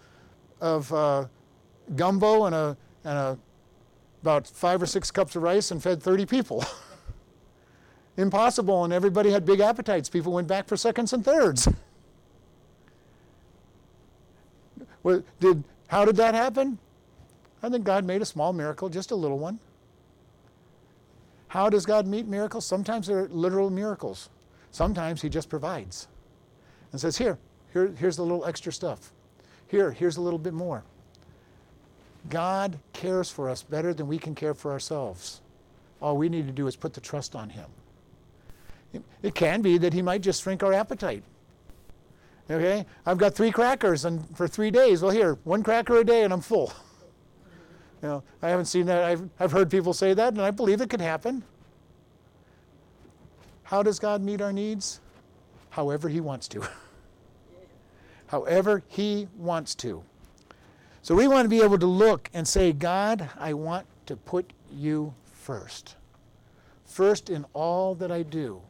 of 0.60 0.92
uh, 0.92 1.26
gumbo 1.96 2.44
and 2.46 2.54
a, 2.54 2.76
and 3.04 3.18
a 3.18 3.38
about 4.22 4.46
five 4.46 4.80
or 4.80 4.86
six 4.86 5.10
cups 5.10 5.36
of 5.36 5.42
rice 5.42 5.70
and 5.70 5.82
fed 5.82 6.02
30 6.02 6.24
people. 6.24 6.64
Impossible, 8.16 8.84
and 8.84 8.92
everybody 8.92 9.30
had 9.30 9.44
big 9.44 9.60
appetites. 9.60 10.08
People 10.08 10.32
went 10.32 10.48
back 10.48 10.66
for 10.66 10.78
seconds 10.78 11.12
and 11.12 11.22
thirds. 11.24 11.68
did, 15.40 15.62
how 15.88 16.04
did 16.06 16.16
that 16.16 16.34
happen? 16.34 16.78
I 17.64 17.70
think 17.70 17.84
God 17.84 18.04
made 18.04 18.20
a 18.20 18.26
small 18.26 18.52
miracle, 18.52 18.90
just 18.90 19.10
a 19.10 19.14
little 19.14 19.38
one. 19.38 19.58
How 21.48 21.70
does 21.70 21.86
God 21.86 22.06
meet 22.06 22.26
miracles? 22.26 22.66
Sometimes 22.66 23.06
they're 23.06 23.26
literal 23.28 23.70
miracles. 23.70 24.28
Sometimes 24.70 25.22
He 25.22 25.30
just 25.30 25.48
provides 25.48 26.08
and 26.92 27.00
says, 27.00 27.16
Here, 27.16 27.38
here 27.72 27.94
here's 27.96 28.16
the 28.16 28.22
little 28.22 28.44
extra 28.44 28.70
stuff. 28.70 29.12
Here, 29.68 29.92
here's 29.92 30.18
a 30.18 30.20
little 30.20 30.38
bit 30.38 30.52
more. 30.52 30.84
God 32.28 32.78
cares 32.92 33.30
for 33.30 33.48
us 33.48 33.62
better 33.62 33.94
than 33.94 34.08
we 34.08 34.18
can 34.18 34.34
care 34.34 34.54
for 34.54 34.70
ourselves. 34.70 35.40
All 36.02 36.18
we 36.18 36.28
need 36.28 36.46
to 36.46 36.52
do 36.52 36.66
is 36.66 36.76
put 36.76 36.92
the 36.92 37.00
trust 37.00 37.34
on 37.34 37.48
Him. 37.48 37.66
It 39.22 39.34
can 39.34 39.62
be 39.62 39.78
that 39.78 39.94
He 39.94 40.02
might 40.02 40.20
just 40.20 40.42
shrink 40.42 40.62
our 40.62 40.74
appetite. 40.74 41.22
Okay? 42.50 42.84
I've 43.06 43.18
got 43.18 43.34
three 43.34 43.50
crackers 43.50 44.04
and 44.04 44.36
for 44.36 44.46
three 44.46 44.70
days. 44.70 45.00
Well, 45.00 45.12
here, 45.12 45.38
one 45.44 45.62
cracker 45.62 45.96
a 45.96 46.04
day 46.04 46.24
and 46.24 46.32
I'm 46.32 46.42
full. 46.42 46.70
You 48.04 48.10
know, 48.10 48.22
I 48.42 48.50
haven't 48.50 48.66
seen 48.66 48.84
that. 48.84 49.02
I've, 49.02 49.30
I've 49.40 49.50
heard 49.50 49.70
people 49.70 49.94
say 49.94 50.12
that, 50.12 50.34
and 50.34 50.42
I 50.42 50.50
believe 50.50 50.82
it 50.82 50.90
could 50.90 51.00
happen. 51.00 51.42
How 53.62 53.82
does 53.82 53.98
God 53.98 54.20
meet 54.20 54.42
our 54.42 54.52
needs? 54.52 55.00
However 55.70 56.10
He 56.10 56.20
wants 56.20 56.46
to. 56.48 56.68
However 58.26 58.82
He 58.88 59.26
wants 59.38 59.74
to. 59.76 60.02
So 61.00 61.14
we 61.14 61.26
want 61.28 61.46
to 61.46 61.48
be 61.48 61.62
able 61.62 61.78
to 61.78 61.86
look 61.86 62.28
and 62.34 62.46
say, 62.46 62.74
God, 62.74 63.30
I 63.38 63.54
want 63.54 63.86
to 64.04 64.16
put 64.16 64.52
you 64.70 65.14
first. 65.32 65.96
First 66.84 67.30
in 67.30 67.46
all 67.54 67.94
that 67.94 68.12
I 68.12 68.22
do. 68.22 68.60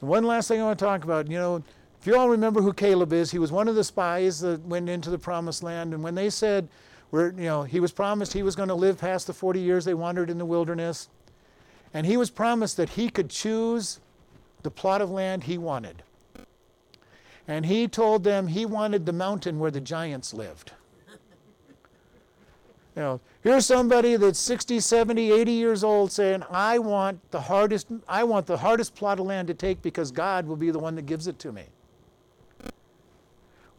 One 0.00 0.24
last 0.24 0.48
thing 0.48 0.62
I 0.62 0.64
want 0.64 0.78
to 0.78 0.84
talk 0.86 1.04
about, 1.04 1.30
you 1.30 1.36
know, 1.36 1.62
if 2.00 2.06
you 2.06 2.16
all 2.16 2.30
remember 2.30 2.62
who 2.62 2.72
Caleb 2.72 3.12
is, 3.12 3.30
he 3.30 3.38
was 3.38 3.52
one 3.52 3.68
of 3.68 3.74
the 3.74 3.84
spies 3.84 4.40
that 4.40 4.62
went 4.62 4.88
into 4.88 5.10
the 5.10 5.18
promised 5.18 5.62
land. 5.62 5.92
And 5.92 6.02
when 6.02 6.14
they 6.14 6.30
said, 6.30 6.68
you 7.12 7.32
know, 7.36 7.62
he 7.62 7.78
was 7.78 7.92
promised 7.92 8.32
he 8.32 8.42
was 8.42 8.56
going 8.56 8.70
to 8.70 8.74
live 8.74 8.98
past 8.98 9.26
the 9.26 9.34
40 9.34 9.60
years 9.60 9.84
they 9.84 9.94
wandered 9.94 10.30
in 10.30 10.38
the 10.38 10.46
wilderness. 10.46 11.08
And 11.94 12.06
he 12.06 12.16
was 12.16 12.30
promised 12.30 12.78
that 12.78 12.90
he 12.90 13.10
could 13.10 13.28
choose 13.28 14.00
the 14.62 14.70
plot 14.70 15.02
of 15.02 15.10
land 15.10 15.44
he 15.44 15.58
wanted. 15.58 16.02
And 17.46 17.66
he 17.66 17.86
told 17.86 18.24
them 18.24 18.46
he 18.46 18.64
wanted 18.64 19.04
the 19.04 19.12
mountain 19.12 19.58
where 19.58 19.70
the 19.70 19.80
giants 19.80 20.32
lived. 20.32 20.72
You 22.94 23.00
know, 23.00 23.20
here's 23.42 23.64
somebody 23.64 24.16
that's 24.16 24.38
60, 24.38 24.78
70, 24.78 25.32
80 25.32 25.52
years 25.52 25.82
old 25.82 26.12
saying, 26.12 26.42
I 26.50 26.78
want 26.78 27.18
the 27.30 27.40
hardest, 27.40 27.86
I 28.06 28.22
want 28.22 28.44
the 28.44 28.58
hardest 28.58 28.94
plot 28.94 29.18
of 29.18 29.24
land 29.24 29.48
to 29.48 29.54
take 29.54 29.80
because 29.80 30.10
God 30.10 30.46
will 30.46 30.56
be 30.56 30.70
the 30.70 30.78
one 30.78 30.94
that 30.96 31.06
gives 31.06 31.26
it 31.26 31.38
to 31.38 31.52
me. 31.52 31.64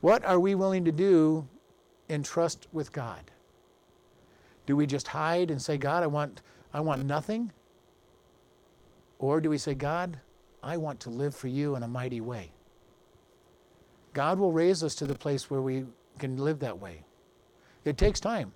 What 0.02 0.26
are 0.26 0.40
we 0.40 0.56
willing 0.56 0.84
to 0.86 0.92
do 0.92 1.48
in 2.10 2.24
trust 2.24 2.68
with 2.72 2.91
God? 2.91 3.32
Do 4.66 4.76
we 4.76 4.86
just 4.86 5.08
hide 5.08 5.51
and 5.51 5.62
say, 5.62 5.78
God, 5.78 6.04
I 6.04 6.08
want, 6.08 6.41
I 6.74 6.80
want 6.80 7.06
nothing? 7.06 7.51
Or 9.20 9.41
do 9.41 9.49
we 9.49 9.58
say, 9.58 9.74
God, 9.74 10.20
I 10.62 10.78
want 10.78 10.99
to 11.01 11.10
live 11.10 11.36
for 11.36 11.47
you 11.47 11.76
in 11.76 11.84
a 11.84 11.88
mighty 11.88 12.22
way? 12.22 12.51
God 14.14 14.39
will 14.39 14.51
raise 14.51 14.84
us 14.84 14.95
to 14.95 15.06
the 15.06 15.16
place 15.16 15.49
where 15.49 15.62
we 15.62 15.86
can 16.20 16.38
live 16.38 16.60
that 16.60 16.80
way. 16.80 17.04
It 17.84 17.97
takes 17.97 18.20
time. 18.20 18.54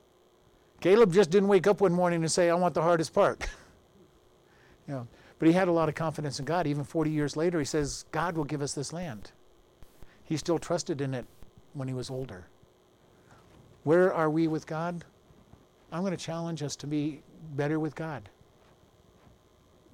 Caleb 0.79 1.11
just 1.11 1.31
didn't 1.31 1.49
wake 1.49 1.67
up 1.67 1.81
one 1.81 1.93
morning 1.93 2.21
and 2.21 2.31
say, 2.31 2.49
I 2.49 2.53
want 2.53 2.73
the 2.73 2.81
hardest 2.81 3.13
part. 3.13 3.47
you 4.87 4.93
know, 4.93 5.07
but 5.39 5.47
he 5.47 5.53
had 5.53 5.67
a 5.67 5.71
lot 5.71 5.89
of 5.89 5.95
confidence 5.95 6.39
in 6.39 6.45
God. 6.45 6.67
Even 6.67 6.83
40 6.83 7.09
years 7.09 7.35
later, 7.35 7.59
he 7.59 7.65
says, 7.65 8.05
God 8.11 8.37
will 8.37 8.43
give 8.43 8.61
us 8.61 8.73
this 8.73 8.93
land. 8.93 9.31
He 10.23 10.37
still 10.37 10.59
trusted 10.59 11.01
in 11.01 11.13
it 11.13 11.25
when 11.73 11.87
he 11.87 11.93
was 11.93 12.09
older. 12.09 12.47
Where 13.83 14.13
are 14.13 14.29
we 14.29 14.47
with 14.47 14.67
God? 14.67 15.03
I'm 15.91 16.01
going 16.01 16.15
to 16.15 16.17
challenge 16.17 16.63
us 16.63 16.75
to 16.77 16.87
be 16.87 17.21
better 17.55 17.79
with 17.79 17.95
God. 17.95 18.29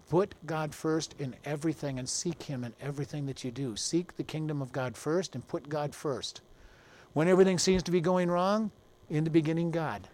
Put 0.10 0.36
God 0.46 0.74
first 0.74 1.16
in 1.20 1.36
everything 1.46 2.00
and 2.00 2.08
seek 2.08 2.44
Him 2.44 2.64
in 2.64 2.74
everything 2.82 3.26
that 3.28 3.44
you 3.44 3.52
do. 3.52 3.76
Seek 3.76 4.16
the 4.16 4.24
kingdom 4.24 4.62
of 4.62 4.72
God 4.72 4.96
first 4.96 5.36
and 5.36 5.48
put 5.48 5.70
God 5.70 5.96
first. 5.96 6.42
When 7.14 7.28
everything 7.28 7.60
seems 7.60 7.84
to 7.84 7.92
be 7.92 8.02
going 8.02 8.30
wrong, 8.30 8.72
in 9.10 9.24
the 9.24 9.30
beginning, 9.30 9.72
God. 9.72 10.08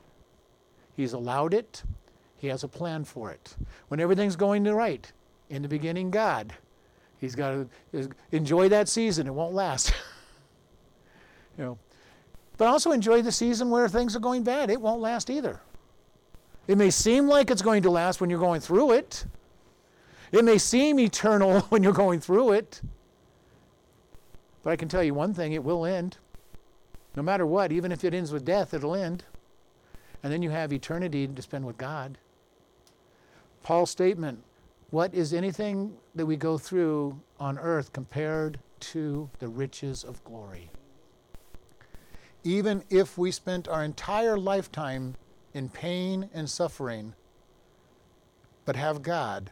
He's 0.96 1.14
allowed 1.14 1.54
it. 1.54 1.84
He 2.38 2.48
has 2.48 2.64
a 2.64 2.68
plan 2.68 3.04
for 3.06 3.32
it. 3.32 3.56
When 3.88 4.00
everything's 4.00 4.36
going 4.36 4.64
right, 4.66 5.12
in 5.50 5.62
the 5.62 5.68
beginning, 5.68 6.12
God. 6.12 6.54
He's 7.18 7.36
got 7.36 7.68
to 7.92 8.10
enjoy 8.32 8.70
that 8.70 8.88
season. 8.88 9.28
It 9.28 9.34
won't 9.34 9.54
last. 9.54 9.94
you 11.58 11.64
know. 11.64 11.78
But 12.60 12.68
also 12.68 12.92
enjoy 12.92 13.24
the 13.24 13.32
season 13.32 13.72
where 13.72 13.90
things 13.90 14.16
are 14.16 14.20
going 14.20 14.44
bad. 14.44 14.70
It 14.70 14.80
won't 14.80 15.02
last 15.02 15.32
either. 15.32 15.60
It 16.68 16.78
may 16.78 16.92
seem 16.92 17.28
like 17.28 17.50
it's 17.50 17.64
going 17.64 17.82
to 17.82 17.90
last 17.90 18.22
when 18.22 18.30
you're 18.30 18.38
going 18.38 18.62
through 18.62 18.92
it. 18.92 19.26
It 20.32 20.46
may 20.46 20.60
seem 20.60 21.00
eternal 21.00 21.62
when 21.70 21.82
you're 21.82 21.92
going 21.92 22.20
through 22.20 22.52
it. 22.52 22.84
But 24.62 24.70
I 24.70 24.76
can 24.76 24.88
tell 24.88 25.02
you 25.04 25.16
one 25.16 25.34
thing 25.34 25.54
it 25.54 25.64
will 25.64 25.84
end. 25.84 26.18
No 27.16 27.24
matter 27.24 27.48
what, 27.48 27.72
even 27.72 27.92
if 27.92 28.04
it 28.04 28.14
ends 28.14 28.32
with 28.32 28.46
death, 28.46 28.76
it'll 28.76 28.94
end 28.94 29.24
and 30.24 30.32
then 30.32 30.42
you 30.42 30.50
have 30.50 30.74
eternity 30.74 31.28
to 31.28 31.42
spend 31.42 31.66
with 31.66 31.78
God. 31.78 32.18
Paul's 33.64 33.92
statement 33.92 34.44
what 34.92 35.14
is 35.14 35.36
anything 35.36 35.94
that 36.16 36.26
we 36.26 36.36
go 36.36 36.58
through 36.58 37.20
on 37.40 37.60
earth 37.60 37.94
compared 37.94 38.60
to 38.80 39.30
the 39.38 39.48
riches 39.48 40.04
of 40.04 40.24
glory? 40.24 40.72
Even 42.44 42.84
if 42.90 43.18
we 43.18 43.32
spent 43.32 43.68
our 43.68 43.84
entire 43.84 44.38
lifetime 44.38 45.16
in 45.54 45.70
pain 45.70 46.30
and 46.34 46.50
suffering, 46.50 47.14
but 48.66 48.76
have 48.76 49.02
God, 49.02 49.52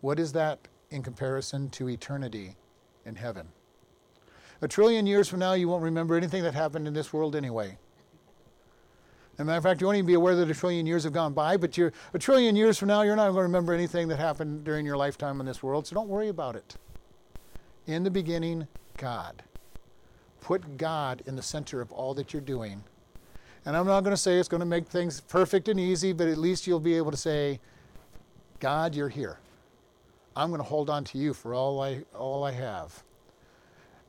what 0.00 0.18
is 0.18 0.32
that 0.32 0.68
in 0.90 1.02
comparison 1.02 1.68
to 1.70 1.88
eternity 1.88 2.56
in 3.04 3.16
heaven? 3.16 3.48
A 4.62 4.68
trillion 4.68 5.06
years 5.06 5.28
from 5.28 5.40
now, 5.40 5.54
you 5.54 5.68
won't 5.68 5.82
remember 5.82 6.16
anything 6.16 6.42
that 6.42 6.54
happened 6.54 6.86
in 6.86 6.94
this 6.94 7.12
world 7.12 7.34
anyway. 7.34 7.76
As 9.34 9.40
a 9.40 9.44
matter 9.44 9.58
of 9.58 9.64
fact, 9.64 9.80
you 9.80 9.86
won't 9.86 9.96
even 9.96 10.06
be 10.06 10.14
aware 10.14 10.34
that 10.36 10.50
a 10.50 10.54
trillion 10.54 10.86
years 10.86 11.04
have 11.04 11.14
gone 11.14 11.32
by, 11.32 11.56
but 11.56 11.78
you're, 11.78 11.92
a 12.12 12.18
trillion 12.18 12.56
years 12.56 12.78
from 12.78 12.88
now, 12.88 13.02
you're 13.02 13.16
not 13.16 13.28
going 13.28 13.36
to 13.36 13.42
remember 13.42 13.72
anything 13.72 14.06
that 14.08 14.18
happened 14.18 14.64
during 14.64 14.84
your 14.84 14.98
lifetime 14.98 15.40
in 15.40 15.46
this 15.46 15.62
world, 15.62 15.86
so 15.86 15.94
don't 15.94 16.08
worry 16.08 16.28
about 16.28 16.56
it. 16.56 16.76
In 17.86 18.04
the 18.04 18.10
beginning, 18.10 18.68
God. 18.98 19.42
Put 20.40 20.76
God 20.76 21.22
in 21.26 21.36
the 21.36 21.42
center 21.42 21.80
of 21.80 21.92
all 21.92 22.14
that 22.14 22.32
you're 22.32 22.42
doing. 22.42 22.82
And 23.66 23.76
I'm 23.76 23.86
not 23.86 24.00
going 24.00 24.14
to 24.14 24.20
say 24.20 24.38
it's 24.38 24.48
going 24.48 24.60
to 24.60 24.66
make 24.66 24.86
things 24.86 25.20
perfect 25.20 25.68
and 25.68 25.78
easy, 25.78 26.12
but 26.12 26.28
at 26.28 26.38
least 26.38 26.66
you'll 26.66 26.80
be 26.80 26.96
able 26.96 27.10
to 27.10 27.16
say, 27.16 27.60
God, 28.58 28.94
you're 28.94 29.08
here. 29.08 29.38
I'm 30.34 30.48
going 30.48 30.60
to 30.60 30.66
hold 30.66 30.88
on 30.88 31.04
to 31.04 31.18
you 31.18 31.34
for 31.34 31.54
all 31.54 31.82
I, 31.82 32.04
all 32.14 32.44
I 32.44 32.52
have. 32.52 33.02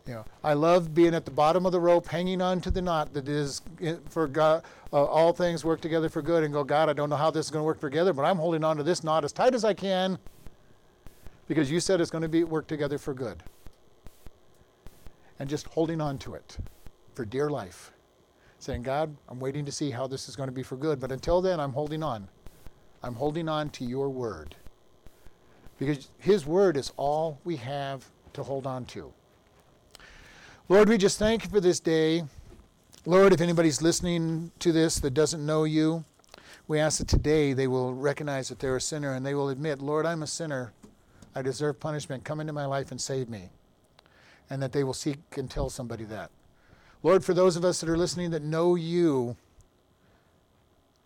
You 0.08 0.14
know, 0.14 0.26
I 0.44 0.54
love 0.54 0.96
being 0.96 1.14
at 1.14 1.26
the 1.26 1.32
bottom 1.32 1.66
of 1.66 1.72
the 1.72 1.80
rope, 1.80 2.08
hanging 2.08 2.42
on 2.42 2.60
to 2.62 2.72
the 2.72 2.82
knot 2.82 3.14
that 3.14 3.28
is 3.28 3.62
for 4.10 4.28
God. 4.28 4.64
Uh, 4.92 5.04
all 5.04 5.32
things 5.32 5.64
work 5.64 5.80
together 5.80 6.10
for 6.10 6.22
good, 6.22 6.44
and 6.44 6.54
go, 6.54 6.64
God, 6.64 6.90
I 6.90 6.94
don't 6.94 7.10
know 7.10 7.16
how 7.16 7.30
this 7.30 7.46
is 7.46 7.52
going 7.52 7.62
to 7.62 7.66
work 7.66 7.80
together, 7.80 8.12
but 8.14 8.24
I'm 8.24 8.38
holding 8.38 8.64
on 8.64 8.78
to 8.78 8.84
this 8.84 9.04
knot 9.04 9.24
as 9.24 9.32
tight 9.32 9.54
as 9.54 9.64
I 9.64 9.74
can, 9.74 10.18
because 11.48 11.70
you 11.70 11.80
said 11.80 12.02
it's 12.02 12.10
going 12.10 12.24
to 12.24 12.30
be 12.30 12.44
work 12.44 12.68
together 12.68 12.98
for 12.98 13.14
good. 13.14 13.44
And 15.42 15.50
just 15.50 15.66
holding 15.70 16.00
on 16.02 16.20
to 16.20 16.36
it 16.36 16.56
for 17.16 17.26
dear 17.26 17.50
life, 17.50 17.94
saying, 18.60 18.84
God, 18.84 19.18
I'm 19.28 19.40
waiting 19.40 19.66
to 19.66 19.72
see 19.72 19.90
how 19.90 20.06
this 20.06 20.30
is 20.30 20.36
going 20.36 20.50
to 20.50 20.54
be 20.54 20.62
for 20.62 20.76
good, 20.76 21.00
but 21.00 21.12
until 21.12 21.42
then, 21.42 21.60
I'm 21.60 21.74
holding 21.74 22.04
on. 22.04 22.28
I'm 23.02 23.16
holding 23.16 23.50
on 23.50 23.72
to 23.72 23.84
your 23.84 24.08
word, 24.12 24.56
because 25.80 26.12
His 26.20 26.46
word 26.46 26.78
is 26.78 26.94
all 26.96 27.40
we 27.44 27.56
have 27.56 28.06
to 28.34 28.44
hold 28.44 28.68
on 28.68 28.86
to. 28.86 29.12
Lord, 30.70 30.88
we 30.88 31.00
just 31.00 31.18
thank 31.18 31.44
you 31.44 31.50
for 31.50 31.60
this 31.60 31.80
day. 31.80 32.24
Lord, 33.08 33.34
if 33.34 33.42
anybody's 33.42 33.82
listening 33.82 34.52
to 34.60 34.72
this 34.72 35.00
that 35.00 35.16
doesn't 35.16 35.44
know 35.44 35.64
you, 35.64 36.06
we 36.68 36.80
ask 36.80 37.00
that 37.00 37.08
today 37.08 37.54
they 37.54 37.66
will 37.66 37.96
recognize 37.96 38.50
that 38.50 38.60
they're 38.60 38.76
a 38.76 38.82
sinner 38.82 39.16
and 39.16 39.26
they 39.26 39.34
will 39.34 39.50
admit, 39.50 39.82
Lord, 39.82 40.06
I'm 40.06 40.22
a 40.22 40.28
sinner. 40.28 40.72
I 41.34 41.42
deserve 41.42 41.80
punishment. 41.80 42.24
Come 42.24 42.42
into 42.42 42.54
my 42.54 42.66
life 42.66 42.92
and 42.92 43.02
save 43.02 43.28
me. 43.28 43.50
And 44.52 44.62
that 44.62 44.72
they 44.72 44.84
will 44.84 44.94
seek 44.94 45.18
and 45.36 45.50
tell 45.50 45.72
somebody 45.72 46.04
that. 46.04 46.30
Lord, 47.02 47.26
for 47.26 47.34
those 47.34 47.56
of 47.56 47.66
us 47.66 47.82
that 47.82 47.90
are 47.90 47.98
listening 47.98 48.30
that 48.30 48.44
know 48.44 48.76
you, 48.76 49.36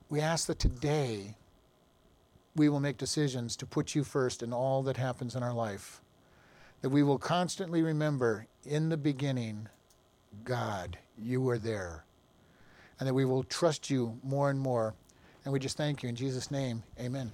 we 0.09 0.19
ask 0.19 0.47
that 0.47 0.59
today 0.59 1.37
we 2.57 2.67
will 2.67 2.81
make 2.81 2.97
decisions 2.97 3.55
to 3.55 3.65
put 3.65 3.95
you 3.95 4.03
first 4.03 4.43
in 4.43 4.51
all 4.51 4.83
that 4.83 4.97
happens 4.97 5.35
in 5.35 5.43
our 5.43 5.53
life 5.53 6.01
that 6.85 6.89
we 6.89 7.01
will 7.01 7.17
constantly 7.17 7.81
remember 7.81 8.45
in 8.63 8.89
the 8.89 8.97
beginning, 8.97 9.67
God, 10.43 10.99
you 11.17 11.41
were 11.41 11.57
there. 11.57 12.05
And 12.99 13.07
that 13.07 13.13
we 13.15 13.25
will 13.25 13.43
trust 13.43 13.89
you 13.89 14.19
more 14.21 14.51
and 14.51 14.59
more. 14.59 14.93
And 15.43 15.51
we 15.51 15.59
just 15.59 15.77
thank 15.77 16.03
you 16.03 16.09
in 16.09 16.15
Jesus' 16.15 16.51
name. 16.51 16.83
Amen. 16.99 17.31